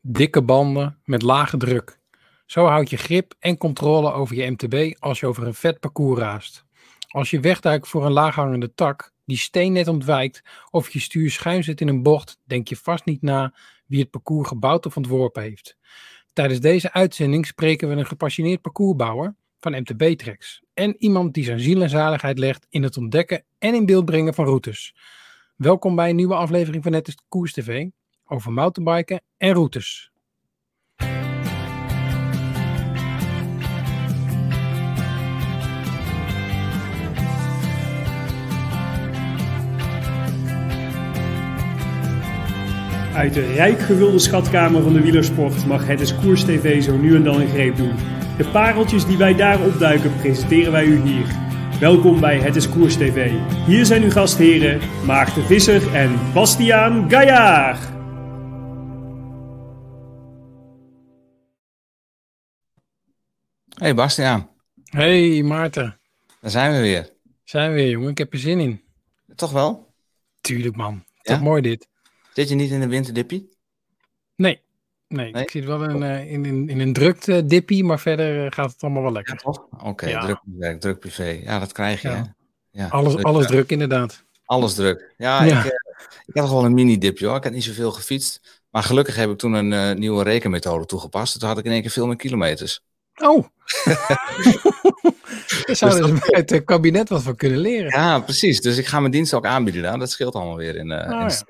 [0.00, 1.98] dikke banden met lage druk.
[2.46, 6.20] Zo houd je grip en controle over je MTB als je over een vet parcours
[6.20, 6.64] raast.
[7.08, 11.64] Als je wegduikt voor een laaghangende tak, die steen net ontwijkt of je stuur schuin
[11.64, 13.54] zit in een bocht, denk je vast niet na
[13.86, 15.76] wie het parcours gebouwd of ontworpen heeft.
[16.32, 21.82] Tijdens deze uitzending spreken we een gepassioneerd parcoursbouwer van MTB-tracks en iemand die zijn ziel
[21.82, 24.94] en zaligheid legt in het ontdekken en in beeld brengen van routes.
[25.56, 27.86] Welkom bij een nieuwe aflevering van Net Koers TV
[28.28, 30.10] over mountainbiken en routes.
[43.14, 47.16] Uit de rijk gevulde schatkamer van de wielersport mag het is Koers TV zo nu
[47.16, 47.94] en dan een greep doen.
[48.36, 51.26] De pareltjes die wij daar opduiken presenteren wij u hier.
[51.80, 53.30] Welkom bij Het is Koers TV.
[53.66, 57.97] Hier zijn uw gastheren Maarten Visser en Bastiaan Gaillard.
[63.78, 64.50] Hey Bastiaan,
[64.84, 65.98] Hey Maarten,
[66.40, 67.10] daar zijn we weer.
[67.44, 68.82] zijn we weer jongen, ik heb er zin in.
[69.34, 69.92] Toch wel?
[70.40, 71.32] Tuurlijk man, Ja?
[71.34, 71.88] toch mooi dit.
[72.34, 73.48] Zit je niet in de winterdippie?
[74.36, 74.60] Nee,
[75.08, 75.42] nee, Nee?
[75.42, 78.72] ik zit wel in, eh, in, in, in een drukte dippie, maar verder eh, gaat
[78.72, 79.36] het allemaal wel lekker.
[79.36, 79.66] toch?
[79.82, 80.20] Oké, Ja.
[80.20, 81.24] druk werk, druk privé.
[81.42, 82.08] Ja, dat krijg je.
[82.08, 82.14] Ja.
[82.14, 82.22] hè?
[82.70, 84.24] Ja, Alles, dus, alles druk inderdaad.
[84.44, 85.14] Alles druk.
[85.16, 85.40] Ja.
[85.42, 85.64] Ik, eh,
[86.26, 87.36] ik had wel een mini-dipje hoor.
[87.36, 88.60] Ik had niet zoveel gefietst.
[88.70, 91.38] Maar gelukkig heb ik toen een nieuwe rekenmethode toegepast.
[91.40, 92.82] Toen had ik in één keer veel meer kilometers.
[93.18, 93.44] Oh!
[95.66, 97.90] Daar zouden ze bij het eh, kabinet wat van kunnen leren.
[98.00, 98.60] Ja, precies.
[98.60, 99.98] Dus ik ga mijn dienst ook aanbieden daar.
[99.98, 101.44] Dat scheelt allemaal weer in, eh Oh, in ja.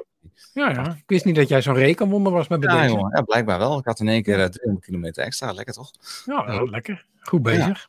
[0.52, 0.90] Ja, ja.
[0.90, 2.94] Ik wist niet dat jij zo'n rekenwonder was met Ja, deze.
[2.94, 3.10] jongen.
[3.14, 3.78] Ja, blijkbaar wel.
[3.78, 5.52] Ik had in één keer eh, 300 kilometer extra.
[5.52, 5.90] Lekker toch?
[6.24, 7.06] Ja, ja, lekker.
[7.20, 7.88] Goed bezig.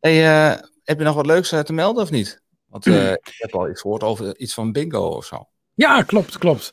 [0.00, 2.42] Hey, eh, heb je nog wat leuks eh, te melden of niet?
[2.66, 5.48] Want eh, ik heb al iets gehoord over iets van bingo of zo.
[5.74, 6.70] Ja, klopt, klopt.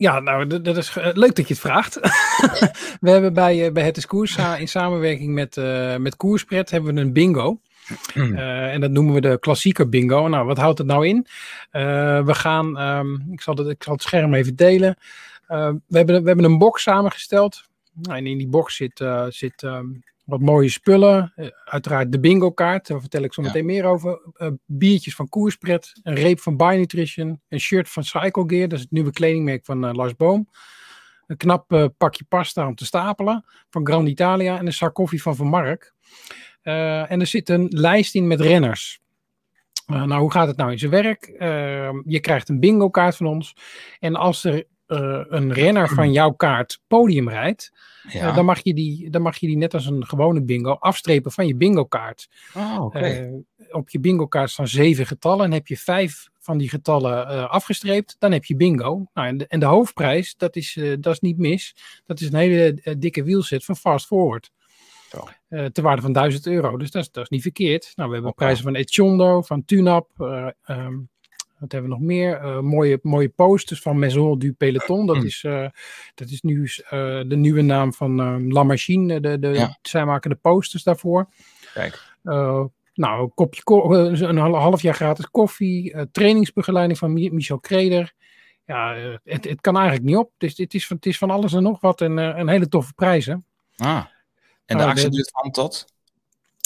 [0.00, 1.94] Ja, nou, dat, is eh, leuk dat je het vraagt.
[3.00, 6.70] we hebben bij, eh, bij Het is Koers, sa- in samenwerking met, eh met Koerspret,
[6.70, 7.60] hebben we een bingo.
[8.14, 10.28] Eh, en dat noemen we de klassieker bingo.
[10.28, 11.26] Nou, wat houdt het nou in?
[11.70, 14.96] Eh, we gaan, ehm, ik, zal het, ik zal het scherm even delen.
[15.46, 17.62] Eh, we, hebben, we hebben een box samengesteld.
[17.92, 19.86] Nou, en in die box zit, eh, zit ehm,
[20.30, 21.32] wat mooie spullen.
[21.36, 23.46] Eh, uiteraard de bingo kaart, daar vertel ik zo Ja.
[23.48, 24.20] meteen meer over.
[24.34, 28.72] Eh, biertjes van Koerspret, een reep van By Nutrition, een shirt van Cycle Gear, dat
[28.78, 30.48] is het nieuwe kledingmerk van eh, Lars Boom.
[31.26, 35.36] Een knap pakje pasta om te stapelen van Grand Italia en een zak koffie van
[35.36, 35.94] Van Mark.
[36.62, 39.00] En er zit een lijst in met renners.
[39.86, 41.26] Nou, hoe gaat het nou in zijn werk?
[42.04, 43.56] Je krijgt een bingo kaart van ons.
[43.98, 47.70] En als er eh, een renner van jouw kaart podium rijdt,
[48.12, 48.28] Ja.
[48.28, 51.32] eh, dan, mag je die, dan mag je die net als een gewone bingo afstrepen
[51.32, 52.28] van je bingo kaart.
[52.54, 52.98] oh, oké.
[52.98, 53.32] Eh,
[53.70, 58.16] op je bingo kaart staan zeven getallen en heb je vijf van die getallen afgestreept,
[58.18, 59.06] dan heb je bingo.
[59.14, 61.74] Nou, en, de, en de hoofdprijs, dat is, dat is niet mis.
[62.06, 64.50] Dat is een hele dikke wielset van Fast Forward.
[65.48, 66.76] Eh ter waarde van 1000 euro.
[66.76, 67.92] Dus dat is, dat is niet verkeerd.
[67.94, 70.10] Nou, we hebben prijzen van Echondo, van Tunap.
[70.16, 70.96] eh, ehm,
[71.60, 72.36] wat hebben we nog meer?
[72.36, 75.06] Eh, mooie, mooie posters van Maison du Peloton.
[75.06, 75.24] Dat, Mm.
[75.24, 75.66] is, eh,
[76.14, 76.90] dat is nu eh,
[77.26, 79.20] de nieuwe naam van eh, La Machine.
[79.20, 79.78] De, de, Ja.
[79.82, 81.28] Zij maken de posters daarvoor.
[81.74, 82.08] Kijk.
[82.94, 87.58] Nou, een kopje ko- eh, een hal- half jaar gratis koffie, trainingsbegeleiding van Mi- Michel
[87.60, 88.12] Kreder.
[88.64, 88.94] Ja,
[89.24, 90.30] het, het kan eigenlijk niet op.
[90.38, 92.92] Dus het is, van, het is van alles en nog wat en een hele toffe
[92.94, 93.44] prijzen.
[93.76, 93.96] Ah.
[93.96, 94.06] En
[94.66, 95.89] de Nou, actie duurt van tot?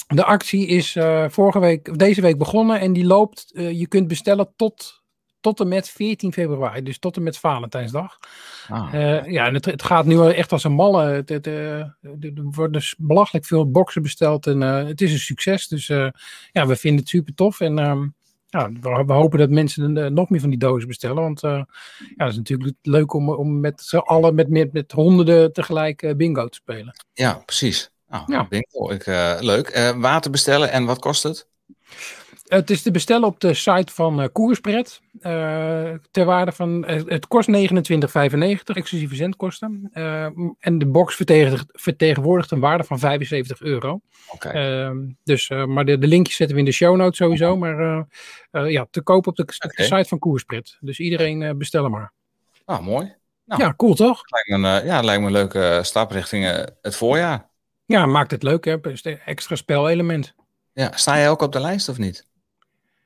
[0.06, 3.86] De actie is eh, vorige week, of deze week begonnen en die loopt, eh, je
[3.86, 5.02] kunt bestellen tot,
[5.40, 8.18] tot en met 14 februari, dus tot en met Valentijnsdag.
[8.68, 8.94] Ah.
[8.94, 11.04] Eh, ja, en het, het gaat nu echt als een malle.
[11.04, 11.96] Het, het, er
[12.32, 15.68] worden dus belachelijk veel boxen besteld en het is een succes.
[15.68, 15.86] Dus
[16.52, 18.06] ja, we vinden het super tof en ehm,
[18.46, 21.22] ja, we, we hopen dat mensen nog meer van die dozen bestellen.
[21.22, 21.66] Want ja,
[22.16, 26.48] het is natuurlijk leuk om, om met z'n allen, met, met, met honderden tegelijk bingo
[26.48, 26.94] te spelen.
[27.12, 27.92] Ja, precies.
[28.08, 28.46] Nou, Ja.
[28.48, 28.90] bingo.
[28.90, 29.68] Ik, eh, leuk.
[29.68, 31.48] Eh, water bestellen en wat kost het?
[32.44, 35.02] Het is te bestellen op de site van eh Koerspret.
[36.10, 39.90] ter waarde van, het kost 29,95 exclusief verzendkosten.
[39.92, 40.24] Eh,
[40.58, 44.00] en de box vertegenwoordigt, vertegenwoordigt een waarde van 75 euro.
[44.32, 44.92] Oké.
[45.22, 47.56] Dus, maar de, de linkjes zetten we in de show notes sowieso.
[47.56, 48.06] Maar
[48.50, 50.76] ja, te koop op de, site van Koerspret.
[50.80, 52.12] Dus iedereen bestel maar.
[52.66, 53.14] Nou, mooi.
[53.44, 53.62] Nou.
[53.62, 54.22] Ja, cool toch?
[54.26, 56.44] Lijkt me een, ja, lijkt me een leuke stap richting
[56.82, 57.52] het voorjaar.
[57.86, 58.76] Ja, maakt het leuk hè.
[59.24, 60.34] Extra spelelement.
[60.72, 62.26] Ja, sta jij ook op de lijst of niet?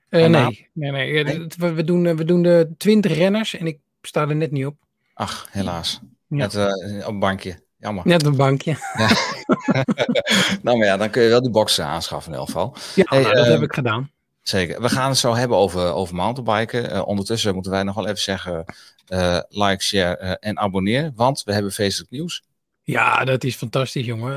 [0.08, 1.46] Eh, nee, nee, nee.
[1.56, 4.76] We, doen, eh, we doen de 20 renners en ik sta er net niet op.
[5.14, 6.00] Ach, helaas.
[6.28, 6.36] Ja.
[6.36, 7.66] Net eh, op een bankje.
[7.78, 8.06] Jammer.
[8.06, 8.72] Net een bankje.
[10.62, 12.76] nou, maar ja, dan kun je wel die boxen aanschaffen in elk geval.
[12.94, 14.10] Ja, Hey, nou, dat eh, heb ik gedaan.
[14.42, 14.82] Zeker.
[14.82, 16.92] We gaan het zo hebben over, over mountainbiken.
[16.92, 18.64] Uh, ondertussen moeten wij nog wel even zeggen:
[19.08, 21.12] uh, like, share uh, en abonneer.
[21.14, 22.42] Want we hebben feestelijk nieuws.
[22.90, 24.32] Ja, dat is fantastisch, jongen.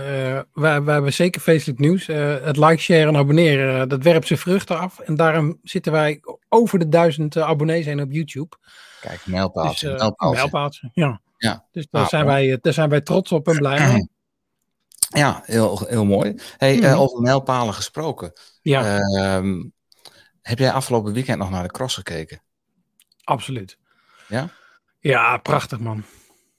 [0.54, 2.08] wij, wij hebben zeker feestelijk nieuws.
[2.08, 5.00] het like, share en abonneren, dat werpt zijn vruchten af.
[5.00, 8.56] En daarom zitten wij over de duizend abonnees heen op YouTube.
[9.02, 9.90] Kijk, mijlpaaltje.
[9.90, 10.90] Dus, mijlpaaltje.
[10.94, 11.22] ja.
[11.38, 11.66] ja.
[11.72, 14.10] Dus daar, ah, zijn wij, daar zijn wij trots op en blij mee.
[15.14, 16.36] Ja, heel, heel mooi.
[16.58, 17.00] Hey, mm -hmm.
[17.00, 18.34] over mijlpalen gesproken.
[18.62, 18.98] Ja.
[18.98, 19.64] Ehm,
[20.42, 22.42] heb jij afgelopen weekend nog naar de cross gekeken?
[23.24, 23.78] Absoluut.
[24.28, 24.50] Ja?
[25.00, 26.04] Ja, prachtig man.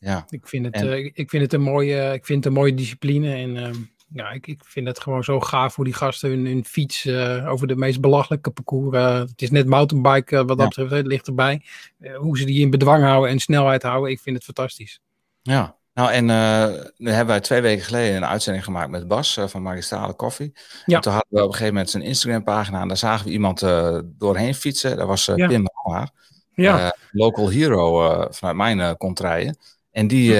[0.02, 0.26] Ja.
[0.28, 0.86] Ik vind het, en...
[0.86, 3.34] uh, ik vind het, een, mooie, ik vind het een mooie discipline.
[3.34, 3.70] En uh,
[4.14, 7.50] ja, ik, ik vind het gewoon zo gaaf hoe die gasten hun, hun fiets uh,
[7.50, 8.96] over de meest belachelijke parcours.
[8.96, 10.64] eh, het is net mountainbike wat dat ja.
[10.64, 11.62] betreft, het ligt erbij.
[12.00, 14.10] Eh, hoe ze die in bedwang houden en snelheid houden.
[14.10, 15.00] Ik vind het fantastisch.
[15.42, 19.36] Ja, nou, en uh, nu hebben wij twee weken geleden een uitzending gemaakt met Bas
[19.36, 20.52] uh, van Magistrale Koffie.
[20.86, 20.96] Ja.
[20.96, 23.62] En toen hadden we op een gegeven moment zijn Instagram-pagina en daar zagen we iemand
[23.62, 24.96] uh, doorheen fietsen.
[24.96, 25.46] Dat was Ja.
[25.46, 26.10] Pim Hammaar,
[26.54, 29.56] Ja, local hero vanuit mijn contraien.
[29.92, 30.34] En die,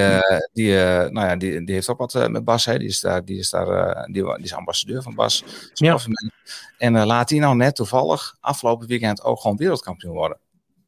[0.52, 2.78] die, nou ja, die, die heeft ook wat met Bas, hè.
[2.78, 5.44] die is daar, die is, daar die, die is ambassadeur van Bas.
[5.75, 5.99] Ja.
[6.78, 10.38] En laat die nou net toevallig afgelopen weekend ook gewoon wereldkampioen worden.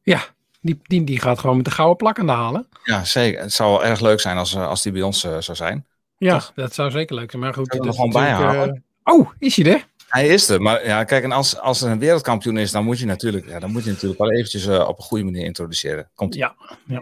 [0.03, 0.33] ja.
[0.61, 2.67] Die, die, die gaat gewoon met de gouden plakken halen.
[2.83, 3.41] Ja, zeker.
[3.41, 5.85] Het zou wel erg leuk zijn als, als die bij ons zou zijn.
[6.17, 6.51] Ja, Toch?
[6.55, 7.41] dat zou zeker leuk zijn.
[7.41, 9.87] Maar goed, er gewoon bij natuurlijk, eh, Oh, is hij er?
[10.07, 12.99] Hij is er, maar ja, kijk, en als, als er een wereldkampioen is, dan moet
[12.99, 16.09] je natuurlijk, ja, dan moet je natuurlijk wel eventjes op een goede manier introduceren.
[16.15, 17.01] Komt Ja, ja.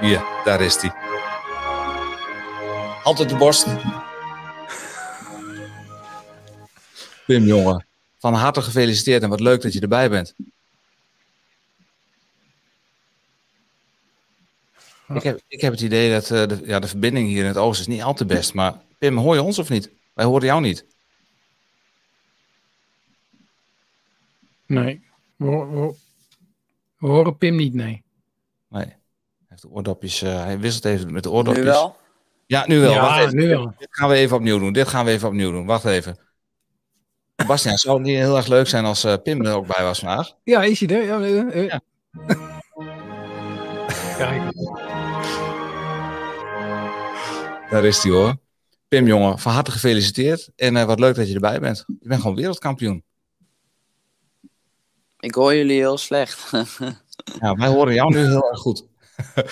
[0.00, 0.90] Hier, daar is hij.
[3.02, 3.66] Hand op de borst.
[7.26, 7.86] Pim, jongen,
[8.18, 10.34] van harte gefeliciteerd en wat leuk dat je erbij bent.
[15.14, 17.56] Ik heb, ik heb het idee dat uh, de, ja, de verbinding hier in het
[17.56, 18.54] oosten is niet al te best.
[18.54, 19.90] Maar Pim, hoor je ons of niet?
[20.12, 20.84] Wij horen jou niet.
[24.66, 25.02] Nee.
[25.36, 25.94] We, we,
[26.98, 28.02] we horen Pim niet, nee.
[28.68, 28.97] Nee.
[29.58, 30.22] Hij heeft de oordopjes.
[30.22, 31.64] Uh, hij wisselt even met de oordopjes.
[31.64, 31.96] Nu wel?
[32.46, 32.90] Ja, nu wel.
[32.90, 33.36] Ja, Wacht even.
[33.36, 33.74] nu wel.
[33.78, 34.72] Dit gaan we even opnieuw doen.
[34.72, 35.66] Dit gaan we even opnieuw doen.
[35.66, 36.18] Wacht even.
[37.46, 39.98] Bastiaan, zou het niet heel erg leuk zijn als uh, Pim er ook bij was
[39.98, 40.32] vandaag?
[40.44, 41.04] Ja, is hij er?
[41.04, 41.80] Ja, uh, Ja.
[44.16, 44.42] Kijk.
[47.70, 48.36] Daar is hij hoor.
[48.88, 50.50] Pim, jongen, van harte gefeliciteerd.
[50.56, 51.84] En uh, wat leuk dat je erbij bent.
[51.86, 53.04] Je bent gewoon wereldkampioen.
[55.18, 56.50] Ik hoor jullie heel slecht.
[57.40, 58.86] ja, wij horen jou nu heel erg goed.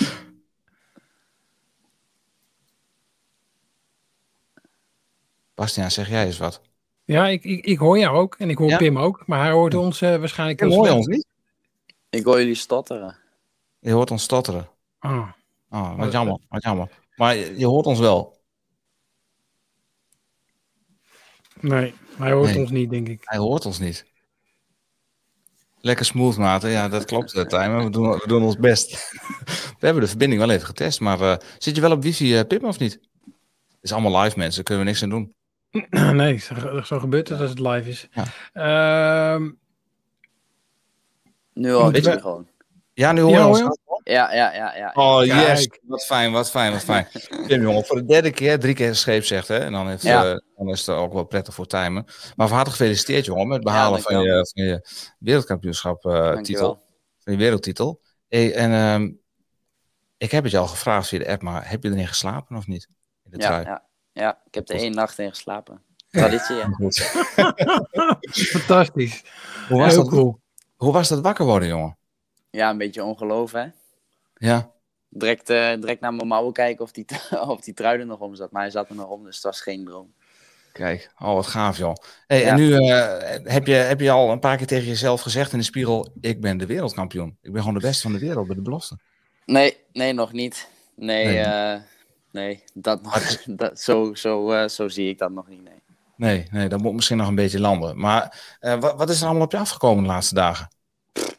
[5.54, 6.60] Bastiaan, zeg jij eens wat?
[7.04, 8.34] Ja, ik, ik, ik hoor jou ook.
[8.38, 8.76] En ik hoor Ja?
[8.76, 9.26] Pim ook.
[9.26, 11.26] Maar hij hoort ons uh, waarschijnlijk heel hoor ons niet?
[12.10, 13.16] ik hoor jullie stotteren.
[13.78, 14.68] Je hoort ons stotteren.
[14.98, 15.30] Ah,
[15.70, 16.88] Oh, wat jammer, wat jammer.
[17.16, 18.40] Maar je, je hoort ons wel.
[21.60, 22.58] nee, hij hoort Nee.
[22.58, 23.20] ons niet, denk ik.
[23.24, 24.06] Hij hoort ons niet.
[25.86, 26.70] Lekker smooth, maten.
[26.70, 27.84] Ja, dat klopt, uh, Tijmen.
[27.84, 29.10] We doen, we doen ons best.
[29.78, 31.00] we hebben de verbinding wel even getest.
[31.00, 32.92] Maar uh, zit je wel op wifi, uh, Pim, of niet?
[32.92, 34.54] Het is allemaal live, mensen.
[34.54, 35.34] Daar kunnen we niks aan doen.
[36.20, 38.08] nee, zo, zo gebeurt het als het live is.
[38.12, 38.24] Ja.
[39.34, 39.50] Ehm,
[41.52, 42.46] Nu hoor je- gewoon.
[42.92, 43.78] Ja, nu hoor je Ja, ons.
[44.08, 44.90] Ja, ja, ja, ja.
[44.94, 45.30] Oh, Kijk.
[45.48, 45.68] yes.
[45.82, 47.08] Wat fijn, wat fijn, wat fijn.
[47.46, 49.58] Pim, jongen, voor de derde keer, drie keer scheep zegt, hè.
[49.58, 50.24] En dan, heeft, Ja.
[50.30, 52.04] eh, dan is het ook wel prettig voor timen.
[52.36, 54.86] Maar van harte gefeliciteerd, jongen, met het behalen Ja, van, je, van je
[55.18, 56.82] wereldkampioenschap eh, titel.
[57.18, 58.00] Van je wereldtitel.
[58.28, 59.10] Hey, en ehm,
[60.16, 62.66] ik heb het je al gevraagd via de app, maar heb je erin geslapen of
[62.66, 62.88] niet?
[63.24, 63.64] In de Ja, trui.
[63.64, 65.82] ja, ja, ik heb er één nacht in geslapen.
[66.10, 66.66] Traditie, ja.
[66.80, 66.98] Goed.
[68.60, 69.24] fantastisch.
[69.68, 70.40] Hoe, was Heel dat, cool.
[70.76, 71.98] hoe was dat wakker worden, jongen?
[72.50, 73.66] Ja, een beetje ongeloof, hè.
[74.46, 74.70] Ja,
[75.08, 77.06] Direct, eh, direct naar mijn mouwen kijken of die,
[77.48, 78.50] of die trui er nog om zat.
[78.50, 80.12] Maar hij zat er nog om, dus het was geen droom.
[80.72, 81.10] kijk.
[81.18, 81.94] Oh, wat gaaf, joh.
[82.26, 82.46] Hey, Ja.
[82.46, 85.58] En nu eh, heb, je, heb je al een paar keer tegen jezelf gezegd in
[85.58, 87.36] de spiegel, ik ben de wereldkampioen.
[87.42, 88.98] Ik ben gewoon de beste van de wereld bij de belofte.
[89.44, 90.68] Nee, nee, nog niet.
[90.96, 91.44] Nee, Nee.
[91.44, 91.80] nee,
[92.32, 95.82] nee dat nog, dat, zo, zo, eh, zo zie ik dat nog niet, nee.
[96.16, 97.98] Nee, nee, dat moet misschien nog een beetje landen.
[97.98, 100.68] Maar eh, wat, wat is er allemaal op je afgekomen de laatste dagen?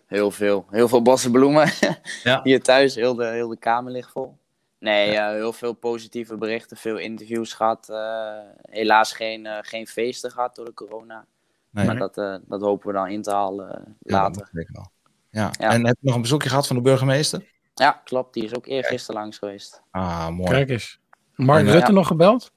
[0.05, 0.65] Heel veel.
[0.69, 1.71] Heel veel bossen bloemen.
[2.23, 2.39] Ja.
[2.43, 4.37] Hier thuis, heel de, heel de kamer ligt vol.
[4.79, 7.89] Nee, eh, heel veel positieve berichten, veel interviews gehad.
[7.89, 11.25] eh, helaas geen, eh, geen feesten gehad door de corona.
[11.69, 14.49] Nee, Maar dat, eh, dat hopen we dan in te halen Ja, dat later.
[14.53, 14.91] zeker wel.
[15.29, 15.51] Ja.
[15.59, 15.69] Ja.
[15.71, 17.45] En heb je nog een bezoekje gehad van de burgemeester?
[17.73, 18.33] Ja, klopt.
[18.33, 19.81] Die is ook eergisteren langs geweest.
[19.91, 20.49] Ah, mooi.
[20.49, 20.99] Kijk eens.
[21.35, 21.93] Mark En, Rutte ja.
[21.93, 22.51] nog gebeld?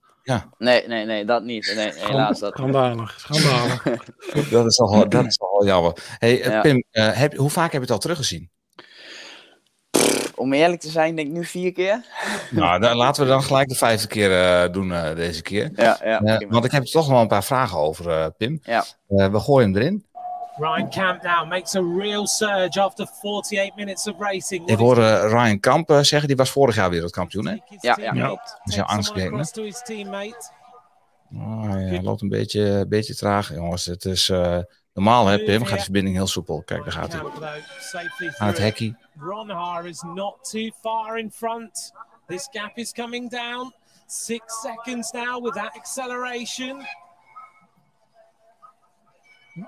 [0.58, 1.72] Nee, nee, nee, dat niet.
[1.76, 2.38] Nee, helaas.
[2.38, 3.82] Dat, Schandalig, schandalig.
[4.50, 5.92] Dat is al, dat is al jammer.
[6.18, 6.60] Hey, eh, Ja.
[6.60, 8.50] Pim, eh, heb, hoe vaak heb je het al teruggezien?
[10.40, 12.04] om eerlijk te zijn, denk ik nu vier keer.
[12.50, 15.70] Nou, dan, laten we dan gelijk de vijfde keer eh, doen eh, deze keer.
[15.74, 16.40] Ja, ja.
[16.48, 18.60] Want ik heb er toch wel een paar vragen over, eh, Pim.
[18.62, 18.84] Ja.
[19.08, 20.04] Eh, we gooien hem erin.
[20.60, 24.68] Ryan Camp now makes a real surge after 48 minutes of racing.
[24.68, 27.46] Ik hoorde Ryan Kamp eh, zeggen, die was vorig jaar wereldkampioen.
[27.46, 27.56] Hè?
[27.80, 28.60] Ja, ja, klopt.
[28.64, 29.50] is jouw angstgegner.
[29.50, 30.50] to his teammate.
[31.34, 33.86] Oh, ja, hij loopt een beetje, beetje traag, jongens.
[33.86, 34.58] Het is eh,
[34.94, 35.64] normaal, hè, Pim?
[35.64, 36.62] Gaat de verbinding heel soepel.
[36.62, 37.22] Kijk, daar gaat hij.
[38.38, 41.92] Aan het Haar is not too far in front.
[42.26, 43.74] This gap is coming down.
[44.06, 46.86] Six seconds now with that acceleration.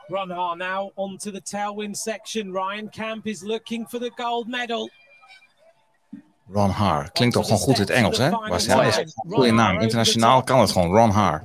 [0.08, 2.52] Ron Haar now onto the tailwind section.
[2.52, 4.90] Ryan Camp is looking for the gold medal.
[6.52, 7.10] Ron Haar.
[7.12, 8.30] Klinkt toch gewoon goed in het Engels, hè?
[8.30, 9.80] Was hij is een goede naam.
[9.80, 10.96] Internationaal kan het gewoon.
[10.96, 11.42] Ron Haar.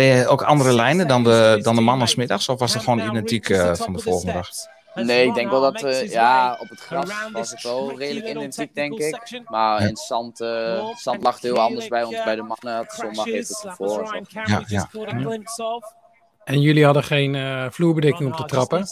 [0.00, 2.48] Je ook andere lijnen dan de, dan de mannen smiddags?
[2.48, 4.48] Of was het gewoon identiek eh, van de volgende dag?
[4.94, 8.74] Nee, ik denk wel dat, eh, ja, op het gras was het wel redelijk identiek,
[8.74, 9.42] denk ik.
[9.44, 12.76] Maar in het zand, eh, het zand lag heel anders bij ons, bij de mannen.
[12.82, 14.02] Het zondag heeft het gevoel.
[14.44, 14.88] Ja, ja.
[16.44, 18.86] En jullie hadden geen eh, vloerbedekking op de trappen?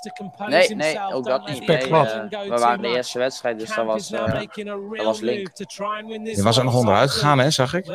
[0.47, 1.67] Nee, nee, ook dat niet.
[1.67, 4.41] Nee, we waren de eerste wedstrijd, dus dat was, eh,
[4.95, 5.51] dat was link.
[5.57, 7.87] Je was ook nog onderuit gegaan, hè, zag ik?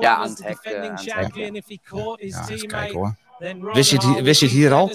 [0.00, 1.34] Ja, aan het hek, aan het hek,
[2.18, 3.14] Ja, even kijken hoor.
[3.72, 4.90] Wist je het hier- wist je het hier al?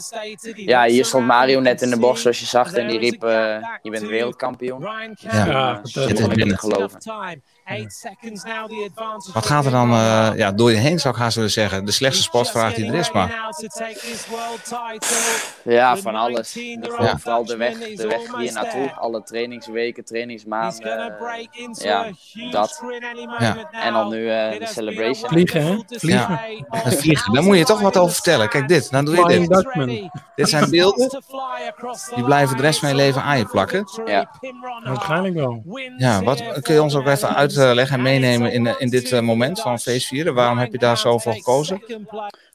[0.55, 2.73] Ja, hier stond Mario net in de bocht, zoals je zag.
[2.73, 4.81] En die riep, eh, je bent wereldkampioen.
[4.81, 5.45] Ja.
[5.45, 6.47] Ja, is binnen.
[6.47, 6.99] niet geloven.
[9.33, 11.85] Wat gaat er dan eh, ja, door je heen, zou ik haast willen zeggen?
[11.85, 13.51] De slechtste sportvraag die er is, maar...
[15.63, 16.53] Ja, van alles.
[16.53, 17.17] Ja.
[17.17, 18.91] Vooral de weg, de weg hier naartoe.
[18.91, 21.17] Alle trainingsweken, trainingsmaanden.
[21.19, 22.05] eh, ja,
[22.51, 22.83] dat.
[23.39, 23.69] Ja.
[23.71, 25.29] En dan nu eh, de celebration.
[25.29, 25.77] Vliegen, hè?
[25.87, 26.39] Vliegen.
[26.69, 28.49] Het vliegen, daar moet je toch wat over vertellen.
[28.49, 29.49] Kijk dit, dan doe je dit.
[29.49, 30.11] Dutchman.
[30.35, 31.21] Dit zijn beelden,
[32.15, 33.85] die blijven de rest van je leven aan je plakken.
[34.05, 34.29] Ja.
[34.83, 35.63] Waarschijnlijk wel.
[35.97, 39.61] Ja, wat kun je ons ook even uitleggen en meenemen in, in dit eh, moment
[39.61, 40.33] van feestvieren?
[40.33, 41.81] Waarom heb je daar zo voor gekozen?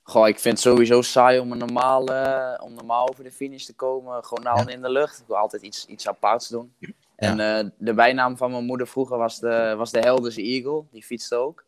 [0.02, 3.64] Goh, ik vind het sowieso saai om, een normaal, eh, om normaal over de finish
[3.64, 4.24] te komen.
[4.24, 5.18] Gewoon nou in de lucht.
[5.18, 6.74] Ik wil altijd iets, iets aparts doen.
[7.16, 10.84] En eh, de bijnaam van mijn moeder vroeger was de, was de Helderse Eagle.
[10.90, 11.64] Die fietste ook.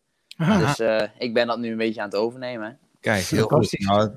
[0.59, 2.69] Dus eh, ik ben dat nu een beetje aan het overnemen.
[2.69, 2.73] hè.
[3.01, 3.79] Kijk, heel goed.
[3.79, 4.11] Nou,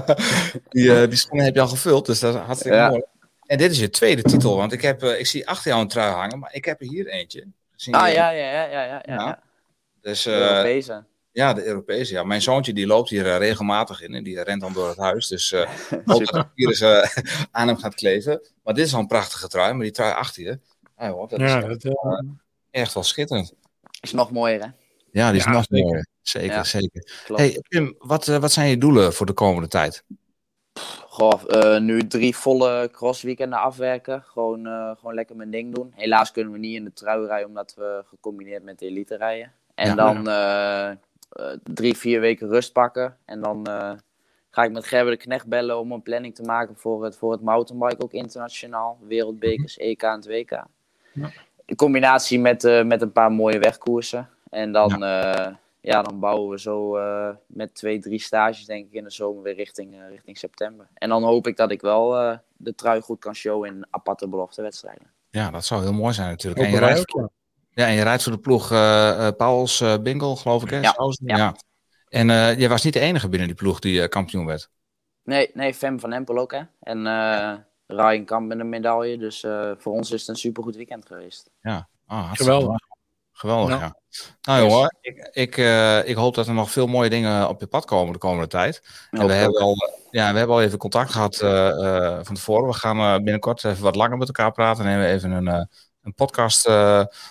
[0.68, 2.88] die, eh, die schoenen heb je al gevuld, dus dat is hartstikke Ja.
[2.88, 3.02] mooi.
[3.46, 5.88] En dit is je tweede titel, want ik, heb, eh, ik zie achter jou een
[5.88, 7.46] trui hangen, maar ik heb er hier eentje.
[7.90, 9.00] Ah ja, ja, ja, ja, ja.
[9.04, 9.42] ja.
[10.00, 11.04] Dus De eh, Europese.
[11.32, 12.12] ja, de Europese.
[12.12, 12.24] Ja.
[12.24, 15.28] Mijn zoontje die loopt hier eh, regelmatig in en die rent dan door het huis.
[15.28, 15.70] Dus eh
[16.04, 17.02] hoop dat het virus eh,
[17.50, 18.48] aan hem gaat kleven.
[18.62, 20.58] Maar dit is al een prachtige trui, maar die trui achter je,
[20.94, 22.18] hoor, dat Ja, is dat, eh,
[22.70, 23.52] echt wel schitterend.
[24.00, 24.68] Is nog mooier, hè?
[25.10, 25.84] Ja, die is Ja, nog zeker.
[25.86, 26.06] mooier.
[26.22, 26.64] Zeker, Ja.
[26.64, 27.10] zeker.
[27.24, 27.40] Klopt.
[27.40, 30.04] Hey, Pim, wat, eh, wat zijn je doelen voor de komende tijd?
[31.14, 34.22] Goh, eh, nu drie volle crossweekenden afwerken.
[34.22, 35.92] Gewoon, eh, gewoon lekker mijn ding doen.
[35.94, 39.52] Helaas kunnen we niet in de trui rijden, omdat we gecombineerd met de elite rijden.
[39.74, 39.94] En Ja.
[39.94, 40.90] dan eh,
[41.62, 43.16] drie, vier weken rust pakken.
[43.24, 43.66] En dan
[44.50, 47.32] ga ik met Gerber de Knecht bellen om een planning te maken voor het, voor
[47.32, 48.98] het mountainbike, ook internationaal.
[49.00, 50.50] Wereldbekers, EK en het WK.
[50.50, 51.30] Ja.
[51.64, 54.28] In combinatie met, met een paar mooie wegkoersen.
[54.50, 55.58] En dan, ja.
[55.84, 59.42] Ja, dan bouwen we zo eh, met twee, drie stages denk ik in de zomer
[59.42, 60.88] weer richting, eh, richting september.
[60.94, 64.28] En dan hoop ik dat ik wel eh, de trui goed kan showen in aparte
[64.28, 65.12] beloftewedstrijden.
[65.30, 66.64] Ja, dat zou heel mooi zijn natuurlijk.
[66.64, 67.28] En je, rijdt, ook,
[67.70, 67.86] ja.
[67.86, 70.80] en je rijdt voor de ploeg eh eh Pauls eh Bingle, geloof ik, hè?
[70.80, 71.36] Ja, ja.
[71.36, 71.54] ja.
[72.08, 74.70] En eh je was niet de enige binnen die ploeg die eh, kampioen werd.
[75.22, 76.60] Nee, nee, Fem van Empel ook hè.
[76.80, 77.54] En eh
[77.86, 79.18] Ryan Kamp met een medaille.
[79.18, 81.50] Dus eh, voor ons is het een supergoed weekend geweest.
[81.60, 82.78] Ja, ah, hartstikke Geweldig.
[83.34, 83.78] Geweldig, ja.
[83.78, 83.94] Ja.
[84.42, 87.66] Nou jongen, ik, ik, eh, ik hoop dat er nog veel mooie dingen op je
[87.66, 88.82] pad komen de komende tijd.
[89.10, 89.74] En we hebben, al,
[90.10, 92.68] ja, we hebben al even contact gehad eh, eh, van tevoren.
[92.68, 94.84] We gaan binnenkort even wat langer met elkaar praten.
[94.84, 95.68] En nemen we even een,
[96.02, 96.66] een podcast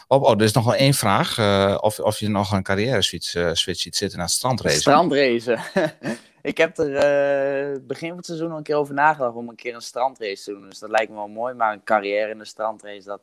[0.07, 0.23] op.
[0.23, 1.39] Oh, er is nog wel één vraag.
[1.81, 4.79] of, of je nog een carrière switch, switch ziet zitten naar het strandrace.
[4.79, 5.57] Strandrace.
[6.41, 9.75] ik heb er begin van het seizoen al een keer over nagedacht om een keer
[9.75, 10.69] een strandrace te doen.
[10.69, 11.53] Dus dat lijkt me wel mooi.
[11.53, 13.21] Maar een carrière in de strandrace, dat,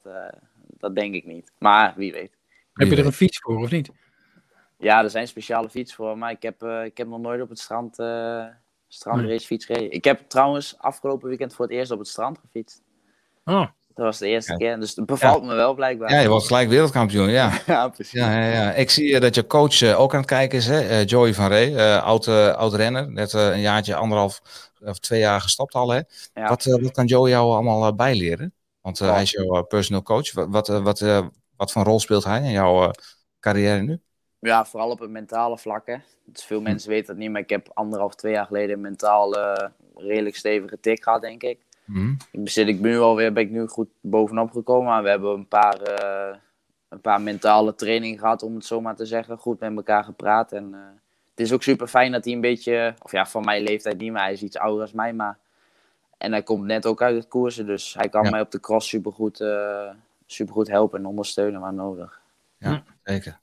[0.79, 1.53] dat denk ik niet.
[1.59, 2.40] Maar wie weet.
[2.81, 3.91] Heb je er een fiets voor of niet?
[4.79, 6.19] Ja, er zijn speciale fietsen voor.
[6.19, 8.45] Maar ik heb, eh, ik heb nog nooit op het strand eh
[8.89, 9.93] strandrace fiets gereden.
[9.93, 12.83] Ik heb trouwens afgelopen weekend voor het eerst op het strand gefietst.
[13.45, 14.59] Oh, Dat was de eerste Ja.
[14.59, 14.81] keer.
[14.81, 16.11] Dus het bevalt me wel blijkbaar.
[16.11, 17.53] Ja, je wordt gelijk wereldkampioen, ja.
[17.67, 18.13] ja precies.
[18.13, 18.73] Ja, ja, ja.
[18.73, 20.81] Ik zie eh, dat je coach ook aan het kijken is, hè?
[20.81, 23.11] Eh, Joey van Rey, eh, oud, eh, oud renner.
[23.13, 24.41] Net eh, een jaartje, anderhalf
[24.85, 25.89] of twee jaar gestopt al.
[25.91, 26.01] Hè?
[26.35, 26.49] Ja.
[26.49, 28.53] Wat, eh, wat kan Joey jou allemaal bijleren?
[28.81, 29.13] Want Oh.
[29.13, 30.33] hij is jouw personal coach.
[30.33, 31.27] Wat, wat, wat, eh,
[31.61, 32.91] wat voor rol speelt hij in jouw eh,
[33.41, 34.01] carrière nu?
[34.39, 35.87] Ja, vooral op het mentale vlak.
[35.87, 35.97] Hè.
[36.25, 39.35] Dus veel mensen weten dat niet, maar ik heb anderhalf, twee jaar geleden een mentaal
[39.35, 41.59] eh, redelijk stevige tik gehad, denk ik.
[41.85, 42.15] Mhm.
[42.31, 44.85] Ik zit ik ben nu alweer ben ik nu goed bovenop gekomen.
[44.85, 46.37] Maar we hebben een paar, eh,
[46.89, 49.39] een paar mentale trainingen gehad, om het zo maar te zeggen.
[49.39, 50.53] Goed met elkaar gepraat.
[50.53, 50.73] En
[51.31, 54.13] het is ook super fijn dat hij een beetje, of ja, van mijn leeftijd niet,
[54.13, 55.13] maar hij is iets ouder als mij.
[55.13, 55.39] Maar...
[56.19, 58.31] En hij komt net ook uit het koersen, dus hij kan Ja.
[58.31, 59.91] mij op de cross supergoed, eh
[60.33, 62.21] supergoed helpen en ondersteunen waar nodig.
[62.59, 63.39] Ja, zeker.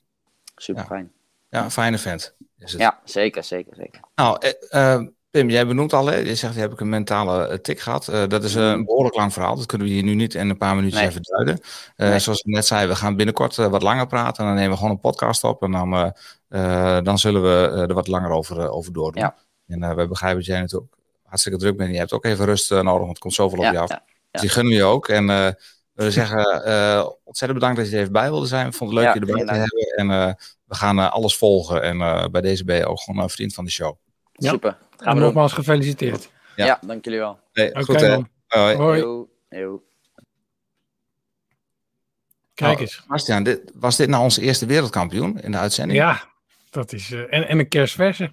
[0.56, 0.88] Super Ja.
[0.88, 1.12] fijn.
[1.50, 2.36] Ja, een fijne vent.
[2.58, 2.82] Is het.
[2.82, 4.02] Ja, zeker, zeker, zeker.
[4.16, 4.38] Nou,
[4.70, 6.16] eh, eh, Pim, jij benoemt al, hè?
[6.16, 8.08] je zegt, heb ik een mentale eh, tik gehad.
[8.08, 9.56] Eh, dat is een behoorlijk lang verhaal.
[9.56, 11.10] Dat kunnen we hier nu niet in een paar minuutjes Nee.
[11.10, 11.60] even duiden.
[11.96, 12.20] Eh, Nee.
[12.20, 14.42] Zoals ik net zei, we gaan binnenkort wat langer praten.
[14.44, 15.64] En dan nemen we gewoon een podcast op.
[15.64, 16.14] En dan,
[17.04, 19.22] dan zullen we er wat langer over, over doordoen.
[19.22, 19.36] Ja.
[19.68, 21.92] En eh, we begrijpen dat jij natuurlijk hartstikke druk bent.
[21.92, 23.90] Je hebt ook even rust nodig, want het komt zoveel op Ja, je af.
[23.90, 25.08] ja, Dus die gunnen we je ook.
[25.08, 25.48] En eh,
[26.06, 28.68] we zeggen, eh, ontzettend bedankt dat je er even bij wilde zijn.
[28.68, 29.96] Ik vond het leuk Ja, je erbij te hebben.
[29.96, 30.34] En eh,
[30.66, 31.82] we gaan eh, alles volgen.
[31.82, 33.96] En eh, bij deze ben je ook gewoon een vriend van de show.
[34.32, 34.50] Ja.
[34.50, 34.70] super.
[34.70, 35.22] En Gaan we doen.
[35.24, 36.30] nogmaals gefeliciteerd.
[36.56, 36.66] Ja.
[36.66, 37.40] Ja, dank jullie wel.
[37.54, 38.30] Hey, goed, man.
[38.48, 38.76] Hoi.
[38.76, 39.00] Hoi.
[39.00, 39.84] Yo, yo.
[42.54, 43.04] Kijk Oh, eens.
[43.08, 46.00] Bastiaan, dit, was dit nou onze eerste wereldkampioen in de uitzending?
[46.00, 46.22] Ja,
[46.70, 47.12] dat is...
[47.12, 48.32] eh, en, en een kerstverse.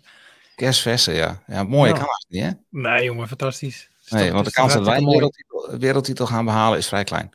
[0.54, 1.42] Kerstverse, ja.
[1.46, 1.96] Ja, mooi Ja.
[1.96, 2.50] kan dat niet, hè?
[2.70, 3.88] Nee jongen, fantastisch.
[4.04, 5.32] Is Nee, want de kans dat wij een
[5.78, 7.30] wereldtitel gaan behalen is vrij klein.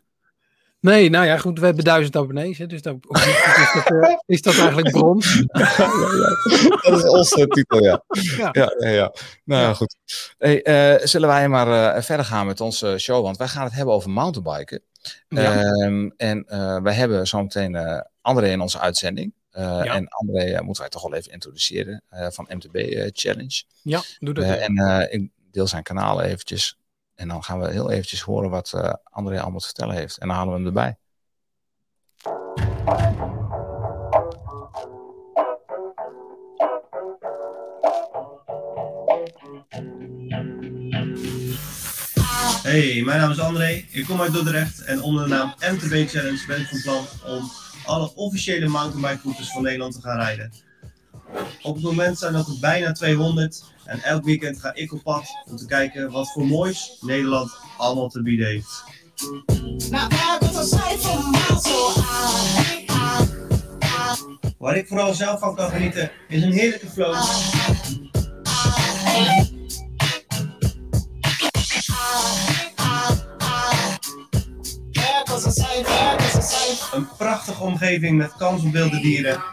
[0.82, 4.42] Nee, nou ja, goed, we hebben duizend abonnees, hè, dus dat, is, dat, eh, is
[4.42, 5.36] dat eigenlijk brons.
[6.82, 8.04] Dat is onze titel, ja.
[8.38, 8.50] Ja.
[8.52, 9.14] ja, ja, ja.
[9.44, 9.74] Nou Ja.
[9.74, 9.96] goed.
[10.38, 13.24] Hey, eh, zullen wij maar eh, verder gaan met onze show?
[13.24, 14.82] Want wij gaan het hebben over mountainbiken.
[15.28, 15.64] Ja.
[15.64, 16.46] Ehm, en
[16.84, 19.34] wij hebben zometeen André in onze uitzending.
[19.52, 19.84] Ja.
[19.84, 23.64] En André moeten wij toch wel even introduceren van MTB Challenge.
[23.82, 24.46] Ja, doe dat.
[24.46, 26.78] En ik deel zijn kanaal eventjes.
[27.20, 30.18] En dan gaan we heel eventjes horen wat eh André allemaal te vertellen heeft.
[30.18, 30.98] En dan halen we hem erbij.
[42.64, 43.86] Hey, mijn naam is André.
[43.90, 47.52] Ik kom uit Dordrecht en onder de naam MTB Challenge ben ik van plan om
[47.86, 50.69] alle officiële mountainbikeroutes van Nederland te gaan rijden.
[51.62, 55.26] Op het moment zijn dat er bijna 200 en elk weekend ga ik op pad
[55.50, 58.84] om te kijken wat voor moois Nederland allemaal te bieden heeft.
[64.58, 67.16] Waar ik vooral zelf van kan genieten is een heerlijke flow.
[76.94, 79.44] Een prachtige omgeving met kans op wilde dieren.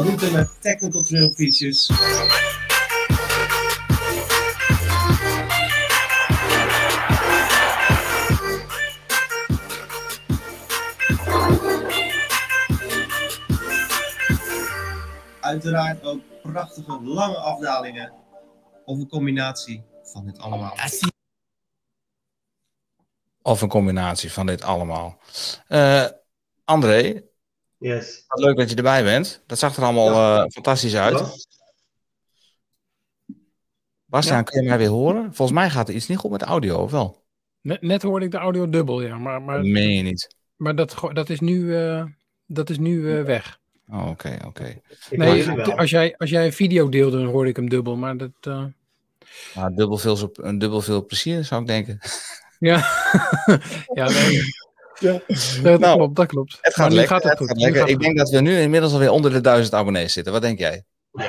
[0.00, 1.90] Een route met technical trail features.
[15.40, 18.12] Uiteraard ook prachtige lange afdalingen.
[18.84, 20.76] Of een combinatie van dit allemaal.
[23.42, 25.18] Of een combinatie van dit allemaal.
[25.66, 26.06] Eh,
[26.64, 27.29] André,
[27.80, 28.24] Yes.
[28.26, 29.42] wat leuk dat je erbij bent.
[29.46, 30.08] Dat zag er allemaal
[30.42, 31.46] eh, fantastisch uit.
[34.04, 35.34] Bastiaan, kun je mij weer horen?
[35.34, 37.22] Volgens mij gaat er iets niet goed met de audio, of wel?
[37.60, 39.18] Net, net hoorde ik de audio dubbel, ja.
[39.18, 40.34] Maar, maar, Dat meen je niet.
[40.56, 42.04] maar dat, dat is nu, eh,
[42.46, 43.58] dat is nu eh, weg.
[43.88, 44.64] Oh, Oké, oké.
[44.64, 47.96] Ik hoor Nee, als jij, als jij een video deelde, dan hoorde ik hem dubbel.
[47.96, 48.64] Maar dat, eh,
[49.54, 51.98] Nou, dubbel veel, zo- een dubbel veel plezier, zou ik denken.
[52.58, 52.76] ja.
[53.98, 54.40] ja, nee.
[55.08, 55.20] Ja.
[55.62, 56.58] dat Nou, klopt, dat klopt.
[56.60, 57.08] Het gaat lekker.
[57.14, 57.48] gaat het het goed.
[57.48, 57.80] gaat Nu lekker.
[57.80, 60.32] gaat Ik denk dat we nu inmiddels alweer onder de duizend abonnees zitten.
[60.32, 60.84] Wat denk jij?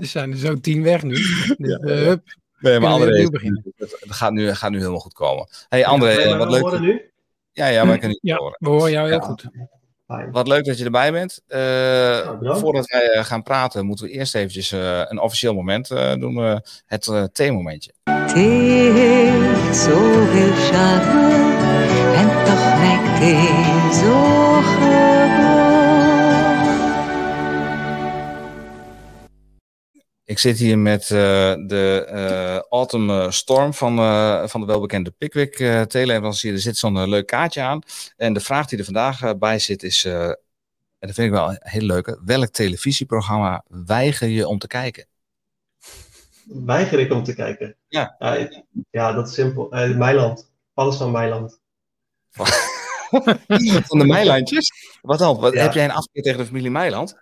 [0.00, 1.14] er zijn er zo tien weg nu.
[1.56, 2.22] Dus, eh, hup.
[2.58, 5.48] Nee, maar André, het gaat nu, gaat nu helemaal goed komen.
[5.68, 6.60] Hey André, eh, wat leuk.
[6.62, 7.10] horen nu?
[7.52, 8.56] Ja, ja, wij kunnen je Ja, horen.
[8.58, 9.24] we horen jou heel Ja.
[9.24, 9.44] goed.
[10.32, 11.40] Wat leuk dat je erbij bent.
[11.46, 11.58] Eh,
[12.38, 12.60] bedankt.
[12.60, 16.60] voordat wij gaan praten, moeten we eerst eventjes eh, een officieel moment eh, doen.
[16.86, 17.92] het eh theemomentje.
[18.26, 21.55] Thee heeft zoveel charme en
[22.46, 25.06] toch lijkt thee zo gewoon.
[30.24, 31.08] Ik zit hier met eh,
[31.66, 36.52] de eh, Autumn eh, Storm van, eh, van de welbekende Pickwick uh, teleleverancier.
[36.52, 37.80] Er zit zo'n leuk kaartje aan.
[38.16, 40.36] En de vraag die er vandaag bij zit is, eh, en
[40.98, 42.20] dat vind ik wel een hele leuke.
[42.24, 45.06] Welk televisieprogramma weiger je om te kijken?
[46.44, 47.76] Weiger ik om te kijken?
[47.88, 48.16] Ja.
[48.90, 49.72] Ja, dat is simpel.
[49.72, 50.52] Eh Meiland.
[50.74, 51.60] Alles van Meiland.
[53.86, 54.98] Van de Meilandjes?
[55.02, 55.36] Wat dan?
[55.40, 55.62] Wat, Ja.
[55.62, 57.16] Heb jij een afkeer tegen de familie Meiland?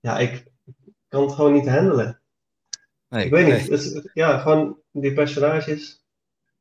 [0.00, 0.44] Ja, ik
[1.08, 2.20] kan het gewoon niet handelen.
[3.08, 3.70] Nee, Ik weet nee.
[3.70, 4.10] niet.
[4.14, 6.02] Ja, gewoon die personages.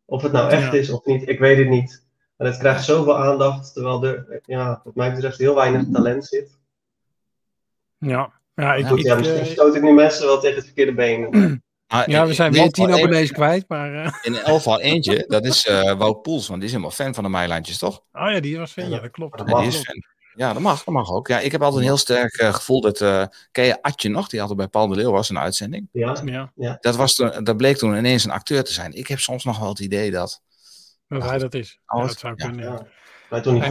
[0.05, 0.79] Of het nou echt Ja.
[0.79, 2.05] is of niet, ik weet het niet.
[2.37, 6.57] En het krijgt zoveel aandacht, terwijl er, ja, wat mij betreft, heel weinig talent zit.
[7.97, 10.93] Ja, ja, ik, Goed, ja, eh, misschien stoot ik nu mensen wel tegen het verkeerde
[10.93, 11.29] been.
[11.87, 13.93] Ah, ja, we zijn weer tien abonnees kwijt, maar...
[13.93, 17.13] eh, In elk geval eentje, dat is eh Wout Poels, want die is helemaal fan
[17.13, 18.03] van de Meilandjes, toch?
[18.11, 19.37] oh ja, die was fan, ja, dat klopt.
[19.37, 20.03] Dat Ja, die is fan.
[20.35, 21.27] Ja, dat mag, dat mag ook.
[21.27, 23.01] Ja, ik heb altijd een heel sterk eh, gevoel dat...
[23.01, 24.27] eh ken je Atje nog?
[24.27, 25.89] Die altijd bij Paul de Leeuw was, een uitzending.
[25.91, 26.15] Ja,
[26.55, 28.93] Ja, Dat, was toen, dat bleek toen ineens een acteur te zijn.
[28.93, 30.41] Ik heb soms nog wel het idee dat...
[31.07, 31.79] dat hij dat is.
[31.85, 32.45] Ja, dat zou ja.
[32.45, 32.65] kunnen.
[32.65, 32.71] ja.
[32.71, 32.87] ja.
[33.29, 33.63] Wij toen niet.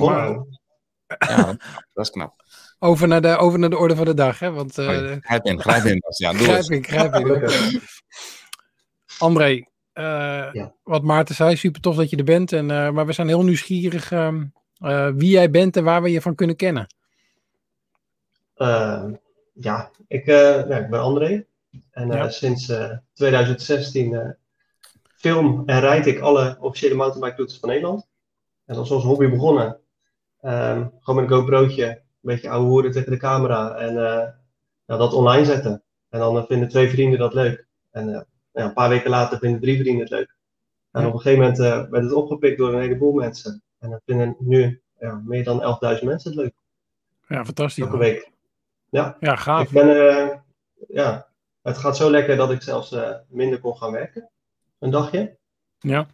[1.18, 1.56] Ja,
[1.92, 2.44] dat, is knap.
[2.78, 4.50] Over, naar de, over naar de orde van de dag, hè?
[4.52, 4.86] Want eh,
[5.20, 5.98] grijp in, grijp in.
[5.98, 7.80] Bastiaan, doe grijp in, grijp in.
[9.18, 10.74] André, eh, Ja.
[10.82, 12.52] wat Maarten zei, super tof dat je er bent.
[12.52, 14.44] En, eh, maar we zijn heel nieuwsgierig ehm,
[14.78, 16.86] eh, wie jij bent en waar we je van kunnen kennen.
[18.54, 19.04] Eh,
[19.52, 21.44] ja, ik, ja, ik ben André.
[21.90, 22.28] En Ja.
[22.28, 24.28] sinds eh, 2016 eh,
[25.14, 28.08] film en rijd ik alle officiële mountainbike routes van Nederland.
[28.64, 29.78] En dat is als hobby begonnen.
[30.40, 33.94] Ehm, gewoon met een GoPro'tje, een beetje ouwe hoeren tegen de camera en
[34.86, 35.82] ja, dat online zetten.
[36.08, 37.66] En dan vinden twee vrienden dat leuk.
[37.90, 38.20] En eh,
[38.56, 40.34] ja, een paar weken later vinden drie vrienden het leuk.
[40.90, 41.06] En Ja.
[41.08, 43.62] op een gegeven moment eh, werd het opgepikt door een heleboel mensen.
[43.78, 45.60] En dan vinden nu ja, meer dan
[45.98, 46.54] 11.000 mensen het leuk.
[47.28, 47.84] Ja, fantastisch.
[47.84, 48.30] Elke week.
[48.90, 49.62] Ja, Ja, gaaf.
[49.66, 50.36] ik ben, eh,
[50.88, 51.28] ja,
[51.62, 54.30] het gaat zo lekker dat ik zelfs eh, minder kon gaan werken.
[54.78, 55.36] Een dagje.
[55.78, 56.06] Ja,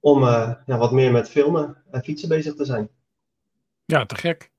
[0.00, 2.88] Om ja, wat meer met filmen en fietsen bezig te zijn.
[3.84, 4.50] ja te gek.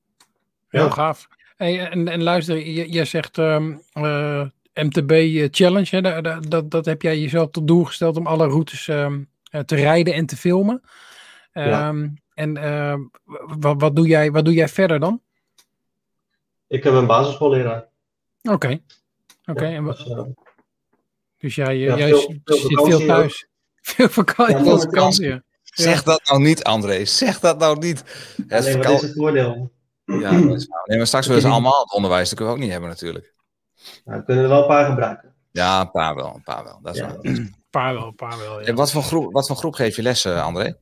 [0.67, 0.89] Heel Ja.
[0.89, 1.27] gaaf.
[1.55, 5.87] Hey, en, en luister, je- jij zegt ehm, eh, MTB eh, Challenge.
[5.89, 6.01] Hè?
[6.01, 9.61] Da- da- Dat, dat heb jij jezelf tot doel gesteld om alle routes ehm, eh,
[9.61, 10.81] te rijden en te filmen.
[11.53, 11.87] Ja.
[11.87, 12.99] Ehm, En ehm,
[13.59, 15.21] wat, wat, doe jij, wat doe jij verder dan?
[16.67, 17.87] Ik heb een basisschoolleraar.
[18.41, 18.79] Oké.
[19.45, 20.21] Oké, Ja, dus, eh,
[21.37, 23.47] dus jij, Ja, jij veel- zit veel thuis.
[23.81, 24.55] Veel vakantie.
[24.57, 25.27] Ja, veel vakantie.
[25.27, 25.43] ja.
[25.63, 27.05] Zeg dat nou niet, André.
[27.05, 27.99] Zeg dat nou niet.
[28.37, 29.71] Het nee, wat vakant- is het voordeel?
[30.05, 30.83] Ja, dat is waar.
[30.85, 32.29] Nee, maar straks willen ze allemaal het onderwijs.
[32.29, 33.33] Dat kunnen we ook niet hebben natuurlijk.
[34.05, 35.33] Nou, we kunnen er wel een paar gebruiken.
[35.51, 36.35] Ja, een paar wel.
[36.35, 36.79] Een paar wel.
[36.81, 37.15] Dat is Ja.
[37.71, 38.59] Een paar wel, een paar wel.
[38.59, 38.65] Ja.
[38.65, 40.65] En wat, voor groep, wat voor groep geef je les, eh, André?
[40.65, 40.75] Ik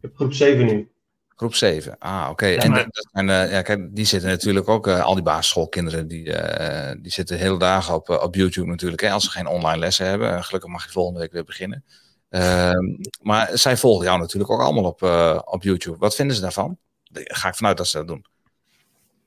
[0.00, 0.90] heb groep 7 nu.
[1.36, 1.98] Groep 7.
[1.98, 2.46] Ah, oké.
[2.46, 5.22] En maar- dat- dat zijn, eh, ja, kijk, die zitten natuurlijk ook, eh, al die
[5.22, 9.00] basisschoolkinderen, die, eh, die zitten de hele dagen op, op YouTube natuurlijk.
[9.02, 10.30] Hè, als ze geen online lessen hebben.
[10.30, 11.84] En gelukkig mag je volgende week weer beginnen.
[12.30, 15.98] Ehm, maar zij volgen jou natuurlijk ook allemaal op, eh, op YouTube.
[15.98, 16.78] Wat vinden ze daarvan?
[17.04, 18.24] Daar ga ik vanuit dat ze dat doen.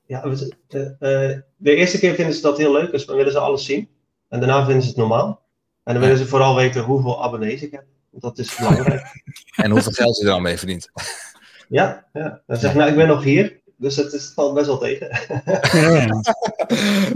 [0.08, 3.32] Ja, we- eh, eh, de eerste keer vinden ze dat heel leuk, dus dan willen
[3.32, 3.88] ze alles zien.
[4.28, 5.42] En daarna vinden ze het normaal.
[5.84, 7.84] En dan willen ze vooral weten hoeveel abonnees ik heb.
[8.10, 9.02] Want dat is belangrijk.
[9.64, 10.90] En hoeveel geld je er dan mee verdient.
[11.78, 12.42] ja, ja.
[12.46, 13.60] Dan zeg ik, nou, ik ben nog hier.
[13.76, 15.08] Dus het, is, valt best wel tegen.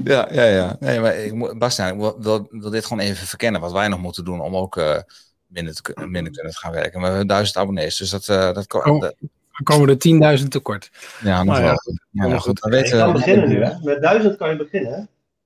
[0.05, 0.45] Ja, ja.
[0.45, 0.77] ja.
[0.81, 3.61] Nee, maar ik, moet- Bastiaan, ik wil, dit gewoon even verkennen.
[3.61, 4.99] Wat wij nog moeten doen om ook eh,
[5.47, 6.93] minder, te, minder kunnen te gaan werken.
[7.01, 7.97] Maar we hebben duizend abonnees.
[7.97, 9.01] Dus dat, eh, dat, Oh.
[9.01, 9.15] dat-
[9.63, 10.91] komen er 10.000 tekort.
[11.21, 11.75] ja, nog Nou ja.
[11.85, 11.99] wel.
[12.11, 12.61] Ja, Ja, goed.
[12.61, 13.73] Dan je weten kan beginnen nu, hè.
[13.83, 15.03] Met duizend kan je beginnen, hè.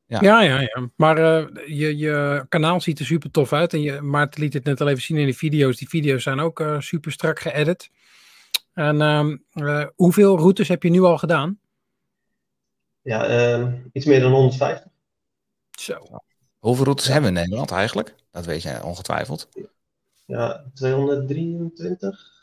[0.08, 0.18] Ja.
[0.20, 0.90] Ja, ja, ja.
[0.96, 1.46] Maar eh,
[1.78, 3.72] je, je kanaal ziet er super tof uit.
[3.72, 5.76] En je, Maarten liet het net al even zien in de video's.
[5.76, 7.90] Die video's zijn ook eh, super strak geëdit.
[8.72, 11.58] En ehm, eh, hoeveel routes heb je nu al gedaan?
[13.02, 14.90] Ja, ehm, iets meer dan 150.
[15.70, 16.20] Zo.
[16.58, 18.14] Hoeveel routes hebben we in Nederland eigenlijk?
[18.30, 19.48] Dat weet je ongetwijfeld.
[20.26, 22.35] Ja, 223.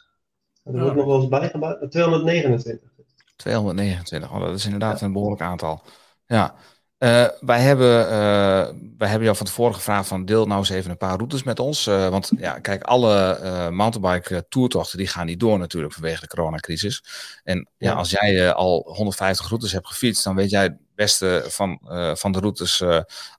[0.64, 1.92] Er wordt nog wel eens bijgebouwd.
[1.92, 2.90] 229.
[3.36, 5.82] 229, oh, dat is inderdaad een behoorlijk aantal.
[6.26, 6.56] Ja,
[6.98, 10.92] Eh, wij, hebben, eh, wij hebben jou van tevoren gevraagd van deel nou eens even
[10.92, 11.88] een paar routes met ons.
[11.88, 13.40] Eh, want ja, kijk, alle
[13.72, 17.04] mountainbike toertochten die gaan niet door natuurlijk vanwege de coronacrisis.
[17.44, 17.96] En ja, Ja.
[17.96, 21.80] als jij al 150 routes hebt gefietst, dan weet jij het beste van,
[22.14, 22.84] van de routes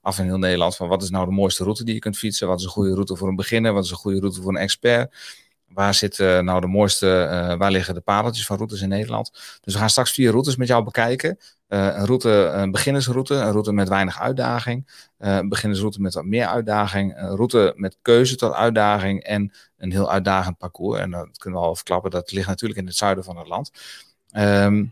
[0.01, 0.75] af in heel Nederland.
[0.75, 2.47] Van wat is nou de mooiste route die je kunt fietsen?
[2.47, 3.73] Wat is een goede route voor een beginner?
[3.73, 5.15] Wat is een goede route voor een expert?
[5.75, 9.31] Waar zitten nou de mooiste, eh, waar liggen de pareltjes van routes in Nederland?
[9.61, 11.37] Dus we gaan straks vier routes met jou bekijken.
[11.67, 16.25] Eh, een route, een beginnersroute, een route met weinig uitdaging, eh, een beginnersroute met wat
[16.25, 20.99] meer uitdaging, een route met keuze tot uitdaging en een heel uitdagend parcours.
[20.99, 23.71] En dat kunnen we al verklappen, dat ligt natuurlijk in het zuiden van het land.
[24.31, 24.85] Ehm,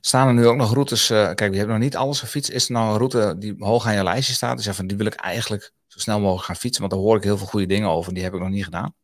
[0.00, 2.50] staan er nu ook nog routes, eh, kijk, we hebben nog niet alles gefietst.
[2.50, 4.56] Is er nou een route die hoog aan je lijstje staat?
[4.56, 7.16] Dus ja, van die wil ik eigenlijk zo snel mogelijk gaan fietsen, want daar hoor
[7.16, 8.94] ik heel veel goede dingen over en die heb ik nog niet gedaan.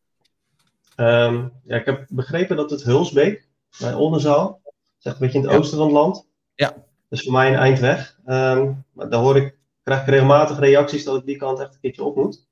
[0.99, 3.47] Ehm, ja, ik heb begrepen dat het Hulsbeek
[3.79, 4.61] bij Oldenzaal,
[5.01, 5.57] echt een beetje in het Ja.
[5.57, 6.27] oosten van het land.
[6.55, 6.73] Ja.
[7.09, 8.19] Dus voor mij een eind weg.
[8.25, 11.79] Ehm, maar daar hoor ik, krijg ik regelmatig reacties dat ik die kant echt een
[11.79, 12.47] keertje op moet.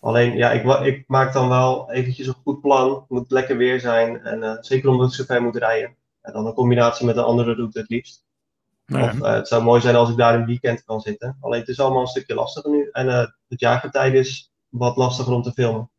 [0.00, 2.94] Alleen, ja, ik, ik maak dan wel eventjes een goed plan.
[2.94, 4.20] Het moet lekker weer zijn.
[4.24, 5.96] En eh, zeker omdat ik zo ver moet rijden.
[6.20, 8.24] En dan een combinatie met een andere route het liefst.
[8.86, 11.36] Nou Of, eh, het zou mooi zijn als ik daar een weekend kan zitten.
[11.40, 12.88] Alleen het is allemaal een stukje lastiger nu.
[12.92, 15.90] En eh, het jaargetijde is wat lastiger om te filmen.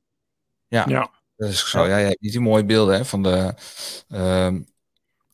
[0.67, 0.85] Ja.
[0.87, 1.09] Ja.
[1.35, 1.87] Dat is zo.
[1.87, 3.53] Ja, je hebt niet die mooie beelden hè, van de,
[4.07, 4.61] ehm,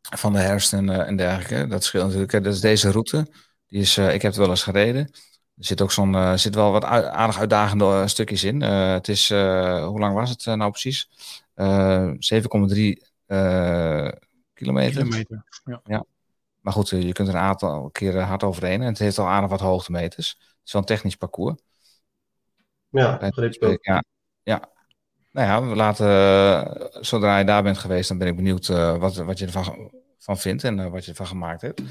[0.01, 1.67] van de herfst en, eh, en dergelijke.
[1.67, 2.43] Dat scheelt natuurlijk.
[2.43, 3.27] Dat is deze route.
[3.67, 5.09] Die is, eh, ik heb het wel eens gereden.
[5.57, 8.61] Er zit ook zo'n, eh, zit wel wat aardig uitdagende stukjes in.
[8.61, 11.09] Eh, het is, eh, hoe lang was het nou precies?
[11.53, 14.11] Eh 7,3 eh,
[14.53, 15.03] kilometer.
[15.03, 15.43] Kilometer.
[15.83, 16.05] Ja.
[16.59, 18.81] Maar goed, je kunt er een aantal keren hard overheen.
[18.81, 20.29] En het heeft al aardig wat hoogtemeters.
[20.29, 21.61] Het is wel een technisch parcours.
[22.89, 23.77] Ja, gripspeel.
[23.81, 24.03] Ja,
[24.43, 24.69] ja.
[25.31, 28.97] Nou ja, we laten, eh, zodra je daar bent geweest, dan ben ik benieuwd eh,
[28.97, 31.81] wat, wat je ervan van vindt en eh, wat je ervan gemaakt hebt.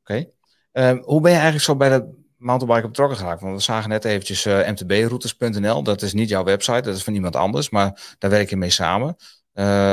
[0.00, 0.30] Oké.
[0.72, 3.40] Ehm, hoe ben je eigenlijk zo bij de mountainbike betrokken geraakt?
[3.40, 5.82] Want we zagen net eventjes mtbroutes.nl.
[5.82, 8.70] Dat is niet jouw website, dat is van iemand anders, maar daar werk je mee
[8.70, 9.16] samen.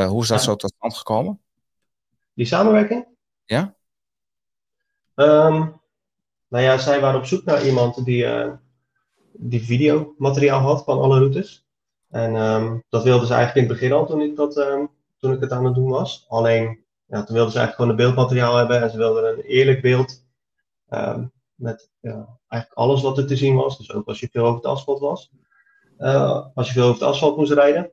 [0.08, 0.44] Hoe is dat Ja.
[0.44, 1.40] zo tot stand gekomen?
[2.34, 3.08] Die samenwerking?
[3.46, 3.76] Ja?
[5.16, 5.68] Ehm,
[6.48, 8.26] nou ja, zij waren op zoek naar iemand die,
[9.34, 11.66] die videomateriaal had van alle routes.
[12.12, 14.86] En ehm, dat wilden ze eigenlijk in het begin al toen ik, dat, ehm,
[15.18, 16.26] toen ik het aan het doen was.
[16.28, 19.82] Alleen, ja, toen wilden ze eigenlijk gewoon een beeldmateriaal hebben en ze wilden een eerlijk
[19.82, 20.26] beeld.
[20.90, 23.78] ehm, met ja, eigenlijk alles wat er te zien was.
[23.78, 25.32] Dus ook als je veel over het asfalt was.
[25.98, 27.92] Eh, als je veel over het asfalt moest rijden.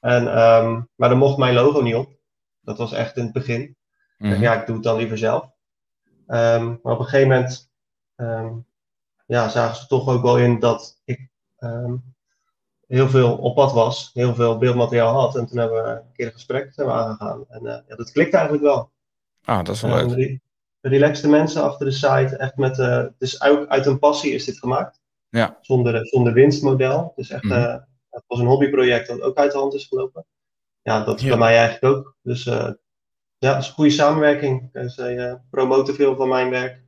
[0.00, 0.24] En,
[0.94, 2.12] maar daar mocht mijn logo niet op.
[2.60, 3.76] Dat was echt in het begin.
[4.18, 4.40] Mhm.
[4.40, 5.50] ja, ik doe het dan liever zelf.
[6.26, 7.70] Maar op een gegeven moment
[9.26, 11.30] ja, zagen ze toch ook wel in dat ik
[12.86, 15.36] heel veel op pad was, heel veel beeldmateriaal had.
[15.36, 17.44] En toen hebben we een keer een gesprek zijn we aangegaan.
[17.48, 18.90] En eh, ja, dat klikt eigenlijk wel.
[19.44, 20.16] Ah, dat is wel Ehm, leuk.
[20.18, 20.38] re-
[20.88, 24.58] relaxte mensen achter de site, echt met, eh dus ook uit een passie is dit
[24.58, 25.00] gemaakt.
[25.28, 25.58] Ja.
[25.60, 27.12] Zonder, zonder winstmodel.
[27.16, 27.52] Dus echt, Mhm.
[27.52, 27.76] eh,
[28.10, 30.26] het was een hobbyproject dat ook uit de hand is gelopen.
[30.82, 31.28] Ja, dat is Ja.
[31.28, 32.16] bij mij eigenlijk ook.
[32.22, 32.70] Dus eh,
[33.38, 34.70] ja, het is een goede samenwerking.
[34.72, 36.82] Zij eh, promoten veel van mijn werk.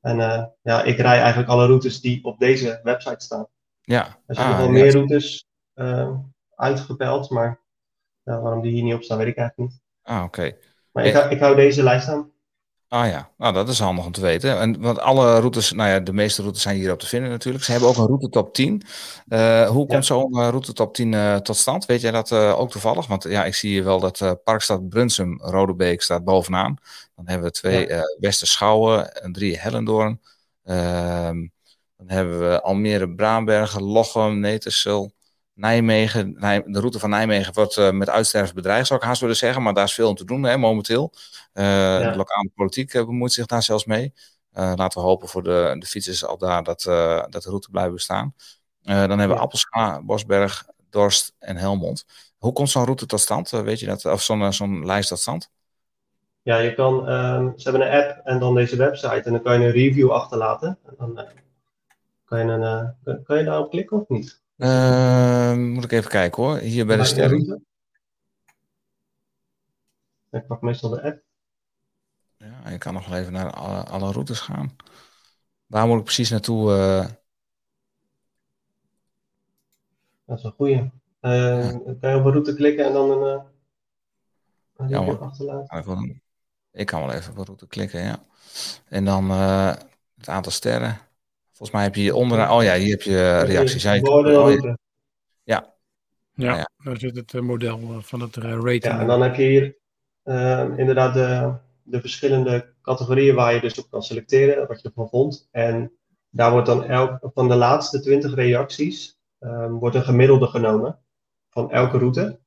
[0.00, 3.46] En eh, ja, ik rij eigenlijk alle routes die op deze website staan.
[3.82, 4.06] Ja.
[4.26, 4.82] Er zijn Ah, nog wel ja.
[4.82, 6.10] meer routes eh,
[6.54, 7.60] uitgepeld, maar
[8.22, 9.80] waarom die hier niet op staan, weet ik eigenlijk niet.
[10.02, 10.56] Ah, oké.
[10.92, 12.30] Maar ik, hou- ik hou deze lijst aan.
[12.88, 14.58] Ah ja, nou dat is handig om te weten.
[14.58, 17.64] En, want alle routes, nou ja, de meeste routes zijn hierop te vinden natuurlijk.
[17.64, 18.82] Ze hebben ook een route top 10.
[19.28, 21.86] Eh, hoe komt zo'n eh, route top 10 eh, tot stand?
[21.86, 23.06] Weet jij dat ook toevallig?
[23.06, 26.76] Want ja, ik zie hier wel dat Parkstad Brunsum, Rodebeek staat bovenaan.
[27.14, 28.02] Dan hebben we twee Ja.
[28.20, 30.20] Westerschouwen en drie Hellendoorn.
[32.00, 35.12] Dan hebben we Almere, Braambergen, Lochem, Netersel,
[35.54, 36.34] Nijmegen.
[36.38, 39.62] Nij- de route van Nijmegen wordt eh, met uitsterven bedreigd, zou ik haast willen zeggen.
[39.62, 41.12] Maar daar is veel om te doen hè, momenteel.
[41.52, 44.12] Eh, De lokale politiek eh, bemoeit zich daar zelfs mee.
[44.52, 46.82] Laten we hopen voor de, de fietsers al daar dat,
[47.30, 48.34] dat de route blijft bestaan.
[48.82, 49.40] Dan hebben we Ja.
[49.40, 52.04] Appelscha, Bosberg, Dorst en Helmond.
[52.38, 53.50] Hoe komt zo'n route tot stand?
[53.50, 54.04] Weet je dat?
[54.04, 55.50] Of zo'n zo'n lijst tot stand?
[56.42, 59.22] Ja, je kan, ehm, ze hebben een app en dan deze website.
[59.24, 60.78] En dan kan je een review achterlaten.
[60.86, 61.24] En dan
[62.30, 64.42] kan, je een, eh, kan, kan je daarop klikken of niet?
[64.56, 66.56] Eh, moet ik even kijken hoor.
[66.56, 67.64] Hier bij de sterren.
[70.30, 71.22] Ik pak meestal de app.
[72.36, 74.76] Ja, je kan nog wel even naar alle, alle routes gaan.
[75.66, 76.72] Waar moet ik precies naartoe?
[76.72, 77.06] eh?
[80.24, 80.90] Dat is een goeie.
[81.20, 83.44] Dan kan je op een route klikken en dan een, eh
[84.76, 85.18] een Ja, hoor.
[85.18, 86.22] achterlaten.
[86.72, 88.24] Ik, kan wel even op een route klikken, ja.
[88.88, 91.08] En dan het aantal sterren.
[91.60, 92.50] Volgens mij heb je hier onderaan...
[92.50, 93.82] Oh ja, hier heb je eh, reacties.
[93.82, 94.76] Ja, oh, ja.
[95.44, 95.74] ja,
[96.34, 96.70] Ja, ja.
[96.84, 98.84] daar zit het eh, model eh, van het eh, rating.
[98.84, 99.76] Ja, en dan heb je hier
[100.78, 105.48] inderdaad de, de verschillende categorieën waar je dus op kan selecteren, wat je ervan vond.
[105.50, 105.92] En
[106.30, 110.98] daar wordt dan elk van de laatste 20 reacties ehm, wordt een gemiddelde genomen
[111.48, 112.40] van elke route.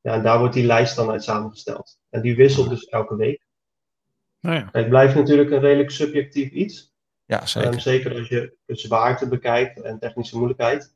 [0.00, 1.98] Ja, en daar wordt die lijst dan uit samengesteld.
[2.10, 3.46] En die wisselt dus elke week.
[4.40, 6.94] Nou ja, het blijft natuurlijk een redelijk subjectief iets.
[7.26, 7.70] Ja, zeker.
[7.70, 10.94] Ehm, zeker als je de zwaarte bekijkt en technische moeilijkheid.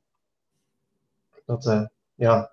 [1.45, 1.83] Dat, eh,
[2.15, 2.53] ja,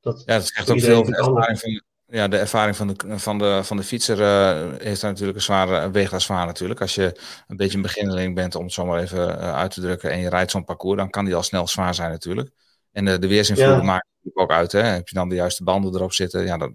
[0.00, 3.38] dat Ja, dat zegt ook veel de ervaring van, ja, de ervaring van de, van
[3.38, 6.80] de, van de fietser eh, heeft daar natuurlijk een zware, weegt daar zwaar natuurlijk.
[6.80, 9.80] Als je een beetje een beginneling bent, om het zo maar even eh, uit te
[9.80, 12.50] drukken, en je rijdt zo'n parcours, dan kan die al snel zwaar zijn natuurlijk.
[12.92, 13.82] En de weersinvloeden Ja.
[13.82, 14.72] maken natuurlijk ook uit.
[14.72, 14.80] Hè?
[14.82, 16.72] Heb je dan de juiste banden erop zitten, ja, dat,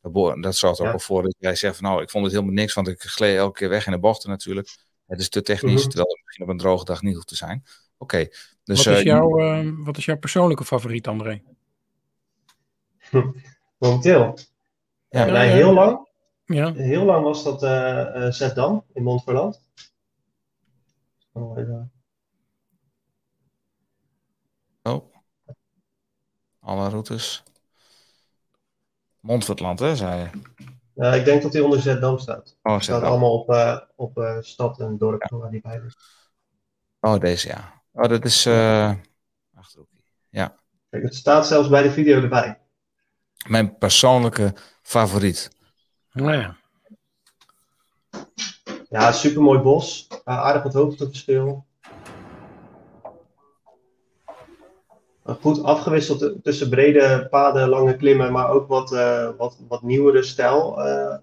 [0.00, 0.96] dat, dat zorgt er ook Ja.
[0.96, 3.36] wel voor dat jij zegt van nou, ik vond het helemaal niks, want ik gleed
[3.36, 4.76] elke keer weg in de bochten natuurlijk.
[5.12, 5.88] Het is te technisch, Mhm.
[5.88, 7.64] terwijl het misschien op een droge dag niet hoeft te zijn.
[7.98, 8.28] Oké,
[8.64, 11.42] dus wat, is eh, jouw, eh, wat is jouw persoonlijke favoriet, André?
[13.78, 14.38] Momenteel.
[15.08, 15.26] Ja.
[15.26, 16.08] Ja, nee, heel lang.
[16.44, 19.62] Ja, Heel lang was dat eh eh Zeddam in Montferland.
[21.32, 21.58] Oh,
[24.82, 25.14] Oh.
[26.60, 27.42] Alle routes.
[29.20, 30.40] Montfertland, hè, zei je?
[30.94, 32.56] Ja, ik denk dat hij onder Zeddam staat.
[32.62, 35.96] Oh, Het staat allemaal op, eh, op eh, stad en dorp waar die bij is.
[37.00, 37.82] Oh, deze, ja.
[37.92, 38.46] Oh, dat is...
[38.46, 38.92] eh
[39.54, 40.02] Achterhoekje.
[40.30, 40.56] Ja.
[40.90, 42.60] Kijk, het staat zelfs bij de video erbij.
[43.48, 45.50] mijn persoonlijke favoriet.
[46.12, 46.56] Nou ja.
[48.88, 50.06] Ja, supermooi bos.
[50.10, 51.66] Uh, aardig wat hoogteverschil.
[55.24, 60.86] Goed afgewisseld tussen brede paden, lange klimmen, maar ook wat, uh, wat, wat nieuwere stijl
[60.86, 61.16] uh,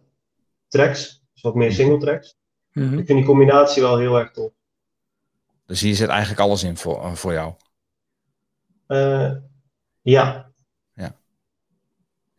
[0.67, 1.23] tracks.
[1.33, 2.37] Dus wat meer single tracks.
[2.73, 2.97] Mhm.
[2.97, 4.51] Ik vind die combinatie wel heel erg tof.
[5.65, 7.53] Dus hier zit eigenlijk alles in voor, eh, voor jou.
[8.87, 9.31] Uh,
[10.01, 10.49] ja.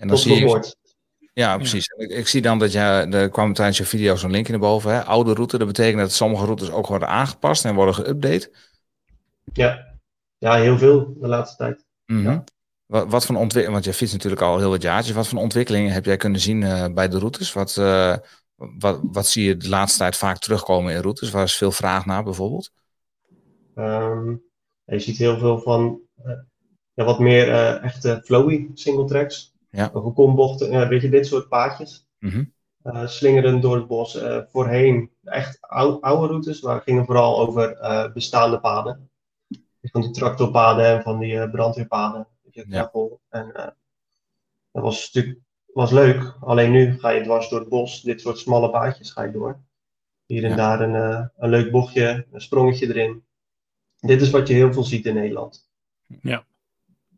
[0.01, 0.75] En dan Tot zie je,
[1.33, 1.87] ja, precies.
[1.87, 4.93] Ik, ik zie dan dat je, er kwam tijdens je video zo'n linkje naar boven.
[4.93, 5.05] Hè?
[5.05, 8.51] Oude route, dat betekent dat sommige routes ook worden aangepast en worden geüpdate.
[9.53, 9.90] Ja.
[10.41, 11.85] Ja, heel veel de laatste tijd.
[12.07, 12.23] Mhm.
[12.23, 12.45] Ja.
[12.87, 15.15] Wat, wat voor ontwikkeling, want je fietst natuurlijk al heel wat jaartjes.
[15.15, 17.53] Wat voor ontwikkelingen heb jij kunnen zien uh, bij de routes?
[17.53, 18.17] Wat, uh,
[18.79, 21.31] wat, wat zie je de laatste tijd vaak terugkomen in routes?
[21.31, 22.73] Waar is veel vraag naar bijvoorbeeld?
[23.75, 24.43] Um,
[24.85, 26.33] je ziet heel veel van uh,
[26.93, 27.49] ja, wat meer
[27.83, 29.55] echte flowy single tracks.
[29.71, 29.91] Ja.
[29.93, 32.07] Over kombochten, ja, weet je, dit soort paadjes.
[32.19, 33.09] Mm -hmm.
[33.09, 34.17] slingerend door het bos.
[34.17, 37.79] Uh, voorheen echt ou oude routes, maar gingen vooral over
[38.15, 39.10] bestaande paden.
[39.83, 42.27] Van die tractorpaden en van die brandweerpaden.
[42.51, 42.91] Je, Ja.
[43.29, 43.53] En
[44.73, 46.35] dat was natuurlijk was leuk.
[46.41, 48.01] Alleen nu ga je dwars door het bos.
[48.01, 49.61] Dit soort smalle paadjes ga je door.
[50.27, 50.57] Hier en Ja.
[50.57, 53.25] daar een, een leuk bochtje, een sprongetje erin.
[54.01, 55.69] Dit is wat je heel veel ziet in Nederland.
[56.23, 56.45] Ja.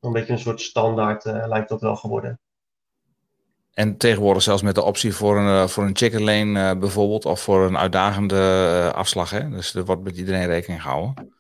[0.00, 2.40] Een beetje een soort standaard uh, lijkt dat wel geworden.
[3.72, 7.40] En tegenwoordig zelfs met de optie voor een, voor een chicken lane uh, bijvoorbeeld, of
[7.40, 9.30] voor een uitdagende uh, afslag.
[9.30, 9.48] Hè?
[9.48, 11.32] Dus er wordt met iedereen rekening gehouden.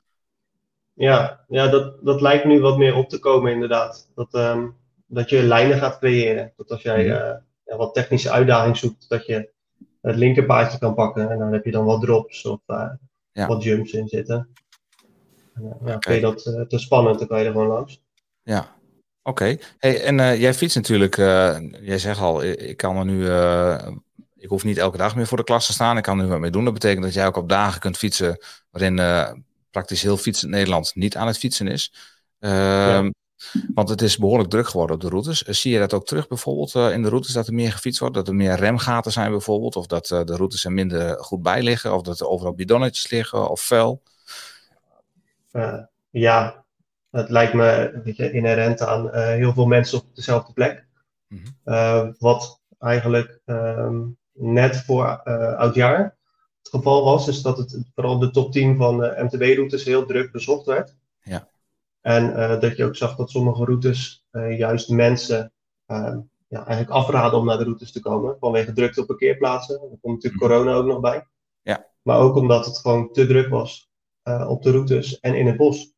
[0.94, 4.10] Ja, ja dat, dat lijkt nu wat meer op te komen inderdaad.
[4.14, 4.76] Dat, um,
[5.06, 6.52] dat je lijnen gaat creëren.
[6.56, 7.36] Dat als jij Mhm.
[7.64, 9.50] ja, wat technische uitdaging zoekt, dat je
[10.00, 11.30] het linkerpaadje kan pakken.
[11.30, 12.60] En dan heb je dan wat drops of
[13.32, 13.46] Ja.
[13.46, 14.48] wat jumps in zitten.
[15.54, 18.02] En, ja, je dat eh, te spannend, dan kan je er gewoon langs.
[18.42, 18.76] Ja,
[19.22, 19.56] oké.
[19.78, 23.88] Hey, en eh, jij fietst natuurlijk, eh, jij zegt al, ik, kan er nu, eh,
[24.36, 25.96] ik hoef niet elke dag meer voor de klas te staan.
[25.96, 26.64] Ik kan er nu wat mee doen.
[26.64, 28.38] Dat betekent dat jij ook op dagen kunt fietsen
[28.70, 29.32] waarin eh,
[29.72, 31.92] praktisch heel fietsend Nederland niet aan het fietsen is.
[32.38, 33.10] Ehm,
[33.74, 35.44] Want het is behoorlijk druk geworden op de routes.
[35.44, 38.00] Eh, Zie je dat ook terug bijvoorbeeld eh, in de routes dat er meer gefietst
[38.00, 38.14] wordt?
[38.14, 39.76] Dat er meer remgaten zijn bijvoorbeeld?
[39.76, 41.94] Of dat eh, de routes er minder goed bij liggen?
[41.94, 44.02] Of dat er overal bidonnetjes liggen of vuil?
[46.10, 46.64] Ja,
[47.10, 50.86] het lijkt me weet je, inherent aan heel veel mensen op dezelfde plek.
[51.28, 52.12] Mhm.
[52.18, 54.00] Wat eigenlijk ehm,
[54.32, 55.22] net voor
[55.56, 56.16] oudjaar
[56.62, 60.32] het geval was, is dat het vooral de top 10 van de MTB-routes heel druk
[60.32, 60.96] bezocht werd.
[61.22, 61.48] Ja.
[62.00, 65.52] En eh, dat je ook zag dat sommige routes eh, juist mensen
[65.86, 68.36] ehm, ja, eigenlijk afraden om naar de routes te komen.
[68.40, 69.74] Vanwege drukte op parkeerplaatsen.
[69.74, 71.26] Er komt natuurlijk corona ook nog bij.
[71.62, 71.86] Ja.
[72.02, 73.90] Maar ook omdat het gewoon te druk was
[74.22, 75.92] eh, op de routes en in het bos.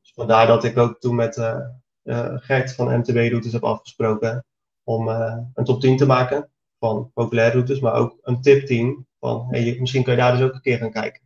[0.00, 1.58] Dus vandaar dat ik ook toen met eh,
[2.02, 4.44] eh, Gert van MTB-routes heb afgesproken
[4.84, 9.06] om eh, een top 10 te maken van populaire routes, maar ook een tip 10
[9.20, 11.20] van hey, je- misschien kan je daar dus ook een keer gaan kijken.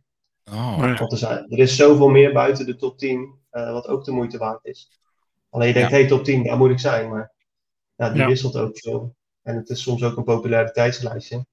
[0.51, 3.87] Oh, ja, Want er, zijn, er is zoveel meer buiten de top 10, eh, wat
[3.87, 4.89] ook de moeite waard is.
[5.49, 5.95] Alleen je denkt, Ja.
[5.97, 7.09] hey, top 10, daar moet ik zijn.
[7.09, 7.31] Maar
[7.95, 8.27] ja, die Ja.
[8.27, 9.15] wisselt ook veel.
[9.41, 11.45] En het is soms ook een populariteitslijstje.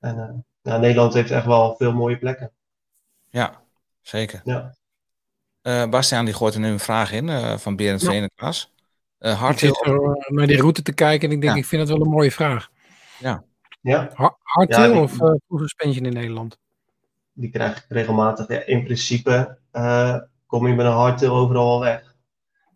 [0.00, 0.34] En eh,
[0.72, 2.52] ja, Nederland heeft echt wel veel mooie plekken.
[3.30, 3.62] ja,
[4.00, 4.40] zeker.
[4.44, 4.74] Ja.
[5.62, 8.08] Eh, Bastiaan die gooit er nu een vraag in eh, van Berend Ja.
[8.10, 8.72] Venenklas.
[9.20, 11.58] Uh, ik zit zo naar die route te kijken en ik denk, Ja.
[11.60, 12.70] ik vind het wel een mooie vraag.
[13.18, 13.44] ja,
[14.14, 16.58] Ha- Hardtail of eh full suspension in Nederland?
[17.32, 18.48] die krijg ik regelmatig.
[18.48, 22.14] Ja, in principe eh, kom je met een hardtail overal weg.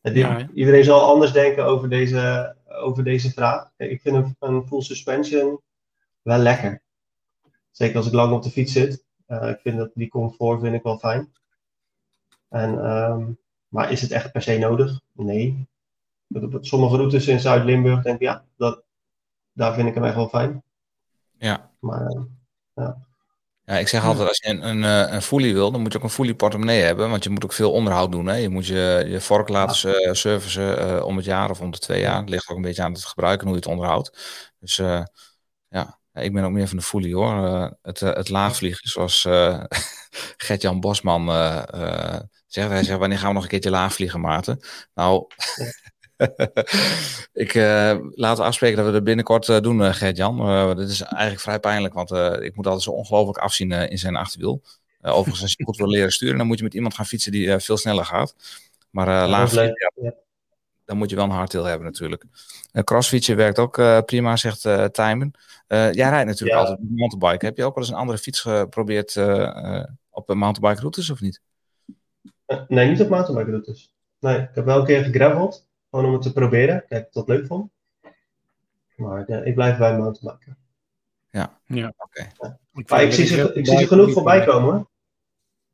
[0.03, 3.71] Ja, iedereen zal anders denken over deze, over deze vraag.
[3.77, 5.61] Ik vind een, een full suspension
[6.23, 6.83] wel lekker.
[7.71, 9.05] Zeker als ik lang op de fiets zit.
[9.27, 11.33] Eh, ik vind dat die comfort vind ik wel fijn.
[12.49, 13.25] En, ehm,
[13.69, 15.01] maar is het echt per se nodig?
[15.13, 15.69] Nee.
[16.29, 18.83] Op sommige routes in Zuid-Limburg denk ik, ja, dat,
[19.53, 20.63] daar vind ik hem echt wel fijn.
[21.41, 21.71] Ja.
[21.81, 22.07] Maar
[22.75, 22.91] eh,
[23.65, 25.99] Ja, ik zeg altijd, als je een, een, eh, een fully wil, dan moet je
[25.99, 27.11] ook een fully portemonnee hebben.
[27.11, 28.27] Want je moet ook veel onderhoud doen.
[28.27, 28.35] Hè?
[28.35, 32.01] Je moet je, je vork laten eh, servicen om het jaar of om de twee
[32.01, 32.21] jaar.
[32.21, 34.19] Het ligt ook een beetje aan het gebruiken en hoe je het onderhoudt.
[34.61, 35.11] Dus ja,
[35.69, 37.33] Ja, ik ben ook meer van de fully hoor.
[37.83, 39.23] Het, het laagvliegen, zoals
[40.37, 41.27] Gert-Jan Bosman
[42.47, 42.71] zegt.
[42.71, 44.61] Hij zegt, wanneer gaan we nog een keertje laagvliegen, Maarten?
[44.95, 45.27] Nou,
[47.45, 50.41] ik uh, laten we afspreken dat we dat binnenkort uh, doen, uh, Gert-Jan.
[50.41, 52.11] Uh, dit is eigenlijk vrij pijnlijk, want
[52.43, 54.63] ik moet altijd zo ongelooflijk afzien in zijn achterwiel.
[55.03, 57.59] overigens, als je goed wil leren sturen, dan moet je met iemand gaan fietsen die
[57.59, 58.35] veel sneller gaat.
[58.91, 60.15] Maar laagvliegen, ja,
[60.85, 62.25] dan moet je wel een hardtail hebben natuurlijk.
[62.85, 64.63] crossfietsen werkt ook prima, zegt
[64.93, 65.31] Tijmen.
[65.69, 66.59] jij rijdt natuurlijk ja.
[66.59, 67.45] altijd met mountainbike.
[67.45, 69.17] Heb je ook wel eens een andere fiets geprobeerd
[70.11, 71.41] op mountainbike routes of niet?
[72.69, 73.93] nee, niet op mountainbike routes.
[74.21, 75.69] Nee, ik heb wel een keer gegraveld.
[75.91, 76.85] Gewoon om het te proberen.
[76.89, 77.71] Kijk ik dat leuk vond.
[78.97, 80.57] Maar eh, ik blijf bij mountainbiken.
[81.97, 82.31] Oké.
[82.87, 84.89] Maar ik zie ze, ik zie ze genoeg voorbij komen hoor.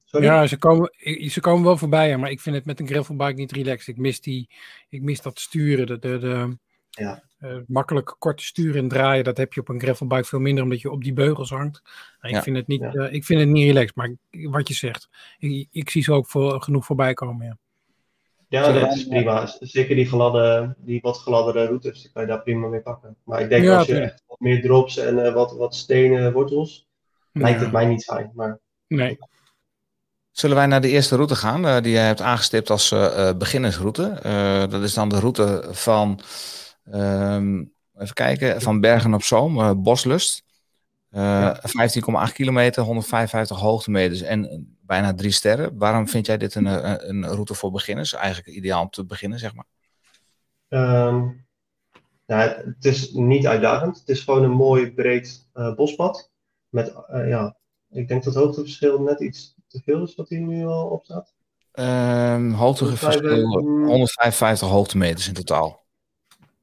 [0.05, 0.27] Sorry?
[0.27, 0.91] Ja, ze komen,
[1.31, 3.87] ze komen wel voorbij, ja, maar ik vind het met een gravelbike niet relaxed.
[3.89, 4.51] Ik mis, die,
[4.89, 6.57] ik mis dat sturen, de, de, de
[6.91, 7.23] Ja.
[7.39, 9.25] eh, makkelijk korte sturen en draaien.
[9.25, 11.83] Dat heb je op een gravelbike veel minder, omdat je op die beugels hangt.
[11.85, 12.43] Nou, ik, Ja.
[12.43, 12.93] vind het niet, Ja.
[12.93, 15.09] eh, ik vind het niet relaxed, maar wat je zegt,
[15.39, 17.59] ik, ik zie ze ook voor, genoeg voorbij komen.
[18.49, 18.73] Ja.
[18.73, 19.47] Dat is prima.
[19.61, 23.17] Zeker die, gladde, die wat gladdere routes, die kan je daar prima mee pakken.
[23.25, 26.33] Maar ik denk Ja, als je echt wat meer drops en eh, wat, wat stenen
[26.33, 26.87] wortels,
[27.33, 28.31] lijkt het mij niet fijn.
[28.35, 29.19] Maar Nee.
[30.31, 33.37] Zullen wij naar de eerste route gaan, eh, die jij hebt aangestipt als eh, eh,
[33.37, 34.09] beginnersroute?
[34.23, 36.21] Eh, dat is dan de route van,
[36.91, 37.65] ehm,
[37.99, 40.45] even kijken, van Bergen op Zoom, eh, Boslust.
[41.17, 41.61] Eh, Ja.
[41.63, 45.79] 15,8 kilometer, 155 hoogtemeters en eh, bijna drie sterren.
[45.79, 48.13] Waarom vind jij dit een, eh, een route voor beginners?
[48.13, 49.65] Eigenlijk ideaal om te beginnen, zeg maar.
[50.69, 51.29] Ehm,
[52.27, 53.99] ja, het is niet uitdagend.
[53.99, 56.31] Het is gewoon een mooi breed eh, bospad.
[56.69, 57.57] Met, eh, ja,
[57.91, 61.05] ik denk dat het hoogteverschil net iets te veel is wat hier nu al op
[61.05, 61.35] staat.
[61.73, 65.85] Ehm hoogteverschil, 155, 155 hoogtemeters in totaal.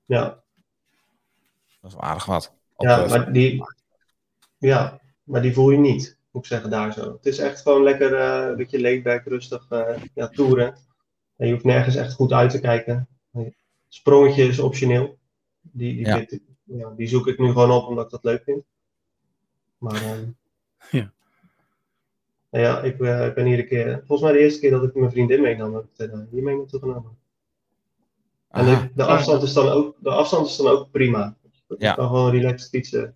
[0.05, 0.23] Ja,
[1.81, 2.53] Dat is wel aardig wat.
[2.75, 3.63] Op, ja, eh, maar die,
[4.67, 7.11] ja, maar die voel je niet, moet ik zeggen, daar zo.
[7.13, 10.75] Het is echt gewoon lekker eh, een beetje laidback, rustig eh, ja, toeren.
[11.37, 13.07] En je hoeft nergens echt goed uit te kijken.
[13.87, 15.17] Sprongetje is optioneel.
[15.61, 16.17] Die, die, Ja.
[16.17, 18.63] vind ik- ja, die zoek ik nu gewoon op omdat ik dat leuk vind.
[19.77, 20.25] Maar ehm,
[20.91, 21.11] Ja.
[22.49, 24.83] nou ja, ik, eh, ik ben hier een keer, volgens mij de eerste keer dat
[24.83, 27.17] ik mijn vriendin meenam, heb ik het, eh, hier mee naartoe genomen.
[28.49, 28.81] En aha.
[28.81, 31.35] de, de, afstand is dan ook, de afstand is dan ook prima.
[31.67, 31.93] Je Ja.
[31.93, 33.15] kan gewoon relaxed fietsen.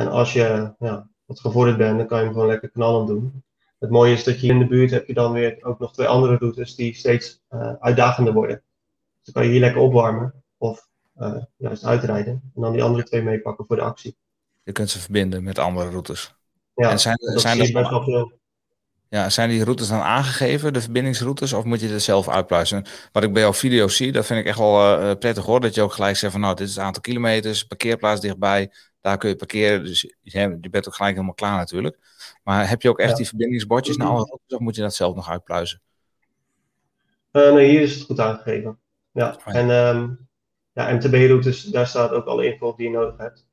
[0.00, 3.42] En als je ja, wat gevorderd bent, dan kan je hem gewoon lekker knallend doen.
[3.78, 6.06] Het mooie is dat je in de buurt heb je dan weer ook nog twee
[6.06, 8.56] andere routes die steeds eh, uitdagender worden.
[9.22, 12.32] Dus dan kan je hier lekker opwarmen of eh, juist uitrijden.
[12.54, 14.16] En dan die andere twee meepakken voor de actie.
[14.62, 16.34] Je kunt ze verbinden met andere routes.
[16.74, 18.32] Ja, en zijn, dat zijn, er- best wel veel.
[19.10, 22.84] Ja, zijn die routes dan aangegeven, de verbindingsroutes, of moet je er zelf uitpluizen?
[23.12, 25.60] Wat ik bij jouw video's zie, dat vind ik echt wel eh, prettig hoor.
[25.60, 29.18] Dat je ook gelijk zegt van nou, dit is het aantal kilometers, parkeerplaats dichtbij, daar
[29.18, 29.84] kun je parkeren.
[29.84, 31.98] Dus je, je bent ook gelijk helemaal klaar natuurlijk.
[32.42, 33.16] Maar heb je ook echt Ja.
[33.16, 35.80] die verbindingsbordjes naar alle routes, of moet je dat zelf nog uitpluizen?
[37.30, 38.78] Eh, nee, hier is het goed aangegeven.
[39.12, 40.08] Ja, en ehm,
[40.72, 43.46] ja, MTB-routes, daar staat ook alle info die je nodig hebt.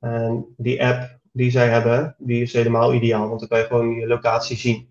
[0.00, 3.90] En die app die zij hebben, die is helemaal ideaal, want dan kan je gewoon
[3.94, 4.88] je locatie zien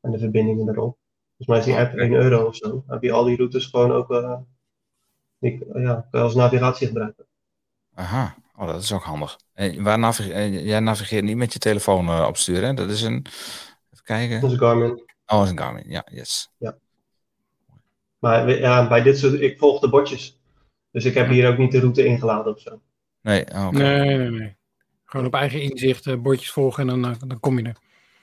[0.00, 0.98] en de verbindingen erop.
[1.36, 2.02] Volgens mij is die app Oké.
[2.02, 2.68] 1 euro of zo.
[2.68, 4.36] Dan heb je al die routes gewoon ook eh,
[5.38, 7.26] die, ja, kan je als navigatie gebruiken.
[7.94, 9.38] Aha, oh, dat is ook handig.
[9.52, 12.74] En waar navige- jij navigeert niet met je telefoon eh, op stuur, hè?
[12.74, 13.26] Dat is een,
[13.90, 14.40] even kijken.
[14.40, 14.90] Dat is Garmin.
[14.90, 16.50] Oh, dat is een Garmin, ja, yes.
[18.18, 20.38] Maar we- ja, bij dit soort, ik volg de bordjes.
[20.90, 22.80] Dus ik heb hier ook niet de route ingeladen of zo.
[23.20, 23.76] Nee, oh, oké.
[23.78, 24.58] Nee, nee, nee.
[25.10, 27.76] Gewoon op eigen inzicht eh, bordjes volgen en dan, eh, dan kom je er.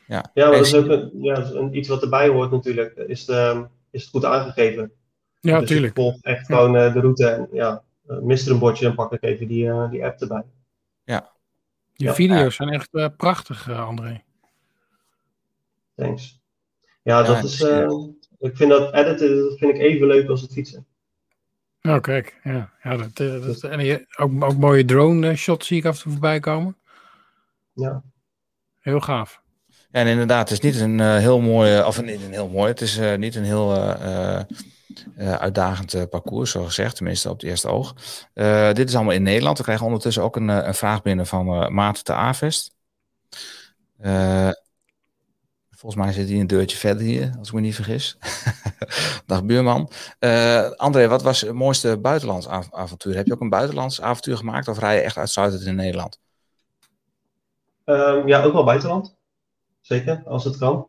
[0.07, 2.95] Ja, Ja, dat is ook een, ja, iets wat erbij hoort natuurlijk.
[2.95, 4.91] Is, de, is het goed aangegeven?
[5.39, 5.97] Ja, dus tuurlijk.
[5.97, 7.27] ik volg echt gewoon eh, de route.
[7.27, 10.21] En ja, eh, mist er een bordje, dan pak ik even die, eh, die app
[10.21, 10.43] erbij.
[11.99, 12.13] Je Ja.
[12.13, 14.21] video's zijn echt eh, prachtig, eh, André.
[15.95, 16.39] Thanks.
[17.03, 17.91] Ja, Ja, dat is, is, eh, eh,
[18.39, 20.85] ik vind dat editen, dat vind ik even leuk als het fietsen.
[21.87, 22.39] Nou, kijk.
[22.43, 25.85] Ja, ja, dat, eh, dat, en je, ook, ook mooie drone eh, shots zie ik
[25.85, 26.77] af en toe voorbij komen.
[27.73, 28.03] Ja.
[28.79, 29.41] Heel gaaf.
[29.67, 32.49] Ja, en inderdaad, het is niet een eh, heel mooi, eh, of niet een heel
[32.49, 34.43] mooi, het is eh, niet een heel eh, eh,
[35.15, 37.95] eh, uitdagend parcours, zo gezegd, tenminste op het eerste oog.
[38.33, 39.57] Eh, dit is allemaal in Nederland.
[39.57, 42.75] We krijgen ondertussen ook een, een vraag binnen van eh Maarten de Avest.
[45.77, 48.17] Volgens mij zit hij een deurtje verder hier, als ik me niet vergis.
[49.25, 49.89] Dag buurman.
[50.19, 53.15] Eh, André, wat was het mooiste buitenlands av- avontuur?
[53.15, 56.19] Heb je ook een buitenlands avontuur gemaakt of rij je echt uitsluitend in Nederland?
[57.83, 59.15] Ehm, ja, ook wel buitenland.
[59.81, 60.87] Zeker, als het kan.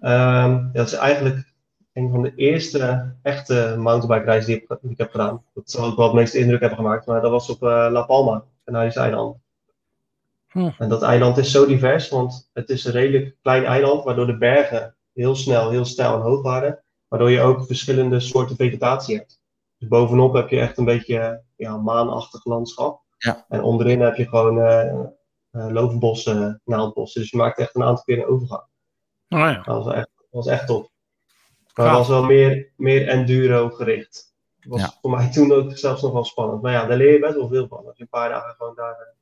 [0.00, 1.52] Ehm, ja, dat is eigenlijk
[1.92, 5.42] een van de eerste echte mountainbike-reizen die, ik- die ik heb gedaan.
[5.54, 8.02] Dat zal ook wel het meeste indruk hebben gemaakt, maar dat was op eh, La
[8.02, 9.36] Palma, Canarische eiland.
[10.48, 10.70] Hm.
[10.78, 14.38] En dat eiland is zo divers, want het is een redelijk klein eiland, waardoor de
[14.38, 16.82] bergen heel snel, heel steil en hoog waren.
[17.08, 19.40] Waardoor je ook verschillende soorten vegetatie hebt.
[19.78, 23.02] Dus bovenop heb je echt een beetje ja, maanachtig landschap.
[23.18, 23.44] Ja.
[23.48, 25.04] En onderin heb je gewoon eh
[25.50, 27.20] eh, loofbossen, naaldbossen.
[27.20, 28.62] Dus je maakt echt een aantal keer een overgang.
[29.28, 29.62] Oh ja.
[29.62, 30.90] Dat was echt, dat was echt top.
[31.74, 34.34] Maar het was wel meer, meer enduro gericht.
[34.60, 34.98] Dat was Ja.
[35.00, 36.62] voor mij toen ook zelfs nog wel spannend.
[36.62, 37.86] Maar ja, daar leer je best wel veel van.
[37.86, 39.16] Als je een paar dagen gewoon daar...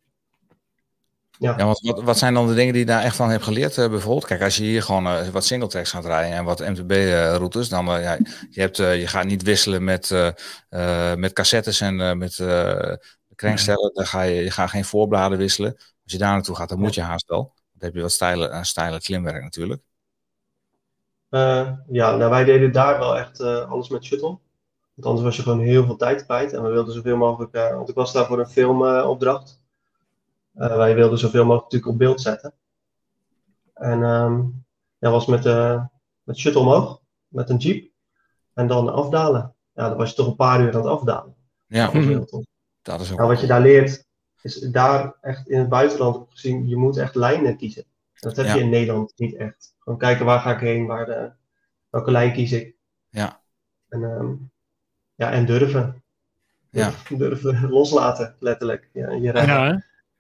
[1.39, 1.55] Ja.
[1.59, 3.79] Ja, wat, wat zijn dan de dingen die je daar echt van hebt geleerd?
[3.79, 7.69] eh, bijvoorbeeld, kijk, als je hier gewoon eh, wat singletracks gaat rijden en wat MTB-routes,
[7.69, 8.19] dan eh, ja,
[8.51, 10.35] je, hebt, je gaat niet wisselen met,
[11.17, 12.43] met cassettes en met
[13.35, 13.91] krenkstellen.
[13.95, 15.75] Dan ga je, je gaat geen voorbladen wisselen.
[15.77, 17.55] Als je daar naartoe gaat, dan moet je haast wel.
[17.73, 19.83] Dan heb je wat stijle, uh, stijle klimwerk natuurlijk.
[21.89, 24.39] Ja, nou wij deden daar wel echt alles met shuttle.
[24.95, 26.53] Want anders was je gewoon heel veel tijd kwijt.
[26.53, 29.65] En we wilden zoveel mogelijk, want ik was daar voor een filmopdracht.
[30.57, 32.53] Eh wij wilden zoveel mogelijk natuurlijk op beeld zetten.
[33.75, 34.41] En ehm
[34.99, 35.85] ja, was met, eh
[36.23, 37.91] met shuttle omhoog, met een jeep.
[38.55, 39.55] En dan afdalen.
[39.75, 41.35] Ja, dan was je toch een paar uur aan het afdalen.
[41.67, 42.45] Ja, Dat was heel tof.
[42.83, 43.17] dat is ook.
[43.19, 44.05] Nou, wat je daar leert,
[44.43, 47.85] is daar echt in het buitenland gezien, je moet echt lijnen kiezen.
[48.21, 48.55] Dat heb Ja.
[48.55, 49.75] je in Nederland niet echt.
[49.79, 51.31] Gewoon kijken waar ga ik heen, waar de,
[51.91, 52.75] welke lijn kies ik.
[53.09, 53.41] Ja.
[53.89, 54.35] En, ehm,
[55.15, 56.03] ja, en durven.
[56.71, 56.91] Ja.
[57.19, 58.89] Durven loslaten, letterlijk.
[58.93, 59.49] Ja, je rijdt.
[59.49, 59.77] Ja, hè?